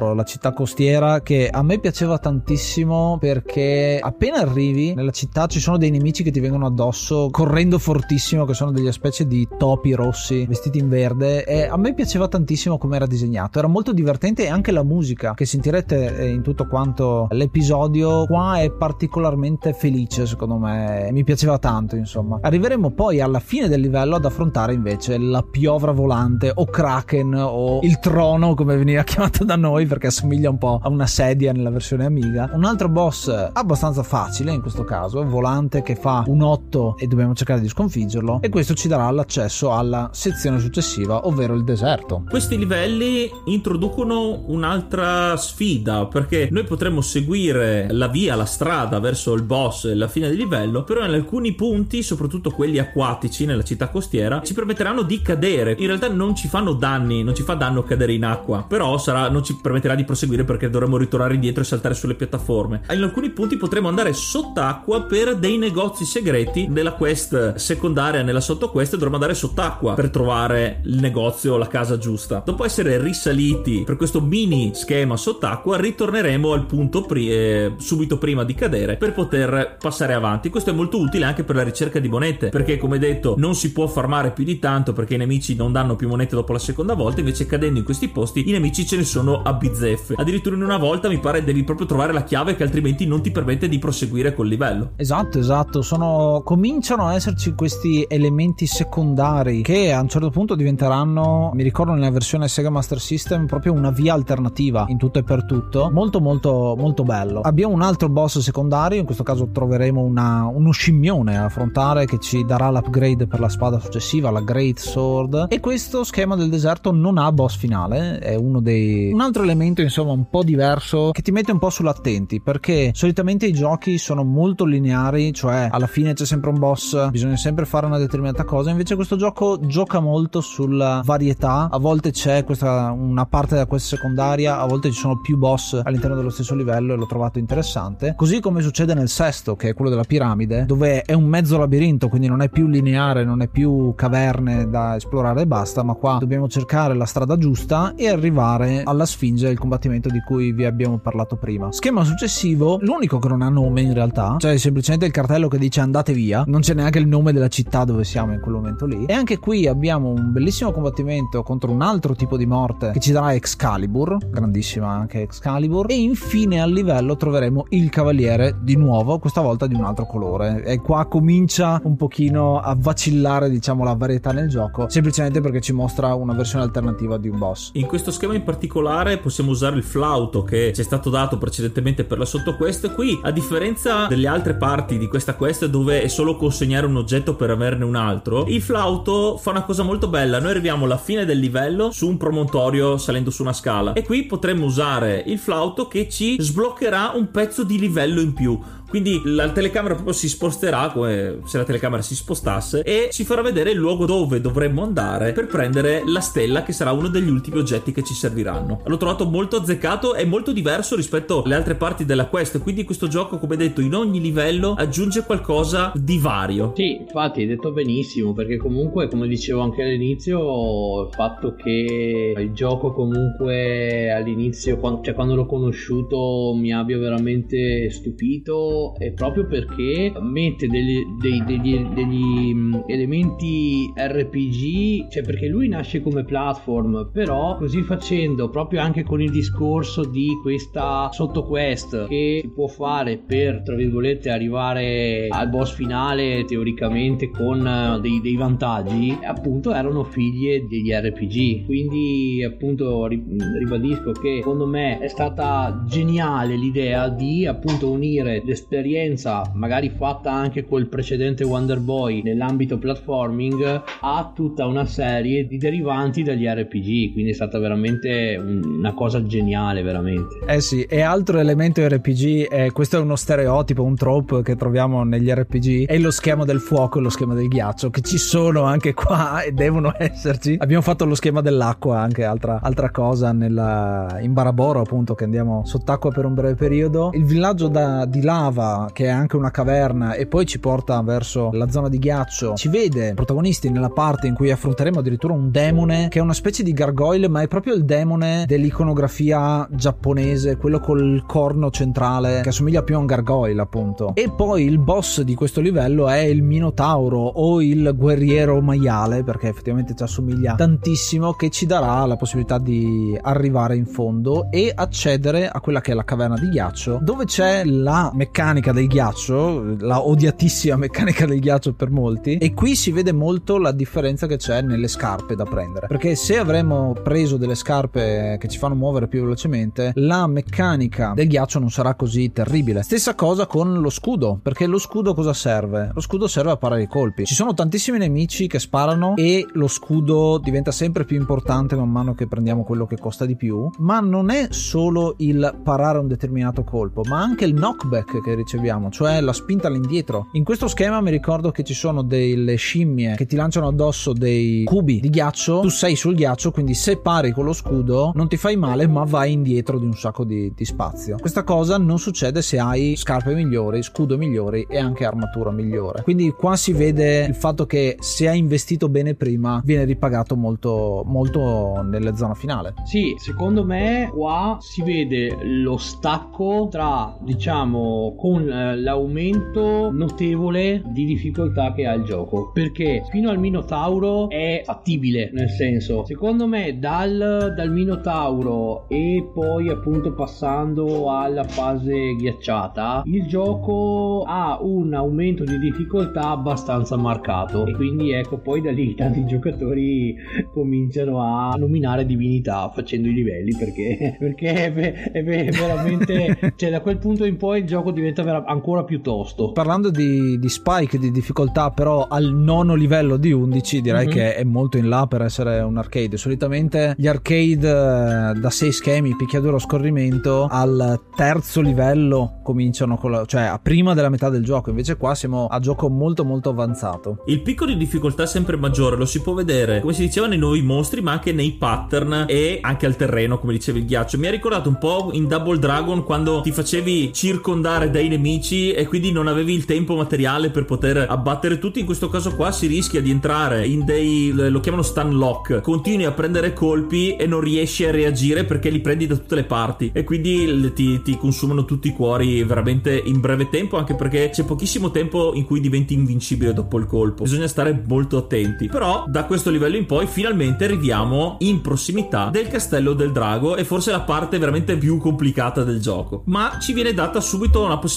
Baraboro, 0.00 0.14
la 0.14 0.24
città 0.24 0.52
costiera 0.52 1.20
che 1.20 1.48
a 1.50 1.62
me 1.62 1.78
piaceva 1.78 2.18
tantissimo 2.18 3.18
perché 3.20 3.98
appena 4.02 4.38
arrivi 4.38 4.94
nella 4.94 5.10
città 5.10 5.46
ci 5.46 5.60
sono 5.60 5.76
dei 5.76 5.90
nemici 5.90 6.22
che 6.22 6.30
ti 6.30 6.40
vengono 6.40 6.64
addosso 6.66 7.28
correndo 7.30 7.78
fortissimo 7.78 8.46
che 8.46 8.54
sono 8.54 8.72
delle 8.72 8.92
specie 8.92 9.26
di 9.26 9.46
topi 9.58 9.92
rossi 9.92 10.46
vestiti 10.46 10.78
in 10.78 10.88
verde 10.88 11.44
e 11.44 11.64
a 11.64 11.76
me 11.76 11.92
piaceva 11.92 12.28
tantissimo 12.28 12.78
come 12.78 12.96
era 12.96 13.06
disegnato. 13.06 13.58
Era 13.58 13.68
molto 13.68 13.92
divertente 13.92 14.44
e 14.44 14.48
anche 14.48 14.72
la 14.72 14.82
musica 14.82 15.34
che 15.34 15.44
sentirete 15.44 16.16
eh, 16.16 16.30
in 16.30 16.42
tutto 16.42 16.66
quanto 16.66 17.28
l'episodio 17.30 18.24
qua 18.24 18.58
è 18.58 18.70
particolarmente 18.70 19.74
felice 19.74 20.24
secondo 20.24 20.56
me. 20.56 21.10
Mi 21.12 21.24
piaceva 21.24 21.58
tanto 21.58 21.96
insomma. 21.96 22.38
Arriveremo 22.40 22.90
poi 22.92 23.20
alla 23.20 23.40
fine 23.40 23.68
del 23.68 23.80
livello 23.80 24.16
ad 24.16 24.24
affrontare 24.24 24.72
invece 24.72 25.18
la 25.18 25.42
piovra 25.42 25.92
volante 25.92 26.50
o 26.54 26.64
kraken 26.64 27.34
o 27.34 27.80
il 27.82 27.98
trono 27.98 28.54
come 28.54 28.76
veniva 28.76 29.02
chiamato 29.04 29.44
da 29.44 29.56
noi 29.56 29.79
perché 29.86 30.08
assomiglia 30.08 30.50
un 30.50 30.58
po' 30.58 30.80
a 30.82 30.88
una 30.88 31.06
sedia 31.06 31.52
nella 31.52 31.70
versione 31.70 32.04
amiga 32.04 32.50
un 32.52 32.64
altro 32.64 32.88
boss 32.88 33.28
abbastanza 33.52 34.02
facile 34.02 34.52
in 34.52 34.60
questo 34.60 34.84
caso 34.84 35.22
volante 35.24 35.82
che 35.82 35.96
fa 35.96 36.24
un 36.26 36.42
8 36.42 36.96
e 36.98 37.06
dobbiamo 37.06 37.34
cercare 37.34 37.60
di 37.60 37.68
sconfiggerlo 37.68 38.40
e 38.42 38.48
questo 38.48 38.74
ci 38.74 38.88
darà 38.88 39.10
l'accesso 39.10 39.72
alla 39.72 40.10
sezione 40.12 40.58
successiva 40.58 41.26
ovvero 41.26 41.54
il 41.54 41.64
deserto 41.64 42.24
questi 42.28 42.58
livelli 42.58 43.30
introducono 43.46 44.44
un'altra 44.46 45.36
sfida 45.36 46.06
perché 46.06 46.48
noi 46.50 46.64
potremmo 46.64 47.00
seguire 47.00 47.88
la 47.90 48.08
via, 48.08 48.34
la 48.34 48.44
strada 48.44 48.98
verso 48.98 49.32
il 49.34 49.42
boss 49.42 49.84
e 49.86 49.94
la 49.94 50.08
fine 50.08 50.28
del 50.28 50.36
livello, 50.36 50.84
però 50.84 51.04
in 51.04 51.12
alcuni 51.12 51.52
punti, 51.52 52.02
soprattutto 52.02 52.50
quelli 52.50 52.78
acquatici 52.78 53.44
nella 53.44 53.62
città 53.62 53.88
costiera, 53.88 54.42
ci 54.42 54.54
permetteranno 54.54 55.02
di 55.02 55.22
cadere. 55.22 55.76
In 55.78 55.86
realtà 55.86 56.08
non 56.08 56.34
ci 56.34 56.48
fanno 56.48 56.72
danni, 56.72 57.22
non 57.22 57.34
ci 57.34 57.42
fa 57.42 57.54
danno 57.54 57.82
cadere 57.82 58.12
in 58.12 58.24
acqua, 58.24 58.64
però 58.66 58.98
sarà, 58.98 59.28
non 59.28 59.42
ci 59.42 59.56
permetterà 59.70 59.94
di 59.94 60.04
proseguire 60.04 60.42
perché 60.44 60.68
dovremo 60.68 60.96
ritornare 60.96 61.34
indietro 61.34 61.62
e 61.62 61.66
saltare 61.66 61.94
sulle 61.94 62.14
piattaforme. 62.14 62.82
In 62.90 63.02
alcuni 63.02 63.30
punti 63.30 63.56
potremo 63.56 63.88
andare 63.88 64.12
sott'acqua 64.12 65.02
per 65.02 65.36
dei 65.36 65.58
negozi 65.58 66.04
segreti 66.04 66.66
nella 66.66 66.92
quest 66.92 67.54
secondaria, 67.54 68.22
nella 68.22 68.40
sottoquest 68.40 68.92
dovremo 68.94 69.14
andare 69.14 69.34
sott'acqua 69.34 69.94
per 69.94 70.10
trovare 70.10 70.80
il 70.84 70.98
negozio 70.98 71.56
la 71.56 71.68
casa 71.68 71.98
giusta. 71.98 72.42
Dopo 72.44 72.64
essere 72.64 73.00
risaliti 73.00 73.84
per 73.84 73.96
questo 73.96 74.20
mini 74.20 74.72
schema 74.74 75.16
sott'acqua, 75.16 75.76
ritorneremo 75.76 76.52
al 76.52 76.66
punto 76.66 77.02
pri- 77.02 77.32
eh, 77.32 77.74
subito 77.78 78.18
prima 78.18 78.44
di 78.44 78.54
cadere 78.54 78.96
per 78.96 79.12
poter 79.12 79.76
passare 79.78 80.14
avanti. 80.14 80.50
Questo 80.50 80.70
è 80.70 80.72
molto 80.72 80.98
utile 80.98 81.24
anche 81.24 81.44
per 81.44 81.54
la 81.54 81.62
ricerca 81.62 82.00
di 82.00 82.08
monete, 82.08 82.48
perché 82.48 82.76
come 82.76 82.98
detto 82.98 83.34
non 83.38 83.54
si 83.54 83.72
può 83.72 83.86
farmare 83.86 84.32
più 84.32 84.44
di 84.44 84.58
tanto 84.58 84.92
perché 84.92 85.14
i 85.14 85.18
nemici 85.18 85.54
non 85.54 85.70
danno 85.70 85.94
più 85.94 86.08
monete 86.08 86.34
dopo 86.34 86.52
la 86.52 86.58
seconda 86.58 86.94
volta, 86.94 87.20
invece 87.20 87.46
cadendo 87.46 87.78
in 87.78 87.84
questi 87.84 88.08
posti 88.08 88.48
i 88.48 88.52
nemici 88.52 88.86
ce 88.86 88.96
ne 88.96 89.04
sono 89.04 89.42
bizzeffe. 89.60 90.14
Addirittura 90.16 90.56
in 90.56 90.62
una 90.62 90.78
volta 90.78 91.08
mi 91.08 91.18
pare 91.18 91.44
devi 91.44 91.62
proprio 91.62 91.86
trovare 91.86 92.12
la 92.12 92.24
chiave 92.24 92.56
che 92.56 92.62
altrimenti 92.62 93.06
non 93.06 93.20
ti 93.20 93.30
permette 93.30 93.68
di 93.68 93.78
proseguire 93.78 94.34
col 94.34 94.48
livello. 94.48 94.92
Esatto, 94.96 95.38
esatto. 95.38 95.82
Sono... 95.82 96.42
Cominciano 96.44 97.06
a 97.06 97.14
esserci 97.14 97.54
questi 97.54 98.04
elementi 98.08 98.66
secondari 98.66 99.62
che 99.62 99.92
a 99.92 100.00
un 100.00 100.08
certo 100.08 100.30
punto 100.30 100.54
diventeranno, 100.54 101.50
mi 101.54 101.62
ricordo 101.62 101.92
nella 101.92 102.10
versione 102.10 102.48
Sega 102.48 102.70
Master 102.70 102.98
System, 102.98 103.46
proprio 103.46 103.72
una 103.72 103.90
via 103.90 104.14
alternativa 104.14 104.86
in 104.88 104.96
tutto 104.96 105.18
e 105.18 105.22
per 105.22 105.44
tutto. 105.44 105.90
Molto 105.92 106.20
molto 106.20 106.74
molto 106.78 107.02
bello. 107.02 107.40
Abbiamo 107.40 107.74
un 107.74 107.82
altro 107.82 108.08
boss 108.08 108.38
secondario, 108.38 108.98
in 108.98 109.04
questo 109.04 109.22
caso 109.22 109.48
troveremo 109.52 110.00
una, 110.00 110.46
uno 110.46 110.70
scimmione 110.70 111.36
a 111.36 111.44
affrontare 111.44 112.06
che 112.06 112.18
ci 112.18 112.44
darà 112.44 112.70
l'upgrade 112.70 113.26
per 113.26 113.40
la 113.40 113.48
spada 113.48 113.78
successiva, 113.78 114.30
la 114.30 114.40
Great 114.40 114.78
Sword. 114.78 115.46
E 115.48 115.60
questo 115.60 116.04
schema 116.04 116.36
del 116.36 116.48
deserto 116.48 116.92
non 116.92 117.18
ha 117.18 117.30
boss 117.32 117.56
finale, 117.56 118.18
è 118.18 118.34
uno 118.34 118.60
dei... 118.60 119.12
un 119.12 119.20
altro 119.20 119.42
elemento 119.42 119.49
insomma 119.52 120.12
un 120.12 120.28
po' 120.28 120.42
diverso 120.42 121.10
che 121.12 121.22
ti 121.22 121.30
mette 121.32 121.52
un 121.52 121.58
po' 121.58 121.70
sull'attenti 121.70 122.40
perché 122.40 122.92
solitamente 122.94 123.46
i 123.46 123.52
giochi 123.52 123.98
sono 123.98 124.24
molto 124.24 124.64
lineari, 124.64 125.32
cioè 125.32 125.68
alla 125.70 125.86
fine 125.86 126.14
c'è 126.14 126.24
sempre 126.24 126.50
un 126.50 126.58
boss, 126.58 127.10
bisogna 127.10 127.36
sempre 127.36 127.64
fare 127.64 127.86
una 127.86 127.98
determinata 127.98 128.44
cosa, 128.44 128.70
invece 128.70 128.94
questo 128.94 129.16
gioco 129.16 129.58
gioca 129.60 130.00
molto 130.00 130.40
sulla 130.40 131.02
varietà, 131.04 131.68
a 131.70 131.78
volte 131.78 132.10
c'è 132.10 132.44
questa, 132.44 132.90
una 132.90 133.26
parte 133.26 133.56
da 133.56 133.66
questa 133.66 133.96
secondaria, 133.96 134.58
a 134.58 134.66
volte 134.66 134.90
ci 134.90 134.98
sono 134.98 135.20
più 135.20 135.36
boss 135.36 135.80
all'interno 135.82 136.16
dello 136.16 136.30
stesso 136.30 136.54
livello 136.54 136.94
e 136.94 136.96
l'ho 136.96 137.06
trovato 137.06 137.38
interessante, 137.38 138.14
così 138.16 138.40
come 138.40 138.62
succede 138.62 138.94
nel 138.94 139.08
sesto 139.08 139.56
che 139.56 139.70
è 139.70 139.74
quello 139.74 139.90
della 139.90 140.04
piramide, 140.04 140.64
dove 140.66 141.02
è 141.02 141.12
un 141.12 141.24
mezzo 141.24 141.58
labirinto, 141.58 142.08
quindi 142.08 142.28
non 142.28 142.42
è 142.42 142.48
più 142.48 142.66
lineare, 142.66 143.24
non 143.24 143.42
è 143.42 143.48
più 143.48 143.94
caverne 143.94 144.68
da 144.68 144.96
esplorare 144.96 145.42
e 145.42 145.46
basta, 145.46 145.82
ma 145.82 145.94
qua 145.94 146.18
dobbiamo 146.18 146.48
cercare 146.48 146.94
la 146.94 147.06
strada 147.06 147.36
giusta 147.36 147.94
e 147.96 148.08
arrivare 148.08 148.82
alla 148.84 149.06
sfinge, 149.06 149.39
il 149.48 149.58
combattimento 149.58 150.08
di 150.08 150.20
cui 150.20 150.52
vi 150.52 150.64
abbiamo 150.64 150.98
parlato 150.98 151.36
prima. 151.36 151.72
Schema 151.72 152.04
successivo, 152.04 152.78
l'unico 152.80 153.18
che 153.18 153.28
non 153.28 153.42
ha 153.42 153.48
nome 153.48 153.80
in 153.80 153.94
realtà, 153.94 154.36
cioè 154.38 154.56
semplicemente 154.58 155.06
il 155.06 155.12
cartello 155.12 155.48
che 155.48 155.58
dice 155.58 155.80
andate 155.80 156.12
via, 156.12 156.44
non 156.46 156.60
c'è 156.60 156.74
neanche 156.74 156.98
il 156.98 157.06
nome 157.06 157.32
della 157.32 157.48
città 157.48 157.84
dove 157.84 158.04
siamo 158.04 158.32
in 158.32 158.40
quel 158.40 158.54
momento 158.54 158.86
lì. 158.86 159.04
E 159.06 159.12
anche 159.12 159.38
qui 159.38 159.66
abbiamo 159.66 160.10
un 160.10 160.32
bellissimo 160.32 160.72
combattimento 160.72 161.42
contro 161.42 161.70
un 161.70 161.82
altro 161.82 162.14
tipo 162.14 162.36
di 162.36 162.46
morte 162.46 162.90
che 162.92 163.00
ci 163.00 163.12
darà 163.12 163.34
Excalibur, 163.34 164.18
grandissima 164.28 164.88
anche 164.88 165.22
Excalibur, 165.22 165.86
e 165.88 165.94
infine 165.94 166.60
al 166.60 166.72
livello 166.72 167.16
troveremo 167.16 167.66
il 167.70 167.88
cavaliere 167.90 168.58
di 168.60 168.76
nuovo, 168.76 169.18
questa 169.18 169.40
volta 169.40 169.66
di 169.66 169.74
un 169.74 169.84
altro 169.84 170.06
colore. 170.06 170.64
E 170.64 170.80
qua 170.80 171.06
comincia 171.06 171.80
un 171.84 171.96
pochino 171.96 172.58
a 172.58 172.76
vacillare, 172.78 173.48
diciamo, 173.50 173.84
la 173.84 173.94
varietà 173.94 174.32
nel 174.32 174.48
gioco, 174.48 174.88
semplicemente 174.88 175.40
perché 175.40 175.60
ci 175.60 175.72
mostra 175.72 176.14
una 176.14 176.34
versione 176.34 176.64
alternativa 176.64 177.18
di 177.18 177.28
un 177.28 177.38
boss. 177.38 177.70
In 177.74 177.86
questo 177.86 178.10
schema 178.10 178.34
in 178.34 178.42
particolare 178.42 179.18
possiamo 179.18 179.29
usare 179.50 179.76
il 179.76 179.82
flauto 179.82 180.42
che 180.42 180.72
ci 180.74 180.80
è 180.80 180.84
stato 180.84 181.10
dato 181.10 181.38
precedentemente 181.38 182.04
per 182.04 182.18
la 182.18 182.24
sottoquest. 182.24 182.92
Qui, 182.92 183.18
a 183.22 183.30
differenza 183.30 184.06
delle 184.06 184.26
altre 184.26 184.54
parti 184.54 184.98
di 184.98 185.08
questa 185.08 185.34
quest 185.34 185.66
dove 185.66 186.02
è 186.02 186.08
solo 186.08 186.36
consegnare 186.36 186.86
un 186.86 186.96
oggetto 186.96 187.34
per 187.34 187.50
averne 187.50 187.84
un 187.84 187.96
altro, 187.96 188.46
il 188.46 188.62
flauto 188.62 189.36
fa 189.36 189.50
una 189.50 189.62
cosa 189.62 189.82
molto 189.82 190.08
bella. 190.08 190.40
Noi 190.40 190.50
arriviamo 190.50 190.84
alla 190.84 190.96
fine 190.96 191.24
del 191.24 191.38
livello 191.38 191.90
su 191.90 192.08
un 192.08 192.16
promontorio 192.16 192.96
salendo 192.98 193.30
su 193.30 193.42
una 193.42 193.52
scala 193.52 193.92
e 193.92 194.02
qui 194.02 194.24
potremmo 194.24 194.64
usare 194.64 195.22
il 195.26 195.38
flauto 195.38 195.88
che 195.88 196.08
ci 196.08 196.36
sbloccherà 196.40 197.12
un 197.14 197.30
pezzo 197.30 197.64
di 197.64 197.78
livello 197.78 198.20
in 198.20 198.32
più. 198.32 198.58
Quindi 198.90 199.22
la 199.24 199.48
telecamera 199.52 199.94
proprio 199.94 200.12
si 200.12 200.28
sposterà 200.28 200.90
come 200.92 201.38
se 201.44 201.58
la 201.58 201.62
telecamera 201.62 202.02
si 202.02 202.16
spostasse 202.16 202.82
e 202.82 203.08
ci 203.12 203.22
farà 203.22 203.40
vedere 203.40 203.70
il 203.70 203.76
luogo 203.76 204.04
dove 204.04 204.40
dovremmo 204.40 204.82
andare 204.82 205.30
per 205.32 205.46
prendere 205.46 206.02
la 206.04 206.18
stella 206.18 206.64
che 206.64 206.72
sarà 206.72 206.90
uno 206.90 207.06
degli 207.06 207.28
ultimi 207.28 207.58
oggetti 207.58 207.92
che 207.92 208.02
ci 208.02 208.14
serviranno. 208.14 208.80
L'ho 208.84 208.96
trovato 208.96 209.26
molto 209.26 209.58
azzeccato 209.58 210.16
e 210.16 210.24
molto 210.24 210.52
diverso 210.52 210.96
rispetto 210.96 211.44
alle 211.44 211.54
altre 211.54 211.76
parti 211.76 212.04
della 212.04 212.26
quest, 212.26 212.60
quindi 212.60 212.82
questo 212.82 213.06
gioco 213.06 213.38
come 213.38 213.54
detto 213.54 213.80
in 213.80 213.94
ogni 213.94 214.20
livello 214.20 214.74
aggiunge 214.76 215.22
qualcosa 215.22 215.92
di 215.94 216.18
vario. 216.18 216.72
Sì, 216.74 216.96
infatti 216.96 217.42
hai 217.42 217.46
detto 217.46 217.70
benissimo 217.70 218.32
perché 218.32 218.56
comunque 218.56 219.06
come 219.08 219.28
dicevo 219.28 219.60
anche 219.60 219.82
all'inizio 219.82 221.02
il 221.02 221.14
fatto 221.14 221.54
che 221.54 222.34
il 222.36 222.52
gioco 222.54 222.92
comunque 222.92 224.10
all'inizio, 224.10 224.80
cioè 225.00 225.14
quando 225.14 225.36
l'ho 225.36 225.46
conosciuto 225.46 226.54
mi 226.56 226.72
abbia 226.72 226.98
veramente 226.98 227.88
stupito 227.90 228.78
è 228.98 229.12
proprio 229.12 229.46
perché 229.46 230.12
mette 230.20 230.66
degli, 230.66 231.04
dei, 231.20 231.42
degli, 231.44 231.78
degli 231.94 232.54
mm, 232.54 232.74
elementi 232.86 233.92
RPG, 233.94 235.08
cioè 235.10 235.22
perché 235.22 235.46
lui 235.46 235.68
nasce 235.68 236.00
come 236.00 236.24
platform, 236.24 237.10
però 237.12 237.56
così 237.56 237.82
facendo, 237.82 238.48
proprio 238.48 238.80
anche 238.80 239.02
con 239.02 239.20
il 239.20 239.30
discorso 239.30 240.04
di 240.04 240.28
questa 240.42 241.10
sottoquest 241.12 242.06
che 242.08 242.40
si 242.42 242.48
può 242.48 242.66
fare 242.66 243.18
per, 243.18 243.62
tra 243.62 243.74
virgolette, 243.74 244.30
arrivare 244.30 245.28
al 245.28 245.48
boss 245.48 245.74
finale 245.74 246.44
teoricamente 246.44 247.30
con 247.30 247.66
eh, 247.66 248.00
dei, 248.00 248.20
dei 248.20 248.36
vantaggi, 248.36 249.16
appunto 249.22 249.72
erano 249.74 250.04
figlie 250.04 250.66
degli 250.66 250.90
RPG. 250.90 251.64
Quindi 251.66 252.42
appunto 252.44 253.06
ribadisco 253.06 254.12
che 254.12 254.36
secondo 254.38 254.66
me 254.66 254.98
è 254.98 255.08
stata 255.08 255.84
geniale 255.86 256.56
l'idea 256.56 257.08
di 257.08 257.46
appunto 257.46 257.90
unire 257.90 258.42
l'esperienza 258.44 258.68
esperienza 258.70 259.50
magari 259.54 259.90
fatta 259.90 260.30
anche 260.30 260.64
col 260.64 260.86
precedente 260.86 261.42
Wonder 261.42 261.80
Boy 261.80 262.22
nell'ambito 262.22 262.78
platforming 262.78 263.82
ha 264.00 264.32
tutta 264.32 264.64
una 264.66 264.84
serie 264.84 265.44
di 265.48 265.58
derivanti 265.58 266.22
dagli 266.22 266.46
RPG 266.46 267.12
quindi 267.12 267.30
è 267.30 267.34
stata 267.34 267.58
veramente 267.58 268.36
una 268.36 268.94
cosa 268.94 269.24
geniale 269.24 269.82
veramente. 269.82 270.38
Eh 270.46 270.60
sì 270.60 270.82
e 270.84 271.00
altro 271.00 271.40
elemento 271.40 271.84
RPG 271.84 272.46
è, 272.46 272.70
questo 272.70 272.98
è 272.98 273.00
uno 273.00 273.16
stereotipo 273.16 273.82
un 273.82 273.96
trope 273.96 274.42
che 274.42 274.54
troviamo 274.54 275.02
negli 275.02 275.30
RPG 275.30 275.86
è 275.86 275.98
lo 275.98 276.12
schema 276.12 276.44
del 276.44 276.60
fuoco 276.60 277.00
e 277.00 277.02
lo 277.02 277.10
schema 277.10 277.34
del 277.34 277.48
ghiaccio 277.48 277.90
che 277.90 278.02
ci 278.02 278.18
sono 278.18 278.62
anche 278.62 278.94
qua 278.94 279.42
e 279.42 279.50
devono 279.50 279.92
esserci. 279.96 280.56
Abbiamo 280.60 280.82
fatto 280.82 281.04
lo 281.04 281.16
schema 281.16 281.40
dell'acqua 281.40 281.98
anche 281.98 282.22
altra, 282.22 282.60
altra 282.62 282.90
cosa 282.90 283.32
nella, 283.32 284.18
in 284.20 284.32
Baraboro 284.32 284.80
appunto 284.80 285.14
che 285.16 285.24
andiamo 285.24 285.64
sott'acqua 285.64 286.12
per 286.12 286.24
un 286.24 286.34
breve 286.34 286.54
periodo. 286.54 287.10
Il 287.14 287.24
villaggio 287.24 287.66
da, 287.66 288.04
di 288.04 288.22
lava 288.22 288.59
lava 288.60 288.90
che 288.92 289.06
è 289.06 289.08
anche 289.08 289.36
una 289.36 289.50
caverna 289.50 290.14
e 290.14 290.26
poi 290.26 290.44
ci 290.44 290.60
porta 290.60 291.00
verso 291.02 291.50
la 291.52 291.70
zona 291.70 291.88
di 291.88 291.98
ghiaccio. 291.98 292.54
Ci 292.54 292.68
vede 292.68 293.14
protagonisti 293.14 293.70
nella 293.70 293.88
parte 293.88 294.26
in 294.26 294.34
cui 294.34 294.50
affronteremo 294.50 295.00
addirittura 295.00 295.32
un 295.32 295.50
demone 295.50 296.08
che 296.08 296.18
è 296.18 296.22
una 296.22 296.34
specie 296.34 296.62
di 296.62 296.72
gargoyle 296.72 297.28
ma 297.28 297.40
è 297.40 297.48
proprio 297.48 297.74
il 297.74 297.84
demone 297.84 298.44
dell'iconografia 298.46 299.66
giapponese 299.70 300.56
quello 300.56 300.80
col 300.80 301.24
corno 301.26 301.70
centrale 301.70 302.40
che 302.42 302.50
assomiglia 302.50 302.82
più 302.82 302.96
a 302.96 302.98
un 302.98 303.06
gargoyle 303.06 303.60
appunto. 303.60 304.12
E 304.14 304.30
poi 304.30 304.64
il 304.64 304.78
boss 304.78 305.22
di 305.22 305.34
questo 305.34 305.60
livello 305.60 306.08
è 306.08 306.18
il 306.18 306.42
minotauro 306.42 307.18
o 307.18 307.62
il 307.62 307.92
guerriero 307.96 308.60
maiale 308.60 309.24
perché 309.24 309.48
effettivamente 309.48 309.94
ci 309.96 310.02
assomiglia 310.02 310.54
tantissimo 310.54 311.32
che 311.32 311.50
ci 311.50 311.66
darà 311.66 312.04
la 312.04 312.16
possibilità 312.16 312.58
di 312.58 313.18
arrivare 313.20 313.76
in 313.76 313.86
fondo 313.86 314.50
e 314.50 314.70
accedere 314.74 315.48
a 315.48 315.60
quella 315.60 315.80
che 315.80 315.92
è 315.92 315.94
la 315.94 316.04
caverna 316.04 316.36
di 316.36 316.48
ghiaccio 316.48 316.98
dove 317.00 317.24
c'è 317.24 317.64
la 317.64 318.10
meccanica 318.14 318.49
meccanica 318.50 318.72
del 318.72 318.88
ghiaccio, 318.88 319.76
la 319.78 320.04
odiatissima 320.04 320.74
meccanica 320.74 321.24
del 321.24 321.38
ghiaccio 321.38 321.72
per 321.72 321.88
molti, 321.90 322.36
e 322.36 322.52
qui 322.52 322.74
si 322.74 322.90
vede 322.90 323.12
molto 323.12 323.58
la 323.58 323.70
differenza 323.70 324.26
che 324.26 324.38
c'è 324.38 324.60
nelle 324.60 324.88
scarpe 324.88 325.36
da 325.36 325.44
prendere. 325.44 325.86
Perché 325.86 326.16
se 326.16 326.36
avremmo 326.36 326.96
preso 327.00 327.36
delle 327.36 327.54
scarpe 327.54 328.38
che 328.40 328.48
ci 328.48 328.58
fanno 328.58 328.74
muovere 328.74 329.06
più 329.06 329.20
velocemente, 329.20 329.92
la 329.94 330.26
meccanica 330.26 331.12
del 331.14 331.28
ghiaccio 331.28 331.60
non 331.60 331.70
sarà 331.70 331.94
così 331.94 332.32
terribile. 332.32 332.82
Stessa 332.82 333.14
cosa 333.14 333.46
con 333.46 333.80
lo 333.80 333.88
scudo, 333.88 334.40
perché 334.42 334.66
lo 334.66 334.78
scudo 334.78 335.14
cosa 335.14 335.32
serve? 335.32 335.92
Lo 335.94 336.00
scudo 336.00 336.26
serve 336.26 336.50
a 336.50 336.56
parare 336.56 336.82
i 336.82 336.88
colpi. 336.88 337.26
Ci 337.26 337.34
sono 337.34 337.54
tantissimi 337.54 337.98
nemici 337.98 338.48
che 338.48 338.58
sparano 338.58 339.14
e 339.14 339.46
lo 339.52 339.68
scudo 339.68 340.38
diventa 340.38 340.72
sempre 340.72 341.04
più 341.04 341.16
importante 341.16 341.76
man 341.76 341.88
mano 341.88 342.14
che 342.14 342.26
prendiamo 342.26 342.64
quello 342.64 342.86
che 342.86 342.98
costa 342.98 343.26
di 343.26 343.36
più, 343.36 343.70
ma 343.78 344.00
non 344.00 344.30
è 344.30 344.48
solo 344.50 345.14
il 345.18 345.56
parare 345.62 345.98
un 345.98 346.08
determinato 346.08 346.64
colpo, 346.64 347.02
ma 347.04 347.20
anche 347.20 347.44
il 347.44 347.54
knockback 347.54 348.20
che 348.22 348.29
riceviamo, 348.34 348.90
cioè 348.90 349.20
la 349.20 349.32
spinta 349.32 349.68
all'indietro. 349.68 350.28
In 350.32 350.44
questo 350.44 350.68
schema 350.68 351.00
mi 351.00 351.10
ricordo 351.10 351.50
che 351.50 351.62
ci 351.64 351.74
sono 351.74 352.02
delle 352.02 352.56
scimmie 352.56 353.14
che 353.16 353.26
ti 353.26 353.36
lanciano 353.36 353.68
addosso 353.68 354.12
dei 354.12 354.64
cubi 354.64 355.00
di 355.00 355.10
ghiaccio, 355.10 355.60
tu 355.60 355.68
sei 355.68 355.96
sul 355.96 356.14
ghiaccio, 356.14 356.50
quindi 356.50 356.74
se 356.74 356.98
pari 356.98 357.32
con 357.32 357.44
lo 357.44 357.52
scudo 357.52 358.12
non 358.14 358.28
ti 358.28 358.36
fai 358.36 358.56
male, 358.56 358.86
ma 358.86 359.04
vai 359.04 359.32
indietro 359.32 359.78
di 359.78 359.86
un 359.86 359.94
sacco 359.94 360.24
di, 360.24 360.52
di 360.54 360.64
spazio. 360.64 361.16
Questa 361.18 361.44
cosa 361.44 361.78
non 361.78 361.98
succede 361.98 362.42
se 362.42 362.58
hai 362.58 362.96
scarpe 362.96 363.34
migliori, 363.34 363.82
scudo 363.82 364.16
migliori 364.16 364.66
e 364.68 364.78
anche 364.78 365.04
armatura 365.04 365.50
migliore. 365.50 366.02
Quindi 366.02 366.30
qua 366.30 366.56
si 366.56 366.72
vede 366.72 367.24
il 367.24 367.34
fatto 367.34 367.66
che 367.66 367.96
se 368.00 368.28
hai 368.28 368.38
investito 368.38 368.88
bene 368.88 369.14
prima 369.14 369.60
viene 369.64 369.84
ripagato 369.84 370.36
molto 370.36 371.02
molto 371.06 371.82
nella 371.82 372.14
zona 372.14 372.34
finale. 372.34 372.74
Sì, 372.84 373.14
secondo 373.18 373.64
me 373.64 374.10
qua 374.12 374.58
si 374.60 374.82
vede 374.82 375.36
lo 375.42 375.76
stacco 375.76 376.68
tra 376.70 377.16
diciamo 377.20 378.14
con 378.20 378.46
eh, 378.48 378.76
l'aumento 378.76 379.90
notevole 379.90 380.82
di 380.86 381.06
difficoltà 381.06 381.72
che 381.72 381.86
ha 381.86 381.94
il 381.94 382.04
gioco. 382.04 382.50
Perché 382.52 383.02
fino 383.10 383.30
al 383.30 383.38
Minotauro 383.38 384.28
è 384.28 384.60
fattibile 384.64 385.30
nel 385.32 385.48
senso 385.48 386.04
secondo 386.04 386.46
me 386.46 386.78
dal, 386.78 387.54
dal 387.56 387.70
Minotauro 387.70 388.88
e 388.88 389.26
poi 389.32 389.70
appunto 389.70 390.12
passando 390.12 391.10
alla 391.10 391.44
fase 391.44 392.14
ghiacciata 392.16 393.02
il 393.06 393.26
gioco 393.26 394.24
ha 394.26 394.58
un 394.60 394.92
aumento 394.92 395.44
di 395.44 395.58
difficoltà 395.58 396.30
abbastanza 396.30 396.96
marcato. 396.96 397.64
E 397.66 397.72
quindi 397.72 398.12
ecco 398.12 398.38
poi 398.38 398.60
da 398.60 398.70
lì 398.70 398.94
tanti 398.96 399.24
giocatori 399.24 400.14
cominciano 400.52 401.20
a 401.22 401.54
nominare 401.56 402.04
divinità 402.04 402.70
facendo 402.74 403.08
i 403.08 403.14
livelli 403.14 403.56
perché, 403.56 404.16
perché 404.20 404.52
è, 404.52 404.72
è, 404.72 405.24
è 405.24 405.50
veramente 405.50 406.52
cioè 406.56 406.70
da 406.70 406.80
quel 406.80 406.98
punto 406.98 407.24
in 407.24 407.36
poi 407.36 407.60
il 407.60 407.66
gioco 407.66 407.90
diventa 407.90 408.09
vera- 408.14 408.44
ancora 408.46 408.84
più 408.84 409.00
tosto. 409.00 409.52
Parlando 409.52 409.90
di, 409.90 410.38
di, 410.38 410.48
spike 410.48 410.98
di 410.98 411.10
difficoltà 411.10 411.70
però 411.70 412.06
al 412.08 412.32
nono 412.32 412.74
livello 412.74 413.16
di 413.16 413.32
11 413.32 413.80
direi 413.80 414.06
mm-hmm. 414.06 414.14
che 414.14 414.34
è 414.34 414.44
molto 414.44 414.76
in 414.76 414.88
là 414.88 415.06
per 415.06 415.22
essere 415.22 415.60
un 415.60 415.76
arcade. 415.76 416.16
Solitamente 416.16 416.94
gli 416.96 417.06
arcade 417.06 417.68
eh, 417.68 418.38
da 418.38 418.50
6 418.50 418.72
schemi 418.72 419.16
picchiaduro 419.16 419.58
scorrimento 419.58 420.46
al 420.50 421.00
terzo 421.14 421.60
livello 421.60 422.40
cominciano 422.42 422.96
con 422.96 423.10
la, 423.10 423.24
cioè 423.26 423.42
a 423.42 423.58
prima 423.58 423.94
della 423.94 424.08
metà 424.08 424.28
del 424.28 424.44
gioco. 424.44 424.70
Invece 424.70 424.96
qua 424.96 425.14
siamo 425.14 425.46
a 425.46 425.58
gioco 425.60 425.88
molto 425.88 426.24
molto 426.24 426.50
avanzato. 426.50 427.22
Il 427.26 427.42
picco 427.42 427.66
di 427.66 427.76
difficoltà 427.76 428.24
è 428.24 428.26
sempre 428.26 428.56
maggiore 428.56 428.96
lo 428.96 429.04
si 429.04 429.20
può 429.20 429.34
vedere 429.34 429.80
come 429.80 429.92
si 429.92 430.02
diceva 430.02 430.26
nei 430.26 430.38
nuovi 430.38 430.62
mostri 430.62 431.00
ma 431.00 431.12
anche 431.12 431.32
nei 431.32 431.52
pattern 431.52 432.26
e 432.28 432.58
anche 432.60 432.86
al 432.86 432.96
terreno 432.96 433.38
come 433.38 433.52
diceva 433.52 433.78
il 433.78 433.86
ghiaccio. 433.86 434.18
Mi 434.18 434.26
ha 434.26 434.30
ricordato 434.30 434.68
un 434.68 434.78
po' 434.78 435.10
in 435.12 435.26
Double 435.26 435.58
Dragon 435.58 436.04
quando 436.04 436.40
ti 436.40 436.52
facevi 436.52 437.12
circondare 437.12 437.90
dai 438.00 438.08
nemici 438.08 438.72
e 438.72 438.86
quindi 438.86 439.12
non 439.12 439.26
avevi 439.26 439.52
il 439.52 439.66
tempo 439.66 439.94
materiale 439.94 440.48
per 440.48 440.64
poter 440.64 441.06
abbattere 441.08 441.58
tutti. 441.58 441.80
In 441.80 441.84
questo 441.84 442.08
caso 442.08 442.34
qua 442.34 442.50
si 442.50 442.66
rischia 442.66 443.02
di 443.02 443.10
entrare 443.10 443.66
in 443.66 443.84
dei 443.84 444.32
lo 444.32 444.60
chiamano 444.60 444.82
stun 444.82 445.18
lock. 445.18 445.60
Continui 445.60 446.06
a 446.06 446.12
prendere 446.12 446.54
colpi 446.54 447.16
e 447.16 447.26
non 447.26 447.40
riesci 447.40 447.84
a 447.84 447.90
reagire 447.90 448.44
perché 448.44 448.70
li 448.70 448.80
prendi 448.80 449.06
da 449.06 449.16
tutte 449.16 449.34
le 449.34 449.44
parti. 449.44 449.90
E 449.92 450.04
quindi 450.04 450.72
ti, 450.72 451.02
ti 451.02 451.16
consumano 451.18 451.66
tutti 451.66 451.88
i 451.88 451.92
cuori 451.92 452.42
veramente 452.42 452.96
in 453.04 453.20
breve 453.20 453.50
tempo 453.50 453.76
anche 453.76 453.94
perché 453.94 454.30
c'è 454.30 454.44
pochissimo 454.44 454.90
tempo 454.90 455.32
in 455.34 455.44
cui 455.44 455.60
diventi 455.60 455.92
invincibile 455.92 456.54
dopo 456.54 456.78
il 456.78 456.86
colpo. 456.86 457.24
Bisogna 457.24 457.48
stare 457.48 457.82
molto 457.86 458.16
attenti. 458.16 458.68
Però 458.68 459.04
da 459.06 459.24
questo 459.24 459.50
livello 459.50 459.76
in 459.76 459.84
poi 459.84 460.06
finalmente 460.06 460.64
arriviamo 460.64 461.36
in 461.40 461.60
prossimità 461.60 462.30
del 462.30 462.48
castello 462.48 462.94
del 462.94 463.12
drago 463.12 463.56
e 463.56 463.64
forse 463.64 463.90
la 463.90 464.00
parte 464.00 464.38
veramente 464.38 464.76
più 464.76 464.96
complicata 464.96 465.64
del 465.64 465.80
gioco. 465.80 466.22
Ma 466.26 466.58
ci 466.60 466.72
viene 466.72 466.94
data 466.94 467.20
subito 467.20 467.66
la 467.66 467.74
possibilità 467.74 467.88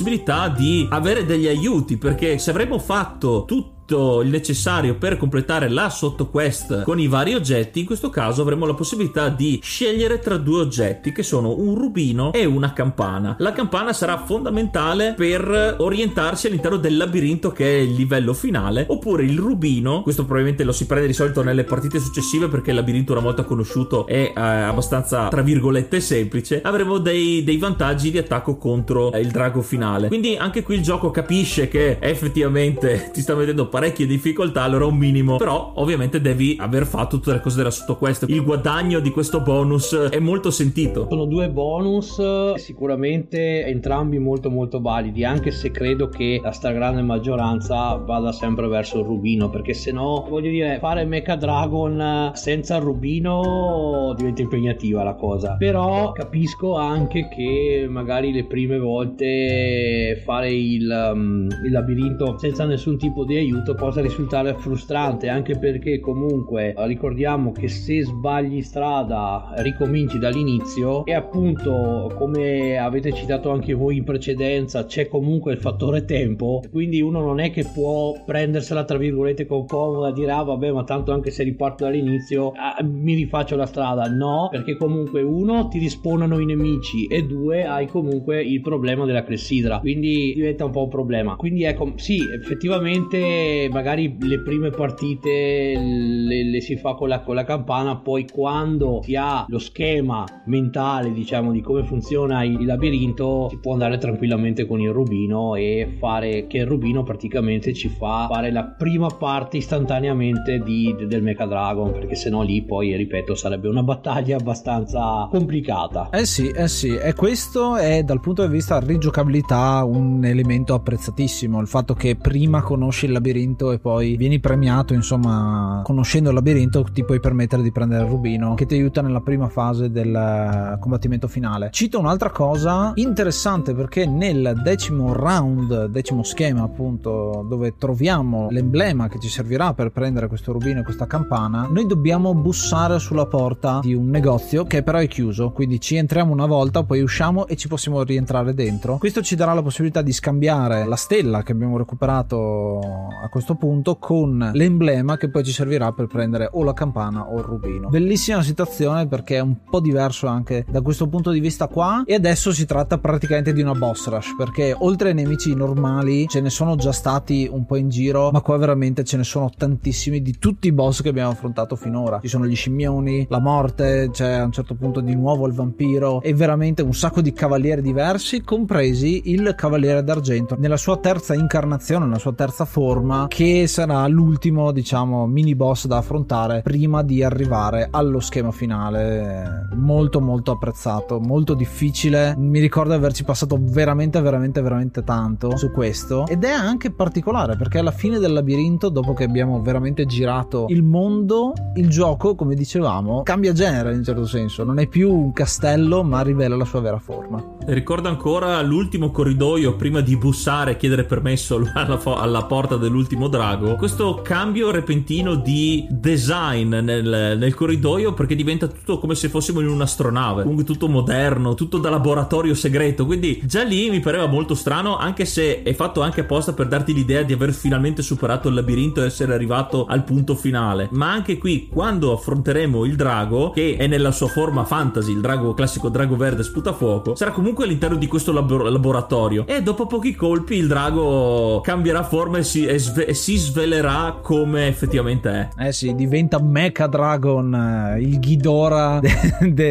di 0.48 0.88
avere 0.90 1.26
degli 1.26 1.48
aiuti 1.48 1.98
perché 1.98 2.38
se 2.38 2.50
avremmo 2.50 2.80
fatto 2.80 3.44
tutto 3.46 3.83
tutto 3.86 4.22
il 4.22 4.30
necessario 4.30 4.96
per 4.96 5.18
completare 5.18 5.68
la 5.70 5.90
sottoquest 5.90 6.84
con 6.84 7.00
i 7.00 7.08
vari 7.08 7.34
oggetti, 7.34 7.82
in 7.82 7.86
questo 7.86 8.10
caso 8.10 8.42
avremo 8.42 8.66
la 8.66 8.74
possibilità 8.74 9.30
di 9.30 9.60
scegliere 9.62 10.20
tra 10.20 10.38
due 10.38 10.62
oggetti 10.62 11.12
che 11.12 11.24
sono 11.24 11.58
un 11.58 11.76
rubino 11.76 12.32
e 12.32 12.46
una 12.46 12.72
campana. 12.74 13.36
La 13.40 13.52
campana 13.52 13.92
sarà 13.94 14.18
fondamentale 14.18 15.14
per 15.16 15.76
orientarsi 15.80 16.48
all'interno 16.48 16.78
del 16.78 16.98
labirinto 16.98 17.52
che 17.52 17.78
è 17.78 17.80
il 17.80 17.94
livello 17.94 18.34
finale, 18.34 18.86
oppure 18.88 19.24
il 19.24 19.38
rubino, 19.38 20.02
questo 20.02 20.24
probabilmente 20.24 20.64
lo 20.64 20.72
si 20.72 20.86
prende 20.86 21.08
di 21.08 21.14
solito 21.14 21.44
nelle 21.44 21.64
partite 21.64 22.00
successive 22.00 22.48
perché 22.48 22.70
il 22.70 22.78
labirinto 22.78 23.12
una 23.12 23.22
volta 23.22 23.44
conosciuto 23.44 24.08
è 24.08 24.32
eh, 24.36 24.40
abbastanza 24.42 25.28
tra 25.28 25.42
virgolette 25.42 26.00
semplice, 26.00 26.62
avremo 26.64 26.98
dei, 27.00 27.44
dei 27.44 27.58
vantaggi 27.58 28.12
di 28.12 28.18
attacco 28.18 28.56
contro 28.58 29.12
eh, 29.12 29.20
il 29.20 29.32
drago 29.32 29.62
finale. 29.62 30.08
Quindi 30.08 30.38
anche 30.38 30.64
qui 30.64 30.76
il 30.76 30.82
gioco 30.82 31.12
capisce 31.12 31.68
che 31.68 31.98
effettivamente 32.00 33.10
ti 33.14 33.22
sta 33.22 33.36
mettendo 33.36 33.68
parecchie 33.84 34.06
difficoltà, 34.06 34.62
allora 34.62 34.86
un 34.86 34.96
minimo. 34.96 35.36
Però 35.36 35.74
ovviamente 35.76 36.22
devi 36.22 36.56
aver 36.58 36.86
fatto 36.86 37.18
tutte 37.18 37.34
le 37.34 37.42
cose 37.42 37.58
della 37.58 37.70
sottoquest. 37.70 38.26
Il 38.30 38.42
guadagno 38.42 39.02
di 39.02 39.10
questo 39.10 39.42
bonus 39.42 39.94
è 39.94 40.20
molto 40.20 40.52
sentito. 40.52 41.08
Sono 41.10 41.26
due 41.26 41.50
bonus, 41.50 42.54
sicuramente 42.56 43.66
entrambi 43.66 44.20
molto 44.20 44.50
molto 44.50 44.80
validi, 44.80 45.26
anche 45.26 45.52
se 45.52 45.72
credo 45.72 46.08
che 46.08 46.40
la 46.42 46.52
stragrande 46.52 47.02
maggioranza 47.02 47.96
vada 47.96 48.32
sempre 48.32 48.68
verso 48.68 49.00
il 49.00 49.06
rubino, 49.06 49.50
perché 49.50 49.74
se 49.74 49.92
no, 49.92 50.26
voglio 50.30 50.50
dire, 50.50 50.78
fare 50.80 51.04
Mecha 51.04 51.36
Dragon 51.36 52.32
senza 52.34 52.78
il 52.78 52.84
rubino 52.84 54.14
diventa 54.16 54.42
impegnativa 54.42 55.04
la 55.04 55.16
cosa. 55.16 55.56
Però 55.58 56.14
capisco 56.14 56.76
anche 56.78 57.28
che 57.28 57.86
magari 57.90 58.32
le 58.32 58.46
prime 58.46 58.78
volte 58.78 60.22
fare 60.24 60.54
il, 60.54 61.12
um, 61.14 61.50
il 61.66 61.72
labirinto 61.72 62.38
senza 62.38 62.66
nessun 62.66 62.98
tipo 62.98 63.26
di 63.26 63.36
aiuto 63.36 63.63
aiuto 63.64 63.76
possa 63.76 64.02
risultare 64.02 64.54
frustrante 64.56 65.30
anche 65.30 65.58
perché 65.58 66.00
comunque 66.00 66.74
eh, 66.74 66.88
ricordiamo 66.88 67.52
che 67.54 67.70
se 67.70 68.04
sbagli 68.04 68.62
strada 68.62 69.54
ricominci 69.58 70.20
dall'inizio. 70.20 71.06
E 71.06 71.14
appunto 71.14 72.12
come 72.16 72.78
avete 72.78 73.14
citato 73.14 73.52
anche 73.52 73.74
voi 73.74 73.98
in 73.98 74.04
precedenza 74.04 74.86
c'è 74.86 75.08
comunque 75.08 75.54
il 75.54 75.60
fattore 75.60 76.04
tempo. 76.04 76.62
Quindi 76.70 77.02
uno 77.02 77.22
non 77.22 77.40
è 77.40 77.52
che 77.52 77.66
può 77.74 78.14
prendersela 78.26 78.84
tra 78.84 78.98
virgolette 78.98 79.46
con 79.46 79.66
comoda 79.66 80.12
dire 80.12 80.32
ah 80.32 80.44
vabbè 80.44 80.72
ma 80.72 80.84
tanto 80.84 81.14
anche 81.14 81.32
se 81.32 81.44
riparto 81.44 81.86
dall'inizio 81.86 82.52
ah, 82.52 82.84
mi 82.84 83.16
rifaccio 83.16 83.56
la 83.56 83.66
strada. 83.66 84.04
No 84.08 84.50
perché 84.52 84.76
comunque 84.76 85.22
uno 85.22 85.70
ti 85.70 85.80
rispondono 85.80 86.40
i 86.40 86.46
nemici 86.46 87.08
e 87.08 87.24
due 87.24 87.66
hai 87.66 87.88
comunque 87.88 88.44
il 88.44 88.62
problema 88.62 89.06
della 89.06 89.24
clessidra. 89.24 89.80
Quindi 89.80 90.34
diventa 90.36 90.66
un 90.66 90.72
po' 90.72 90.84
un 90.84 90.90
problema. 90.90 91.36
Quindi 91.36 91.64
ecco 91.64 91.94
sì 91.96 92.20
effettivamente 92.34 93.53
magari 93.72 94.16
le 94.20 94.42
prime 94.42 94.70
partite 94.70 95.74
le, 95.76 96.44
le 96.44 96.62
si 96.62 96.76
fa 96.78 96.94
con 96.94 97.08
la, 97.10 97.22
con 97.22 97.36
la, 97.36 97.44
campana, 97.44 97.98
poi 97.98 98.28
quando 98.32 99.02
si 99.04 99.16
ha 99.16 99.46
lo 99.48 99.60
schema 99.60 100.26
mentale, 100.46 101.12
diciamo, 101.12 101.52
di 101.52 101.62
come 101.62 101.84
funziona 101.84 102.44
il, 102.44 102.66
labirinto, 102.66 103.48
si 103.50 103.60
può 103.60 103.74
andare 103.74 103.98
tranquillamente 103.98 104.66
con 104.66 104.80
il 104.80 104.92
rubino 104.92 105.56
e 105.56 105.96
fare 106.00 106.48
che 106.48 106.58
il 106.60 106.66
rubino 106.66 107.04
praticamente 107.04 107.74
ci 107.74 107.90
fa 107.90 108.28
fare 108.30 108.52
la 108.52 108.64
prima 108.64 109.08
parte 109.08 109.58
istantaneamente 109.58 110.60
di, 110.60 110.96
del 111.08 111.22
Mecha 111.22 111.46
Dragon, 111.46 111.92
perché 111.92 112.16
sennò 112.16 112.42
lì 112.42 112.64
poi, 112.64 112.96
ripeto, 112.96 113.36
sarebbe 113.36 113.68
una 113.68 113.84
battaglia 113.84 114.38
abbastanza 114.38 115.28
complicata. 115.30 116.10
Eh 116.12 116.26
sì, 116.26 116.50
eh 116.50 116.68
sì, 116.68 116.96
e 116.96 117.14
questo 117.14 117.76
è 117.76 118.04
dal 118.04 118.20
punto 118.20 118.46
di 118.46 118.52
vista 118.52 118.80
rigiocabilità 118.80 119.84
un 119.84 120.24
elemento 120.26 120.74
apprezzatissimo, 120.74 121.60
il 121.60 121.68
fatto 121.68 121.94
che 121.94 122.16
prima 122.16 122.62
conosci 122.62 123.06
il 123.06 123.12
labirinto 123.12 123.43
labirinto 123.44 123.72
e 123.72 123.80
poi 123.80 124.16
vieni 124.16 124.40
premiato, 124.40 124.94
insomma, 124.94 125.82
conoscendo 125.84 126.30
il 126.30 126.36
labirinto 126.36 126.84
ti 126.92 127.04
puoi 127.04 127.20
permettere 127.20 127.62
di 127.62 127.72
prendere 127.72 128.04
il 128.04 128.10
rubino 128.10 128.54
che 128.54 128.66
ti 128.66 128.76
aiuta 128.76 129.02
nella 129.02 129.22
prima 129.22 129.50
fase 129.50 129.92
del 129.92 130.78
combattimento 130.80 131.28
finale. 131.28 131.70
Cito 131.72 132.00
un'altra 132.00 132.30
cosa 132.30 132.94
interessante 132.96 133.74
perché 133.74 134.06
nel 134.06 134.62
decimo 134.64 135.14
round, 135.14 135.86
decimo 135.88 136.24
schema 136.24 136.64
appunto, 136.64 137.46
dove 137.48 137.76
troviamo 137.78 138.48
l'emblema 138.50 139.08
che 139.08 139.20
ci 139.20 139.28
servirà 139.28 139.74
per 139.74 139.92
prendere 139.92 140.28
questo 140.28 140.52
rubino 140.52 140.80
e 140.80 140.84
questa 140.84 141.06
campana, 141.06 141.68
noi 141.70 141.86
dobbiamo 141.86 142.34
bussare 142.34 143.00
sulla 143.00 143.26
porta 143.26 143.80
di 143.82 143.94
un 143.94 144.10
negozio 144.10 144.64
che 144.66 144.84
però 144.84 145.00
è 145.00 145.08
chiuso, 145.08 145.52
quindi 145.52 145.80
ci 145.80 145.96
entriamo 145.96 146.32
una 146.32 146.46
volta, 146.46 146.84
poi 146.84 147.02
usciamo 147.02 147.48
e 147.48 147.56
ci 147.56 147.68
possiamo 147.68 148.02
rientrare 148.04 148.54
dentro. 148.54 148.98
Questo 148.98 149.22
ci 149.22 149.36
darà 149.36 149.54
la 149.54 149.62
possibilità 149.62 150.02
di 150.02 150.12
scambiare 150.12 150.86
la 150.86 150.96
stella 150.96 151.44
che 151.44 151.52
abbiamo 151.52 151.78
recuperato 151.78 152.80
a 153.24 153.30
questo 153.34 153.56
punto 153.56 153.98
con 153.98 154.52
l'emblema 154.54 155.18
che 155.18 155.28
poi 155.28 155.44
ci 155.44 155.52
servirà 155.52 155.92
per 155.92 156.06
prendere 156.06 156.50
o 156.52 156.62
la 156.62 156.74
campana 156.74 157.32
o 157.32 157.40
il 157.40 157.44
rubino. 157.44 157.90
Bellissima 157.90 158.44
situazione 158.44 159.08
perché 159.08 159.38
è 159.38 159.40
un 159.40 159.56
po' 159.68 159.80
diverso 159.80 160.28
anche 160.28 160.64
da 160.70 160.82
questo 160.82 161.08
punto 161.08 161.32
di 161.32 161.40
vista 161.40 161.66
qua 161.66 162.04
e 162.06 162.14
adesso 162.14 162.54
si 162.54 162.68
tratta 162.68 163.00
praticamente 163.00 163.52
di 163.52 163.64
una 163.64 163.74
boss 163.74 164.08
rush 164.08 164.36
perché 164.38 164.76
oltre 164.78 165.10
ai 165.10 165.16
nemici 165.16 165.56
normali 165.56 166.28
ce 166.28 166.42
ne 166.42 166.52
sono 166.52 166.76
già 166.76 166.92
stati 166.92 167.50
un 167.52 167.66
po' 167.66 167.76
in 167.78 167.90
giro 167.90 168.30
ma 168.30 168.42
qua 168.42 168.56
veramente 168.58 169.04
ce 169.04 169.18
ne 169.18 169.24
sono 169.24 169.50
tantissimi 169.50 170.22
di 170.22 170.38
tutti 170.38 170.68
i 170.68 170.72
boss 170.72 171.02
che 171.02 171.10
abbiamo 171.10 171.32
affrontato 171.32 171.76
finora. 171.76 172.20
Ci 172.20 172.28
sono 172.28 172.46
gli 172.46 172.56
scimmioni, 172.56 173.26
la 173.32 173.40
morte, 173.40 174.10
c'è 174.12 174.34
a 174.34 174.44
un 174.44 174.52
certo 174.52 174.76
punto 174.76 175.00
di 175.00 175.16
nuovo 175.16 175.48
il 175.48 175.54
vampiro 175.54 176.22
e 176.22 176.36
veramente 176.36 176.84
un 176.84 176.94
sacco 176.94 177.22
di 177.22 177.34
cavalieri 177.34 177.82
diversi 177.82 178.44
compresi 178.44 179.32
il 179.32 179.56
cavaliere 179.58 180.04
d'argento 180.04 180.56
nella 180.60 180.78
sua 180.78 180.98
terza 180.98 181.34
incarnazione, 181.34 182.06
nella 182.06 182.20
sua 182.20 182.34
terza 182.34 182.66
forma 182.66 183.22
che 183.28 183.68
sarà 183.68 184.08
l'ultimo, 184.08 184.72
diciamo, 184.72 185.26
mini 185.28 185.56
boss 185.56 185.86
da 185.88 185.98
affrontare 185.98 186.62
prima 186.62 187.04
di 187.04 187.24
arrivare 187.24 187.88
allo 187.92 188.20
schema 188.20 188.52
finale. 188.52 189.68
Molto 189.76 190.22
molto 190.22 190.52
apprezzato, 190.52 191.20
molto 191.20 191.54
difficile. 191.54 192.36
Mi 192.38 192.60
ricordo 192.60 192.94
averci 192.94 193.24
passato 193.24 193.58
veramente 193.60 194.22
veramente 194.22 194.62
veramente 194.62 195.04
tanto 195.04 195.58
su 195.58 195.72
questo 195.72 196.26
ed 196.28 196.44
è 196.44 196.52
anche 196.52 196.92
particolare 196.92 197.56
perché 197.56 197.80
alla 197.80 197.92
fine 197.92 198.20
del 198.20 198.34
labirinto, 198.34 198.90
dopo 198.90 199.14
che 199.14 199.24
abbiamo 199.24 199.62
veramente 199.62 200.06
girato 200.06 200.66
il 200.70 200.84
mondo, 200.84 201.54
il 201.76 201.90
gioco, 201.90 202.36
come 202.36 202.56
dicevamo, 202.56 203.24
cambia 203.24 203.54
genere 203.54 203.92
in 203.92 204.00
un 204.00 204.04
certo 204.04 204.26
senso, 204.26 204.64
non 204.64 204.80
è 204.80 204.88
più 204.88 205.12
un 205.12 205.32
castello, 205.34 206.04
ma 206.04 206.22
rivela 206.22 206.56
la 206.56 206.66
sua 206.66 206.82
vera 206.82 207.00
forma. 207.00 207.44
Ricordo 207.66 208.10
ancora 208.10 208.62
l'ultimo 208.62 209.12
corridoio 209.12 209.76
prima 209.76 210.02
di 210.02 210.18
bussare 210.18 210.72
e 210.72 210.78
chiedere 210.78 211.04
permesso 211.06 211.56
alla, 211.74 212.00
alla, 212.04 212.44
porta 212.44 212.76
dell'ultimo 212.76 213.13
drago. 213.28 213.76
Questo 213.76 214.22
cambio 214.24 214.72
repentino 214.72 215.36
di 215.36 215.86
design 215.90 216.76
nel, 216.76 217.38
nel, 217.38 217.54
corridoio 217.54 218.14
perché 218.14 218.36
diventa 218.36 218.68
tutto 218.68 219.00
come 219.00 219.16
se 219.16 219.30
fossimo 219.30 219.60
in 219.60 219.68
un'astronave. 219.68 220.42
Comunque 220.42 220.64
tutto 220.64 220.88
moderno, 220.88 221.54
tutto 221.56 221.78
da 221.78 221.90
laboratorio 221.90 222.54
segreto. 222.56 223.06
Quindi 223.06 223.42
già 223.46 223.64
lì 223.64 223.90
mi 223.90 224.00
pareva 224.00 224.26
molto 224.26 224.56
strano, 224.56 224.98
anche 224.98 225.26
se 225.26 225.64
è 225.64 225.74
fatto 225.74 226.02
anche 226.02 226.22
apposta 226.22 226.54
per 226.54 226.68
darti 226.68 226.94
l'idea 226.94 227.24
di 227.24 227.34
aver 227.34 227.54
finalmente 227.54 228.02
superato 228.02 228.50
il 228.50 228.56
labirinto 228.56 229.02
e 229.02 229.06
essere 229.06 229.34
arrivato 229.34 229.86
al 229.86 230.04
punto 230.04 230.36
finale. 230.36 230.90
Ma 230.92 231.12
anche 231.12 231.38
qui, 231.38 231.70
quando 231.72 232.12
affronteremo 232.14 232.86
il 232.86 232.96
drago, 232.96 233.52
che 233.52 233.76
è 233.78 233.88
nella 233.88 234.12
sua 234.12 234.28
forma 234.28 234.66
fantasy, 234.66 235.12
il 235.12 235.22
drago 235.22 235.54
classico 235.54 235.90
drago 235.90 236.16
verde 236.16 236.44
sputafuoco, 236.44 237.16
sarà 237.16 237.32
comunque 237.32 237.66
all'interno 237.66 237.98
di 237.98 238.08
questo 238.08 238.32
labo- 238.32 238.70
laboratorio. 238.70 239.46
E 239.48 239.62
dopo 239.62 239.86
pochi 239.86 240.16
colpi 240.16 240.56
il 240.56 240.68
drago 240.68 241.62
cambierà 241.62 242.04
forma 242.04 242.38
e 242.38 242.44
si, 242.44 242.66
e 242.66 242.80
sve- 242.80 243.03
e 243.06 243.14
si 243.14 243.38
svelerà 243.38 244.20
come 244.22 244.68
effettivamente 244.68 245.30
è. 245.30 245.68
Eh 245.68 245.72
sì, 245.72 245.94
diventa 245.96 246.42
Mecha 246.42 246.88
Dragon, 246.88 247.54
eh, 247.54 248.02
il 248.02 248.20
Ghidorah 248.20 249.00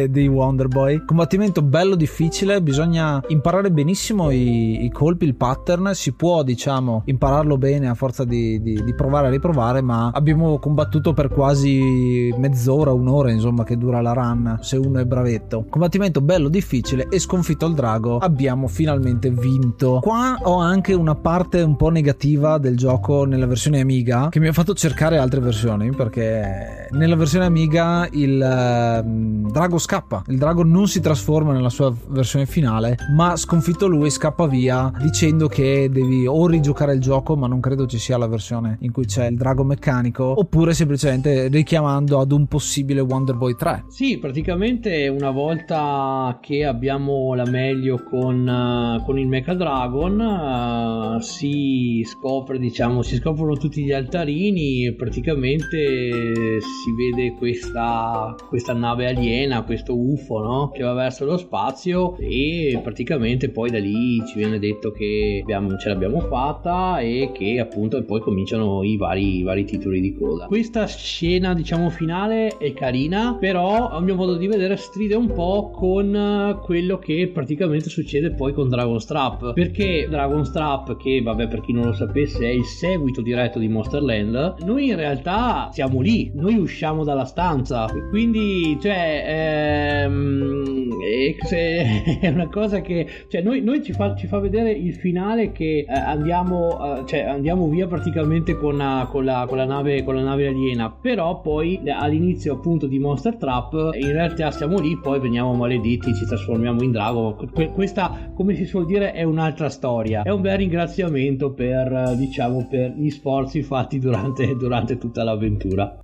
di 0.09 0.27
Wonder 0.27 0.67
Boy. 0.67 1.03
Combattimento 1.05 1.61
bello 1.61 1.95
difficile, 1.95 2.61
bisogna 2.61 3.21
imparare 3.27 3.71
benissimo 3.71 4.31
i, 4.31 4.85
i, 4.85 4.91
colpi, 4.91 5.25
il 5.25 5.35
pattern. 5.35 5.91
Si 5.93 6.13
può, 6.13 6.43
diciamo, 6.43 7.03
impararlo 7.05 7.57
bene 7.57 7.89
a 7.89 7.93
forza 7.93 8.23
di, 8.23 8.61
di, 8.61 8.83
di 8.83 8.93
provare 8.93 9.27
e 9.27 9.31
riprovare, 9.31 9.81
ma 9.81 10.11
abbiamo 10.13 10.59
combattuto 10.59 11.13
per 11.13 11.29
quasi 11.29 12.33
mezz'ora, 12.37 12.91
un'ora, 12.91 13.31
insomma, 13.31 13.63
che 13.63 13.77
dura 13.77 14.01
la 14.01 14.13
run, 14.13 14.59
se 14.61 14.77
uno 14.77 14.99
è 14.99 15.05
bravetto. 15.05 15.65
Combattimento 15.69 16.21
bello 16.21 16.49
difficile 16.49 17.07
e 17.09 17.19
sconfitto 17.19 17.65
il 17.65 17.73
drago 17.73 18.17
abbiamo 18.17 18.67
finalmente 18.67 19.29
vinto. 19.29 19.99
Qua 20.01 20.37
ho 20.41 20.57
anche 20.57 20.93
una 20.93 21.15
parte 21.15 21.61
un 21.61 21.75
po' 21.75 21.89
negativa 21.89 22.57
del 22.57 22.77
gioco 22.77 23.22
nella 23.25 23.47
versione 23.47 23.79
Amiga 23.79 24.29
che 24.29 24.39
mi 24.39 24.47
ha 24.47 24.53
fatto 24.53 24.73
cercare 24.73 25.17
altre 25.17 25.39
versioni 25.39 25.91
perché 25.91 26.87
nella 26.91 27.15
versione 27.15 27.45
Amiga 27.45 28.07
il 28.11 28.35
uh, 28.35 29.51
drago 29.51 29.77
scappa, 29.77 30.23
il 30.27 30.37
drago 30.37 30.63
non 30.63 30.87
si 30.87 30.99
trasforma 30.99 31.53
nella 31.53 31.69
sua 31.69 31.93
versione 32.07 32.45
finale, 32.45 32.97
ma 33.15 33.35
sconfitto 33.35 33.87
lui 33.87 34.09
scappa 34.09 34.47
via 34.47 34.91
dicendo 34.99 35.47
che 35.47 35.89
devi 35.91 36.25
o 36.25 36.47
rigiocare 36.47 36.93
il 36.93 36.99
gioco, 36.99 37.35
ma 37.35 37.47
non 37.47 37.59
credo 37.59 37.85
ci 37.85 37.97
sia 37.97 38.17
la 38.17 38.27
versione 38.27 38.77
in 38.81 38.91
cui 38.91 39.05
c'è 39.05 39.27
il 39.27 39.37
drago 39.37 39.63
meccanico, 39.63 40.39
oppure 40.39 40.73
semplicemente 40.73 41.47
richiamando 41.47 42.19
ad 42.19 42.31
un 42.31 42.47
possibile 42.47 43.01
Wonder 43.01 43.35
Boy 43.35 43.55
3. 43.55 43.85
Sì, 43.87 44.17
praticamente 44.17 45.07
una 45.07 45.31
volta 45.31 46.39
che 46.41 46.65
abbiamo 46.65 47.33
la 47.35 47.45
meglio 47.45 48.03
con, 48.03 48.47
uh, 48.47 49.03
con 49.03 49.19
il 49.19 49.27
Mecha 49.27 49.53
Dragon 49.53 50.19
uh, 50.19 51.19
si 51.19 52.03
scopre, 52.05 52.57
diciamo, 52.57 53.02
si 53.03 53.17
scoprono 53.17 53.55
tutti 53.55 53.83
gli 53.83 53.91
altarini 53.91 54.85
e 54.85 54.93
praticamente 54.93 56.59
si 56.61 56.91
vede 56.97 57.35
questa, 57.37 58.35
questa 58.47 58.73
nave 58.73 59.07
aliena, 59.07 59.63
questo 59.63 59.95
UFO, 59.95 60.39
no? 60.39 60.69
Che 60.69 60.83
va 60.83 60.93
verso 60.93 61.25
lo 61.25 61.37
spazio 61.37 62.17
e 62.17 62.79
praticamente 62.81 63.49
poi 63.49 63.69
da 63.69 63.79
lì 63.79 64.25
ci 64.25 64.37
viene 64.37 64.59
detto 64.59 64.91
che 64.91 65.39
abbiamo, 65.41 65.77
ce 65.77 65.89
l'abbiamo 65.89 66.19
fatta 66.21 66.99
e 66.99 67.31
che 67.33 67.59
appunto 67.59 68.01
poi 68.03 68.21
cominciano 68.21 68.83
i 68.83 68.97
vari, 68.97 69.39
i 69.39 69.43
vari 69.43 69.65
titoli 69.65 69.99
di 69.99 70.13
coda. 70.13 70.45
Questa 70.45 70.85
scena, 70.87 71.53
diciamo, 71.53 71.89
finale 71.89 72.57
è 72.57 72.73
carina, 72.73 73.37
però 73.39 73.89
a 73.89 73.99
mio 73.99 74.15
modo 74.15 74.35
di 74.35 74.47
vedere 74.47 74.75
stride 74.77 75.15
un 75.15 75.31
po' 75.33 75.71
con 75.71 76.59
quello 76.63 76.97
che 76.97 77.29
praticamente 77.33 77.89
succede 77.89 78.31
poi 78.31 78.53
con 78.53 78.69
Dragon 78.69 78.99
Strap 78.99 79.53
perché 79.53 80.07
Dragon 80.09 80.45
Strap 80.45 80.97
che 80.97 81.21
vabbè 81.21 81.47
per 81.47 81.61
chi 81.61 81.73
non 81.73 81.85
lo 81.85 81.93
sapesse 81.93 82.45
è 82.45 82.51
il 82.51 82.63
seguito 82.93 83.21
diretto 83.21 83.57
di 83.57 83.67
Monster 83.67 84.01
Land 84.01 84.57
noi 84.65 84.89
in 84.89 84.95
realtà 84.95 85.69
siamo 85.71 85.99
lì 85.99 86.31
noi 86.35 86.57
usciamo 86.57 87.03
dalla 87.03 87.25
stanza. 87.25 87.87
Quindi 88.09 88.77
cioè 88.81 90.03
ehm, 90.05 90.89
è 92.21 92.27
una 92.27 92.49
cosa 92.49 92.81
che 92.81 93.07
cioè 93.27 93.41
noi, 93.41 93.61
noi 93.61 93.83
ci, 93.83 93.93
fa, 93.93 94.15
ci, 94.15 94.27
fa, 94.27 94.39
vedere 94.39 94.71
il 94.71 94.93
finale 94.95 95.51
che 95.51 95.85
eh, 95.87 95.93
andiamo 95.93 96.99
eh, 96.99 97.05
cioè 97.05 97.21
andiamo 97.21 97.67
via 97.67 97.87
praticamente 97.87 98.57
con, 98.57 98.79
uh, 98.79 99.07
con, 99.09 99.25
la, 99.25 99.45
con, 99.47 99.57
la 99.57 99.65
nave, 99.65 100.03
con 100.03 100.15
la 100.15 100.21
nave 100.21 100.47
aliena. 100.47 100.91
Però 100.91 101.41
poi 101.41 101.81
all'inizio 101.87 102.53
appunto 102.53 102.87
di 102.87 102.99
Monster 102.99 103.35
Trap 103.35 103.91
in 103.93 104.11
realtà 104.11 104.51
siamo 104.51 104.79
lì 104.79 104.97
poi 104.99 105.19
veniamo 105.19 105.53
maledetti 105.53 106.13
ci 106.13 106.25
trasformiamo 106.25 106.81
in 106.83 106.91
drago. 106.91 107.37
Questa 107.73 108.31
come 108.33 108.55
si 108.55 108.65
suol 108.65 108.85
dire 108.85 109.11
è 109.13 109.23
un'altra 109.23 109.69
storia. 109.69 110.23
È 110.23 110.29
un 110.29 110.41
bel 110.41 110.57
ringraziamento 110.57 111.53
per 111.53 112.15
diciamo 112.17 112.67
per 112.69 112.82
gli 112.89 113.09
sforzi 113.09 113.63
fatti 113.63 113.99
durante, 113.99 114.55
durante 114.55 114.97
tutta 114.97 115.23
l'avventura 115.23 116.02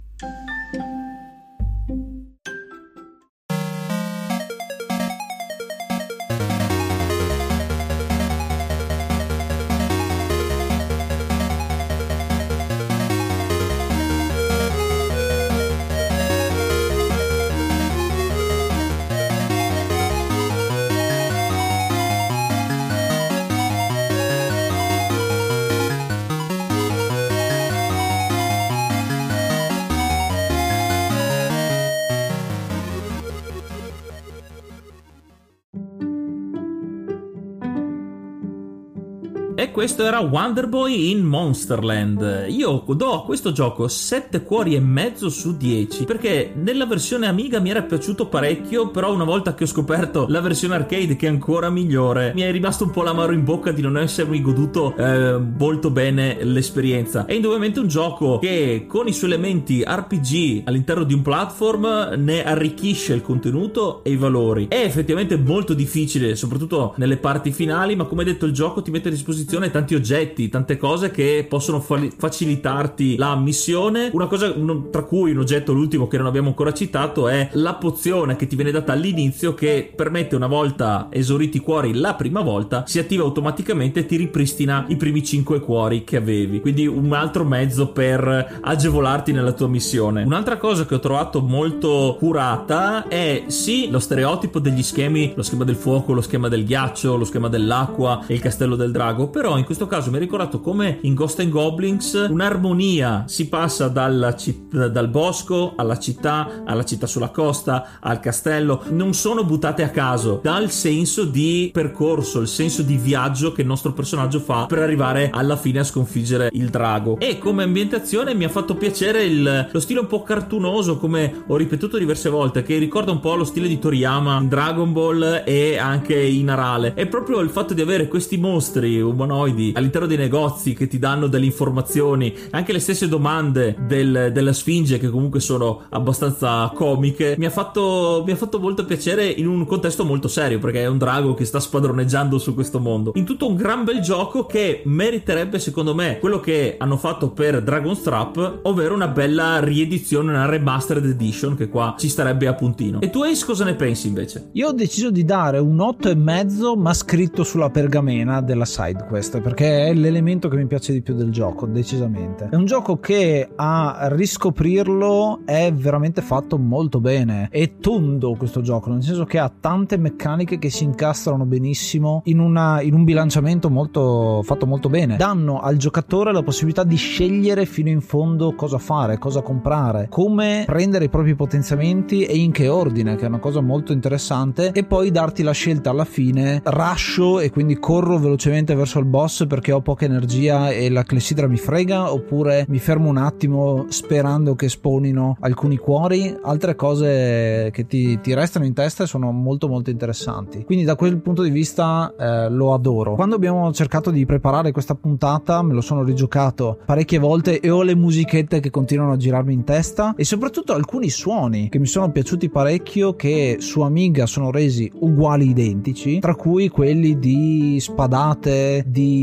questo 39.90 40.06
era 40.06 40.20
Wonder 40.20 40.68
Boy 40.68 41.10
in 41.10 41.24
Monsterland. 41.24 42.46
Io 42.50 42.84
do 42.90 43.14
a 43.14 43.24
questo 43.24 43.52
gioco 43.52 43.88
7 43.88 44.44
cuori 44.44 44.76
e 44.76 44.80
mezzo 44.80 45.30
su 45.30 45.58
10 45.58 46.06
perché 46.06 46.52
nella 46.54 46.86
versione 46.86 47.26
Amiga 47.26 47.60
mi 47.60 47.72
era 47.72 47.82
piaciuto 47.82 48.28
parecchio, 48.28 48.90
però 48.90 49.12
una 49.12 49.24
volta 49.24 49.56
che 49.56 49.64
ho 49.64 49.68
scoperto 49.68 50.28
la 50.30 50.42
versione 50.42 50.76
arcade 50.76 51.16
che 51.16 51.26
è 51.26 51.30
ancora 51.30 51.72
migliore, 51.72 52.34
mi 52.36 52.42
è 52.42 52.52
rimasto 52.52 52.84
un 52.84 52.92
po' 52.92 53.02
l'amaro 53.02 53.32
in 53.32 53.44
bocca 53.44 53.72
di 53.72 53.82
non 53.82 53.98
essermi 53.98 54.40
goduto 54.44 54.96
eh, 54.96 55.40
molto 55.40 55.90
bene 55.90 56.38
l'esperienza. 56.44 57.26
È 57.26 57.34
indubbiamente 57.34 57.80
un 57.80 57.88
gioco 57.88 58.38
che 58.38 58.86
con 58.88 59.08
i 59.08 59.14
suoi 59.14 59.32
elementi 59.32 59.84
RPG 59.84 60.68
all'interno 60.68 61.04
di 61.04 61.16
un 61.16 61.24
platform 61.24 62.14
ne 62.16 62.44
arricchisce 62.44 63.14
il 63.14 63.24
contenuto 63.24 64.04
e 64.04 64.12
i 64.12 64.18
valori. 64.18 64.68
È 64.70 64.84
effettivamente 64.84 65.36
molto 65.36 65.74
difficile, 65.74 66.36
soprattutto 66.36 66.94
nelle 66.98 67.18
parti 67.18 67.52
finali, 67.52 67.96
ma 67.96 68.04
come 68.04 68.24
detto 68.24 68.46
il 68.46 68.54
gioco 68.54 68.84
ti 68.84 68.92
mette 68.92 69.08
a 69.08 69.12
disposizione 69.12 69.72
tanti 69.72 69.78
oggetti, 69.94 70.50
tante 70.50 70.78
cose 70.78 71.12
che 71.12 71.46
possono 71.48 71.80
fa- 71.80 72.08
facilitarti 72.18 73.18
la 73.18 73.36
missione. 73.36 74.10
Una 74.14 74.28
cosa 74.28 74.52
un, 74.56 74.90
tra 74.90 75.04
cui 75.04 75.32
un 75.32 75.40
oggetto, 75.40 75.74
l'ultimo 75.74 76.08
che 76.08 76.18
non 76.18 76.28
abbiamo 76.28 76.50
ancora 76.50 76.74
citato, 76.74 77.28
è 77.28 77.50
la 77.54 77.76
pozione 77.76 78.36
che 78.36 78.48
ti 78.48 78.56
viene 78.56 78.72
data 78.72 78.94
all'inizio 78.94 79.54
che 79.54 79.92
permette 79.96 80.36
una 80.36 80.48
volta 80.48 81.08
esauriti 81.12 81.58
i 81.58 81.62
cuori 81.62 81.94
la 81.94 82.16
prima 82.16 82.42
volta, 82.42 82.84
si 82.86 83.00
attiva 83.00 83.24
automaticamente 83.24 84.02
e 84.02 84.06
ti 84.06 84.16
ripristina 84.16 84.86
i 84.88 84.96
primi 84.96 85.24
5 85.24 85.60
cuori 85.60 86.04
che 86.04 86.18
avevi. 86.18 86.60
Quindi 86.60 86.88
un 86.88 87.12
altro 87.14 87.44
mezzo 87.44 87.90
per 87.90 88.60
agevolarti 88.62 89.32
nella 89.32 89.54
tua 89.54 89.68
missione. 89.68 90.24
Un'altra 90.24 90.58
cosa 90.58 90.86
che 90.86 90.96
ho 90.96 91.00
trovato 91.00 91.42
molto 91.42 92.16
curata 92.18 93.08
è 93.08 93.44
sì 93.48 93.90
lo 93.90 94.00
stereotipo 94.00 94.60
degli 94.60 94.84
schemi, 94.84 95.34
lo 95.36 95.44
schema 95.44 95.64
del 95.64 95.76
fuoco, 95.76 96.14
lo 96.14 96.22
schema 96.22 96.48
del 96.48 96.66
ghiaccio, 96.66 97.16
lo 97.16 97.26
schema 97.26 97.48
dell'acqua 97.48 98.24
e 98.28 98.34
il 98.34 98.40
castello 98.40 98.76
del 98.76 98.92
drago, 98.92 99.30
però 99.30 99.58
in 99.58 99.66
questo 99.70 99.86
caso 99.86 100.10
mi 100.10 100.16
ha 100.16 100.20
ricordato 100.20 100.62
come 100.62 100.98
in 101.02 101.14
Ghost 101.14 101.42
and 101.42 101.52
Goblins 101.52 102.26
un'armonia 102.28 103.26
si 103.28 103.48
passa 103.50 103.88
citt- 104.36 104.88
dal 104.88 105.10
bosco 105.10 105.74
alla 105.76 106.00
città, 106.00 106.64
alla 106.66 106.84
città 106.84 107.06
sulla 107.06 107.30
costa, 107.30 108.00
al 108.00 108.20
castello, 108.20 108.82
non 108.90 109.14
sono 109.14 109.44
buttate 109.44 109.84
a 109.84 109.90
caso, 109.90 110.40
dal 110.42 110.72
senso 110.72 111.24
di 111.24 111.70
percorso, 111.72 112.40
il 112.40 112.48
senso 112.48 112.82
di 112.82 112.98
viaggio 112.98 113.52
che 113.52 113.62
il 113.62 113.68
nostro 113.68 113.94
personaggio 113.94 114.40
fa 114.40 114.66
per 114.66 114.80
arrivare 114.80 115.30
alla 115.32 115.56
fine 115.56 115.82
a 115.82 115.84
sconfiggere 115.84 116.50
il 116.54 116.70
drago. 116.70 117.20
E 117.20 117.38
come 117.38 117.62
ambientazione 117.62 118.34
mi 118.34 118.46
ha 118.46 118.50
fatto 118.50 118.74
piacere 118.74 119.24
il, 119.24 119.70
lo 119.72 119.80
stile 119.80 120.00
un 120.00 120.08
po' 120.08 120.24
cartunoso, 120.24 120.98
come 120.98 121.44
ho 121.46 121.56
ripetuto 121.56 122.00
diverse 122.00 122.30
volte, 122.30 122.64
che 122.64 122.80
ricorda 122.80 123.12
un 123.12 123.20
po' 123.20 123.36
lo 123.36 123.44
stile 123.44 123.68
di 123.68 123.78
Toriyama 123.78 124.40
in 124.40 124.50
Dragon 124.50 124.92
Ball 124.92 125.44
e 125.46 125.78
anche 125.78 126.20
in 126.20 126.50
Arale. 126.50 126.96
È 126.96 127.06
proprio 127.06 127.40
il 127.42 127.52
fatto 127.52 127.76
di 127.76 127.82
avere 127.82 128.08
questi 128.08 128.38
mostri 128.38 129.00
umanoidi 129.00 129.58
all'interno 129.76 130.08
dei 130.08 130.18
negozi 130.18 130.74
che 130.74 130.88
ti 130.88 131.00
danno 131.00 131.28
delle 131.28 131.46
informazioni, 131.46 132.34
anche 132.52 132.72
le 132.72 132.80
stesse 132.80 133.08
domande 133.08 133.76
del, 133.88 134.32
della 134.34 134.54
Sfinge 134.54 134.98
che 134.98 135.10
comunque 135.10 135.40
sono 135.40 135.84
abbastanza 135.90 136.72
comiche, 136.74 137.36
mi 137.38 137.46
ha, 137.46 137.50
fatto, 137.50 138.24
mi 138.26 138.32
ha 138.32 138.36
fatto 138.36 138.60
molto 138.60 138.86
piacere 138.86 139.26
in 139.26 139.48
un 139.48 139.66
contesto 139.66 140.06
molto 140.06 140.28
serio 140.28 140.60
perché 140.60 140.82
è 140.82 140.88
un 140.88 140.98
drago 140.98 141.34
che 141.34 141.46
sta 141.46 141.60
spadroneggiando 141.60 142.38
su 142.38 142.54
questo 142.54 142.80
mondo. 142.80 143.12
In 143.16 143.26
tutto 143.26 143.48
un 143.48 143.56
gran 143.56 143.84
bel 143.84 144.02
gioco 144.02 144.46
che 144.46 144.82
meriterebbe 144.86 145.60
secondo 145.60 145.94
me 145.94 146.20
quello 146.20 146.40
che 146.40 146.76
hanno 146.78 146.98
fatto 146.98 147.32
per 147.32 147.62
Dragon's 147.62 148.02
Trap, 148.02 148.60
ovvero 148.64 148.94
una 148.94 149.08
bella 149.08 149.60
riedizione, 149.60 150.32
una 150.32 150.46
remastered 150.46 151.06
edition 151.06 151.56
che 151.56 151.70
qua 151.70 151.96
ci 151.98 152.10
starebbe 152.10 152.48
a 152.48 152.54
puntino. 152.54 153.02
E 153.02 153.10
tu 153.10 153.24
Ace 153.24 153.46
cosa 153.46 153.64
ne 153.64 153.76
pensi 153.76 154.08
invece? 154.08 154.50
Io 154.54 154.70
ho 154.70 154.74
deciso 154.74 155.12
di 155.12 155.26
dare 155.26 155.58
un 155.60 155.78
8,5 155.78 156.78
ma 156.78 156.94
scritto 156.94 157.44
sulla 157.44 157.70
pergamena 157.70 158.42
della 158.42 158.66
side 158.66 159.06
quest 159.08 159.39
perché 159.42 159.88
è 159.88 159.94
l'elemento 159.94 160.48
che 160.48 160.58
mi 160.58 160.68
piace 160.68 160.94
di 160.94 161.02
più 161.02 161.14
del 161.16 161.30
gioco, 161.30 161.66
decisamente. 161.66 162.50
È 162.50 162.56
un 162.56 162.66
gioco 162.66 163.00
che 163.00 163.50
a 163.56 164.08
riscoprirlo 164.12 165.42
è 165.46 165.72
veramente 165.74 166.22
fatto 166.22 166.58
molto 166.58 167.00
bene. 167.00 167.48
È 167.52 167.78
tondo 167.80 168.36
questo 168.36 168.62
gioco, 168.62 168.90
nel 168.90 169.04
senso 169.04 169.26
che 169.26 169.40
ha 169.40 169.52
tante 169.60 169.98
meccaniche 169.98 170.60
che 170.60 170.70
si 170.70 170.84
incastrano 170.84 171.46
benissimo 171.46 172.22
in, 172.26 172.40
una, 172.40 172.82
in 172.82 172.94
un 172.94 173.04
bilanciamento 173.04 173.70
molto, 173.70 174.42
fatto 174.44 174.66
molto 174.66 174.90
bene. 174.90 175.16
Danno 175.16 175.60
al 175.60 175.78
giocatore 175.78 176.32
la 176.32 176.44
possibilità 176.44 176.84
di 176.84 176.96
scegliere 176.96 177.66
fino 177.66 177.90
in 177.90 178.02
fondo 178.02 178.54
cosa 178.56 178.78
fare, 178.78 179.18
cosa 179.18 179.42
comprare, 179.42 180.08
come 180.10 180.64
prendere 180.66 181.06
i 181.06 181.10
propri 181.10 181.36
potenziamenti 181.36 182.26
e 182.26 182.38
in 182.38 182.52
che 182.52 182.68
ordine, 182.68 183.16
che 183.16 183.26
è 183.26 183.28
una 183.28 183.40
cosa 183.40 183.62
molto 183.62 183.92
interessante, 183.92 184.72
e 184.72 184.84
poi 184.84 185.12
darti 185.12 185.44
la 185.44 185.52
scelta 185.52 185.90
alla 185.90 186.06
fine, 186.06 186.62
rascio 186.64 187.40
e 187.40 187.50
quindi 187.50 187.78
corro 187.80 188.18
velocemente 188.18 188.76
verso 188.76 189.00
il 189.00 189.06
boss 189.06 189.29
perché 189.48 189.72
ho 189.72 189.82
poca 189.82 190.06
energia 190.06 190.70
e 190.72 190.90
la 190.90 191.04
clessidra 191.04 191.48
mi 191.48 191.58
frega, 191.58 192.12
oppure 192.12 192.66
mi 192.68 192.80
fermo 192.80 193.10
un 193.10 193.18
attimo 193.18 193.86
sperando 193.90 194.56
che 194.56 194.70
spawnino 194.70 195.38
alcuni 195.40 195.78
cuori, 195.78 196.36
altre 196.42 196.76
cose 196.76 197.70
che 197.72 197.86
ti, 197.88 198.20
ti 198.20 198.34
restano 198.34 198.66
in 198.66 198.74
testa 198.74 199.04
e 199.04 199.08
sono 199.08 199.32
molto 199.32 199.68
molto 199.68 199.90
interessanti. 199.90 200.64
Quindi 200.64 200.84
da 200.84 200.96
quel 200.96 201.20
punto 201.22 201.42
di 201.44 201.50
vista 201.50 202.14
eh, 202.18 202.50
lo 202.50 202.74
adoro. 202.74 203.16
Quando 203.16 203.36
abbiamo 203.36 203.72
cercato 203.74 204.12
di 204.12 204.26
preparare 204.26 204.72
questa 204.72 204.96
puntata 204.96 205.62
me 205.62 205.74
lo 205.74 205.82
sono 205.82 206.04
rigiocato 206.04 206.80
parecchie 206.86 207.20
volte 207.20 207.60
e 207.60 207.70
ho 207.70 207.84
le 207.84 207.96
musichette 207.96 208.60
che 208.60 208.70
continuano 208.70 209.14
a 209.14 209.18
girarmi 209.18 209.54
in 209.54 209.64
testa 209.64 210.14
e 210.16 210.24
soprattutto 210.24 210.74
alcuni 210.74 211.10
suoni 211.10 211.70
che 211.70 211.80
mi 211.80 211.86
sono 211.86 212.12
piaciuti 212.12 212.50
parecchio 212.50 213.16
che 213.16 213.58
su 213.60 213.82
Amiga 213.82 214.26
sono 214.26 214.52
resi 214.52 214.92
uguali 215.00 215.50
identici, 215.50 216.20
tra 216.20 216.36
cui 216.36 216.70
quelli 216.70 217.20
di 217.20 217.78
spadate, 217.80 218.84
di 218.88 219.19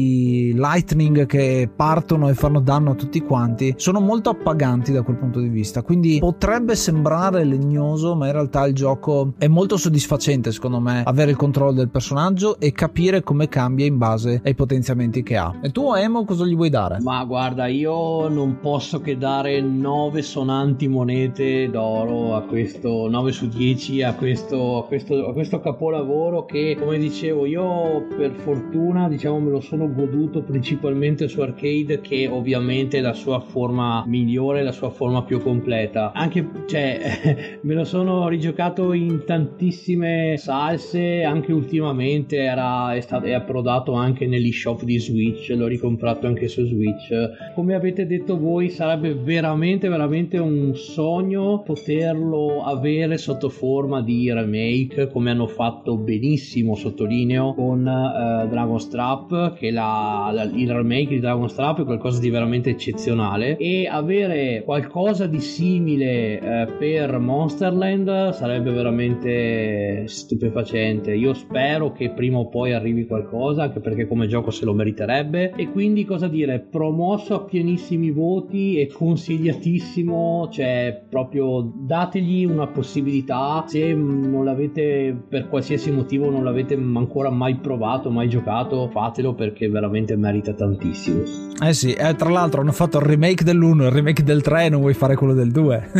lightning 0.54 1.26
che 1.26 1.68
partono 1.74 2.28
e 2.28 2.34
fanno 2.34 2.60
danno 2.60 2.92
a 2.92 2.94
tutti 2.94 3.20
quanti. 3.20 3.74
Sono 3.76 4.00
molto 4.00 4.30
appaganti 4.30 4.92
da 4.92 5.02
quel 5.02 5.16
punto 5.16 5.40
di 5.40 5.48
vista, 5.48 5.82
quindi 5.82 6.18
potrebbe 6.18 6.74
sembrare 6.76 7.44
legnoso, 7.44 8.14
ma 8.14 8.26
in 8.26 8.32
realtà 8.32 8.66
il 8.66 8.74
gioco 8.74 9.34
è 9.38 9.48
molto 9.48 9.76
soddisfacente 9.76 10.52
secondo 10.52 10.80
me 10.80 11.02
avere 11.04 11.30
il 11.30 11.36
controllo 11.36 11.72
del 11.72 11.88
personaggio 11.88 12.58
e 12.58 12.72
capire 12.72 13.22
come 13.22 13.48
cambia 13.48 13.86
in 13.86 13.98
base 13.98 14.40
ai 14.44 14.54
potenziamenti 14.54 15.22
che 15.22 15.36
ha. 15.36 15.54
E 15.62 15.70
tu 15.70 15.92
Emo 15.94 16.24
cosa 16.24 16.44
gli 16.44 16.54
vuoi 16.54 16.70
dare? 16.70 16.98
Ma 17.00 17.24
guarda, 17.24 17.66
io 17.66 18.28
non 18.28 18.58
posso 18.60 19.00
che 19.00 19.16
dare 19.16 19.60
9 19.60 20.22
sonanti 20.22 20.88
monete 20.88 21.68
d'oro 21.70 22.34
a 22.36 22.42
questo 22.42 23.08
9 23.08 23.32
su 23.32 23.48
10 23.48 24.02
a 24.02 24.14
questo, 24.14 24.78
a 24.78 24.84
questo, 24.84 25.26
a 25.26 25.32
questo 25.32 25.60
capolavoro 25.60 26.44
che 26.44 26.76
come 26.78 26.98
dicevo 26.98 27.46
io 27.46 28.06
per 28.16 28.32
fortuna 28.32 29.08
diciamo 29.08 29.38
me 29.40 29.50
lo 29.50 29.60
sono 29.60 29.85
goduto 29.92 30.42
principalmente 30.42 31.28
su 31.28 31.40
arcade 31.40 32.00
che 32.00 32.28
ovviamente 32.28 32.98
è 32.98 33.00
la 33.00 33.12
sua 33.12 33.40
forma 33.40 34.04
migliore, 34.06 34.62
la 34.62 34.72
sua 34.72 34.90
forma 34.90 35.22
più 35.22 35.40
completa. 35.40 36.12
Anche 36.12 36.46
cioè 36.66 37.58
me 37.62 37.74
lo 37.74 37.84
sono 37.84 38.28
rigiocato 38.28 38.92
in 38.92 39.24
tantissime 39.24 40.36
salse, 40.36 41.22
anche 41.22 41.52
ultimamente 41.52 42.38
era, 42.38 42.94
è, 42.94 43.00
stato, 43.00 43.26
è 43.26 43.32
approdato 43.32 43.92
anche 43.92 44.26
negli 44.26 44.52
shop 44.52 44.84
di 44.84 44.98
Switch, 44.98 45.48
l'ho 45.50 45.66
ricomprato 45.66 46.26
anche 46.26 46.48
su 46.48 46.64
Switch. 46.64 47.12
Come 47.54 47.74
avete 47.74 48.06
detto 48.06 48.38
voi 48.38 48.70
sarebbe 48.70 49.14
veramente 49.14 49.88
veramente 49.88 50.38
un 50.38 50.74
sogno 50.74 51.62
poterlo 51.62 52.62
avere 52.64 53.18
sotto 53.18 53.48
forma 53.48 54.02
di 54.02 54.32
remake 54.32 55.08
come 55.08 55.30
hanno 55.30 55.46
fatto 55.46 55.96
benissimo 55.96 56.74
sottolineo 56.74 57.54
con 57.54 57.80
uh, 57.80 58.48
Dragon's 58.48 58.88
Trap 58.88 59.54
che 59.54 59.70
la, 59.76 60.30
la, 60.32 60.42
il 60.44 60.72
remake 60.72 61.08
di 61.08 61.20
Dragon's 61.20 61.54
Trap 61.54 61.82
è 61.82 61.84
qualcosa 61.84 62.18
di 62.18 62.30
veramente 62.30 62.70
eccezionale. 62.70 63.58
E 63.58 63.86
avere 63.86 64.62
qualcosa 64.64 65.26
di 65.26 65.40
simile 65.40 66.38
uh, 66.38 66.78
per 66.78 67.18
Monsterland 67.18 68.30
sarebbe 68.30 68.70
veramente 68.70 70.04
stupefacente. 70.06 71.14
Io 71.14 71.34
spero 71.34 71.92
che 71.92 72.10
prima 72.10 72.38
o 72.38 72.48
poi 72.48 72.72
arrivi 72.72 73.06
qualcosa 73.06 73.64
anche 73.64 73.80
perché 73.80 74.08
come 74.08 74.26
gioco 74.26 74.50
se 74.50 74.64
lo 74.64 74.72
meriterebbe. 74.72 75.52
E 75.54 75.70
quindi 75.70 76.04
cosa 76.04 76.26
dire? 76.28 76.60
Promosso 76.60 77.34
a 77.34 77.44
pienissimi 77.44 78.10
voti 78.10 78.80
e 78.80 78.86
consigliatissimo 78.86 80.48
cioè 80.50 81.04
proprio 81.08 81.72
dategli 81.86 82.44
una 82.44 82.66
possibilità. 82.68 83.64
Se 83.66 83.92
non 83.92 84.44
l'avete 84.44 85.14
per 85.28 85.48
qualsiasi 85.48 85.90
motivo 85.90 86.30
non 86.30 86.44
l'avete 86.44 86.74
ancora 86.74 87.30
mai 87.30 87.56
provato 87.56 88.10
mai 88.10 88.28
giocato 88.28 88.88
fatelo 88.88 89.34
perché 89.34 89.65
veramente 89.68 90.16
merita 90.16 90.52
tantissimo. 90.52 91.22
Eh 91.62 91.72
sì 91.72 91.92
eh, 91.92 92.14
tra 92.14 92.30
l'altro 92.30 92.60
hanno 92.60 92.72
fatto 92.72 92.98
il 92.98 93.04
remake 93.04 93.44
dell'1 93.44 93.84
il 93.84 93.90
remake 93.90 94.22
del 94.22 94.42
3 94.42 94.68
non 94.68 94.80
vuoi 94.80 94.94
fare 94.94 95.14
quello 95.14 95.34
del 95.34 95.50
2 95.50 95.90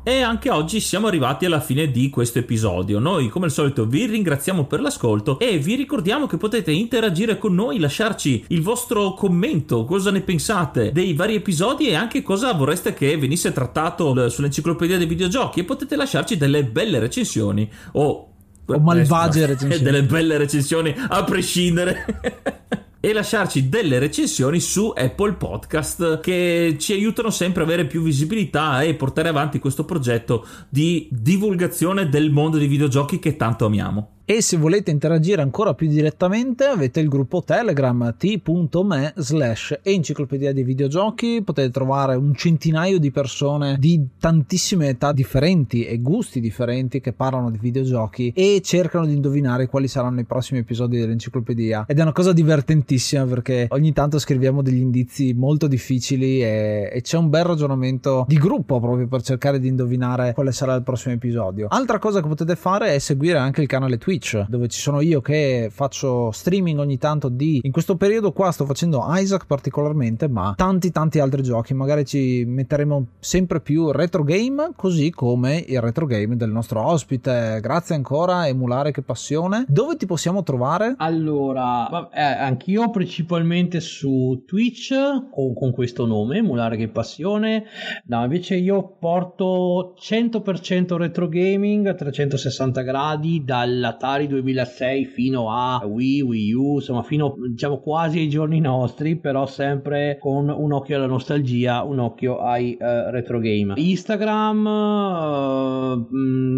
E 0.09 0.21
anche 0.21 0.49
oggi 0.49 0.79
siamo 0.79 1.05
arrivati 1.05 1.45
alla 1.45 1.59
fine 1.59 1.91
di 1.91 2.09
questo 2.09 2.39
episodio. 2.39 2.97
Noi, 2.97 3.29
come 3.29 3.45
al 3.45 3.51
solito, 3.51 3.85
vi 3.85 4.07
ringraziamo 4.07 4.65
per 4.65 4.81
l'ascolto 4.81 5.37
e 5.37 5.59
vi 5.59 5.75
ricordiamo 5.75 6.25
che 6.25 6.37
potete 6.37 6.71
interagire 6.71 7.37
con 7.37 7.53
noi, 7.53 7.77
lasciarci 7.77 8.45
il 8.47 8.63
vostro 8.63 9.13
commento, 9.13 9.85
cosa 9.85 10.09
ne 10.09 10.21
pensate 10.21 10.91
dei 10.91 11.13
vari 11.13 11.35
episodi 11.35 11.89
e 11.89 11.93
anche 11.93 12.23
cosa 12.23 12.51
vorreste 12.53 12.95
che 12.95 13.15
venisse 13.19 13.51
trattato 13.51 14.27
sull'enciclopedia 14.29 14.97
dei 14.97 15.05
videogiochi. 15.05 15.59
E 15.59 15.63
potete 15.63 15.95
lasciarci 15.95 16.37
delle 16.37 16.63
belle 16.63 16.97
recensioni 16.97 17.69
o 17.91 18.31
o 18.65 18.79
malvagie 18.79 19.45
recensioni. 19.45 19.83
delle 19.83 20.01
belle 20.01 20.37
recensioni 20.37 20.95
a 20.97 21.23
prescindere. 21.23 22.87
e 22.99 23.13
lasciarci 23.13 23.69
delle 23.69 23.97
recensioni 23.97 24.59
su 24.59 24.91
Apple 24.95 25.33
Podcast 25.33 26.19
che 26.19 26.75
ci 26.79 26.93
aiutano 26.93 27.29
sempre 27.29 27.61
a 27.61 27.65
avere 27.65 27.85
più 27.85 28.01
visibilità 28.01 28.81
e 28.81 28.95
portare 28.95 29.29
avanti 29.29 29.59
questo 29.59 29.85
progetto 29.85 30.45
di 30.67 31.07
divulgazione 31.11 32.09
del 32.09 32.31
mondo 32.31 32.57
dei 32.57 32.67
videogiochi 32.67 33.19
che 33.19 33.35
tanto 33.37 33.65
amiamo. 33.65 34.18
E 34.31 34.43
se 34.43 34.57
volete 34.57 34.91
interagire 34.91 35.41
ancora 35.41 35.73
più 35.73 35.87
direttamente 35.87 36.65
avete 36.65 36.99
il 36.99 37.07
gruppo 37.07 37.41
Telegram 37.43 38.13
t.me 38.15 39.13
slash 39.15 39.79
enciclopedia 39.81 40.53
dei 40.53 40.61
videogiochi, 40.61 41.41
potete 41.43 41.71
trovare 41.71 42.13
un 42.13 42.35
centinaio 42.35 42.99
di 42.99 43.09
persone 43.09 43.77
di 43.79 44.05
tantissime 44.19 44.89
età 44.89 45.13
differenti 45.13 45.83
e 45.83 45.99
gusti 45.99 46.39
differenti 46.39 47.01
che 47.01 47.11
parlano 47.11 47.49
di 47.49 47.57
videogiochi 47.59 48.31
e 48.35 48.61
cercano 48.63 49.07
di 49.07 49.15
indovinare 49.15 49.65
quali 49.65 49.87
saranno 49.87 50.19
i 50.19 50.25
prossimi 50.25 50.59
episodi 50.59 50.99
dell'enciclopedia. 50.99 51.85
Ed 51.87 51.97
è 51.97 52.01
una 52.03 52.11
cosa 52.11 52.31
divertentissima 52.31 53.25
perché 53.25 53.65
ogni 53.71 53.93
tanto 53.93 54.19
scriviamo 54.19 54.61
degli 54.61 54.77
indizi 54.77 55.33
molto 55.33 55.65
difficili 55.65 56.43
e, 56.43 56.87
e 56.93 57.01
c'è 57.01 57.17
un 57.17 57.31
bel 57.31 57.45
ragionamento 57.45 58.25
di 58.27 58.37
gruppo 58.37 58.79
proprio 58.79 59.07
per 59.07 59.23
cercare 59.23 59.59
di 59.59 59.69
indovinare 59.69 60.33
quale 60.35 60.51
sarà 60.51 60.75
il 60.75 60.83
prossimo 60.83 61.15
episodio. 61.15 61.65
Altra 61.67 61.97
cosa 61.97 62.21
che 62.21 62.27
potete 62.27 62.55
fare 62.55 62.93
è 62.93 62.99
seguire 62.99 63.39
anche 63.39 63.61
il 63.61 63.67
canale 63.67 63.97
Twitch 63.97 64.17
Twitch 64.19 64.45
dove 64.47 64.67
ci 64.67 64.79
sono 64.79 64.99
io 65.01 65.21
che 65.21 65.69
faccio 65.71 66.31
streaming 66.31 66.79
ogni 66.79 66.97
tanto 66.97 67.29
di 67.29 67.61
in 67.63 67.71
questo 67.71 67.95
periodo 67.95 68.31
qua 68.31 68.51
sto 68.51 68.65
facendo 68.65 69.03
Isaac 69.07 69.45
particolarmente 69.45 70.27
ma 70.27 70.53
tanti 70.55 70.91
tanti 70.91 71.19
altri 71.19 71.41
giochi. 71.41 71.73
Magari 71.73 72.05
ci 72.05 72.43
metteremo 72.45 73.07
sempre 73.19 73.61
più 73.61 73.91
retro 73.91 74.23
game 74.23 74.71
così 74.75 75.09
come 75.09 75.63
il 75.67 75.79
retro 75.79 76.05
game 76.05 76.35
del 76.35 76.51
nostro 76.51 76.85
ospite. 76.85 77.59
Grazie 77.61 77.95
ancora 77.95 78.47
emulare 78.47 78.91
che 78.91 79.01
passione. 79.01 79.65
Dove 79.67 79.95
ti 79.95 80.05
possiamo 80.05 80.43
trovare? 80.43 80.95
allora 80.97 82.09
eh, 82.11 82.21
anch'io 82.21 82.89
principalmente 82.89 83.79
su 83.79 84.43
Twitch 84.45 84.93
con, 85.31 85.53
con 85.53 85.71
questo 85.71 86.05
nome 86.05 86.37
emulare 86.37 86.75
che 86.75 86.89
passione. 86.89 87.65
No 88.05 88.23
invece 88.23 88.55
io 88.55 88.95
porto 88.99 89.95
100% 89.97 90.97
retro 90.97 91.29
gaming 91.29 91.87
a 91.87 91.93
360 91.93 92.81
gradi 92.81 93.43
dalla 93.45 93.95
Atari 94.09 94.27
2006 94.27 95.05
fino 95.05 95.51
a 95.51 95.85
Wii, 95.85 96.21
Wii 96.21 96.53
U, 96.53 96.75
insomma 96.75 97.03
fino 97.03 97.35
diciamo 97.47 97.79
quasi 97.79 98.17
ai 98.17 98.27
giorni 98.29 98.59
nostri, 98.59 99.17
però 99.17 99.45
sempre 99.45 100.17
con 100.19 100.49
un 100.49 100.71
occhio 100.73 100.95
alla 100.95 101.05
nostalgia, 101.05 101.83
un 101.83 101.99
occhio 101.99 102.39
ai 102.39 102.75
uh, 102.79 103.11
retro 103.11 103.39
game. 103.39 103.73
Instagram, 103.75 104.65
uh, 104.65 106.07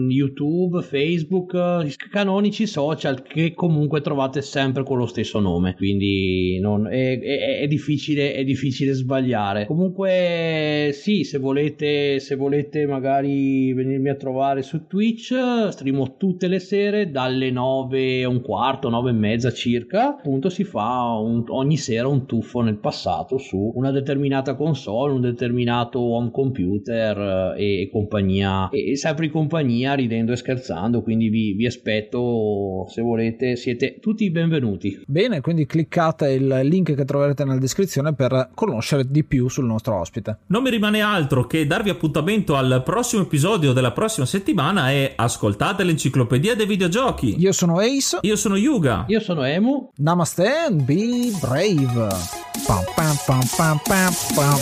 YouTube, 0.09 0.81
Facebook, 0.81 1.51
uh, 1.53 1.85
canonici 2.09 2.65
social 2.65 3.21
che 3.21 3.53
comunque 3.53 3.99
trovate 3.99 4.41
sempre 4.41 4.83
con 4.83 4.97
lo 4.97 5.05
stesso 5.05 5.41
nome, 5.41 5.75
quindi 5.75 6.57
non, 6.61 6.87
è, 6.87 7.19
è, 7.19 7.59
è, 7.59 7.67
difficile, 7.67 8.33
è 8.33 8.45
difficile 8.45 8.93
sbagliare. 8.93 9.65
Comunque 9.65 10.91
sì, 10.93 11.25
se 11.25 11.37
volete, 11.37 12.19
se 12.19 12.35
volete 12.35 12.85
magari 12.85 13.73
venirmi 13.73 14.07
a 14.09 14.15
trovare 14.15 14.61
su 14.61 14.87
Twitch, 14.87 15.33
streamo 15.69 16.15
tutte 16.15 16.47
le 16.47 16.59
sere 16.59 17.11
dalle 17.11 17.30
alle 17.31 17.49
9 17.49 18.19
e 18.19 18.25
un 18.25 18.41
quarto, 18.41 18.89
9 18.89 19.09
e 19.09 19.13
mezza 19.13 19.51
circa, 19.51 20.09
appunto 20.09 20.49
si 20.49 20.63
fa 20.63 21.17
un, 21.17 21.43
ogni 21.47 21.77
sera 21.77 22.07
un 22.07 22.25
tuffo 22.25 22.61
nel 22.61 22.77
passato 22.77 23.37
su 23.37 23.71
una 23.75 23.91
determinata 23.91 24.55
console, 24.55 25.13
un 25.13 25.21
determinato 25.21 25.99
home 25.99 26.31
computer 26.31 27.55
eh, 27.57 27.63
e, 27.63 27.81
e 27.81 27.89
compagnia, 27.89 28.69
e, 28.69 28.91
e, 28.91 28.97
sempre 28.97 29.25
in 29.25 29.31
compagnia 29.31 29.93
ridendo 29.93 30.31
e 30.33 30.35
scherzando, 30.35 31.01
quindi 31.01 31.29
vi, 31.29 31.53
vi 31.53 31.65
aspetto 31.65 32.85
se 32.89 33.01
volete, 33.01 33.55
siete 33.55 33.97
tutti 33.99 34.29
benvenuti. 34.29 35.01
Bene, 35.07 35.41
quindi 35.41 35.65
cliccate 35.65 36.31
il 36.31 36.59
link 36.63 36.93
che 36.93 37.05
troverete 37.05 37.43
nella 37.43 37.59
descrizione 37.59 38.13
per 38.13 38.49
conoscere 38.53 39.09
di 39.09 39.23
più 39.23 39.47
sul 39.47 39.65
nostro 39.65 39.99
ospite. 39.99 40.39
Non 40.47 40.63
mi 40.63 40.69
rimane 40.69 41.01
altro 41.01 41.45
che 41.45 41.65
darvi 41.65 41.89
appuntamento 41.89 42.55
al 42.55 42.81
prossimo 42.83 43.23
episodio 43.23 43.71
della 43.73 43.91
prossima 43.91 44.25
settimana 44.25 44.91
e 44.91 45.13
ascoltate 45.15 45.83
l'enciclopedia 45.83 46.55
dei 46.55 46.65
videogiochi 46.65 47.20
Loki. 47.21 47.35
Io 47.39 47.51
sono 47.51 47.79
Ace. 47.79 48.19
Io 48.21 48.35
sono 48.35 48.55
Yuga. 48.55 49.05
Io 49.07 49.19
sono 49.19 49.43
Emu. 49.43 49.91
Namaste 49.97 50.47
and 50.67 50.81
be 50.83 51.31
brave. 51.39 51.93
Bam, 52.67 52.83
bam, 52.95 53.17
bam, 53.27 53.47
bam, 53.57 53.79
bam. 53.87 54.61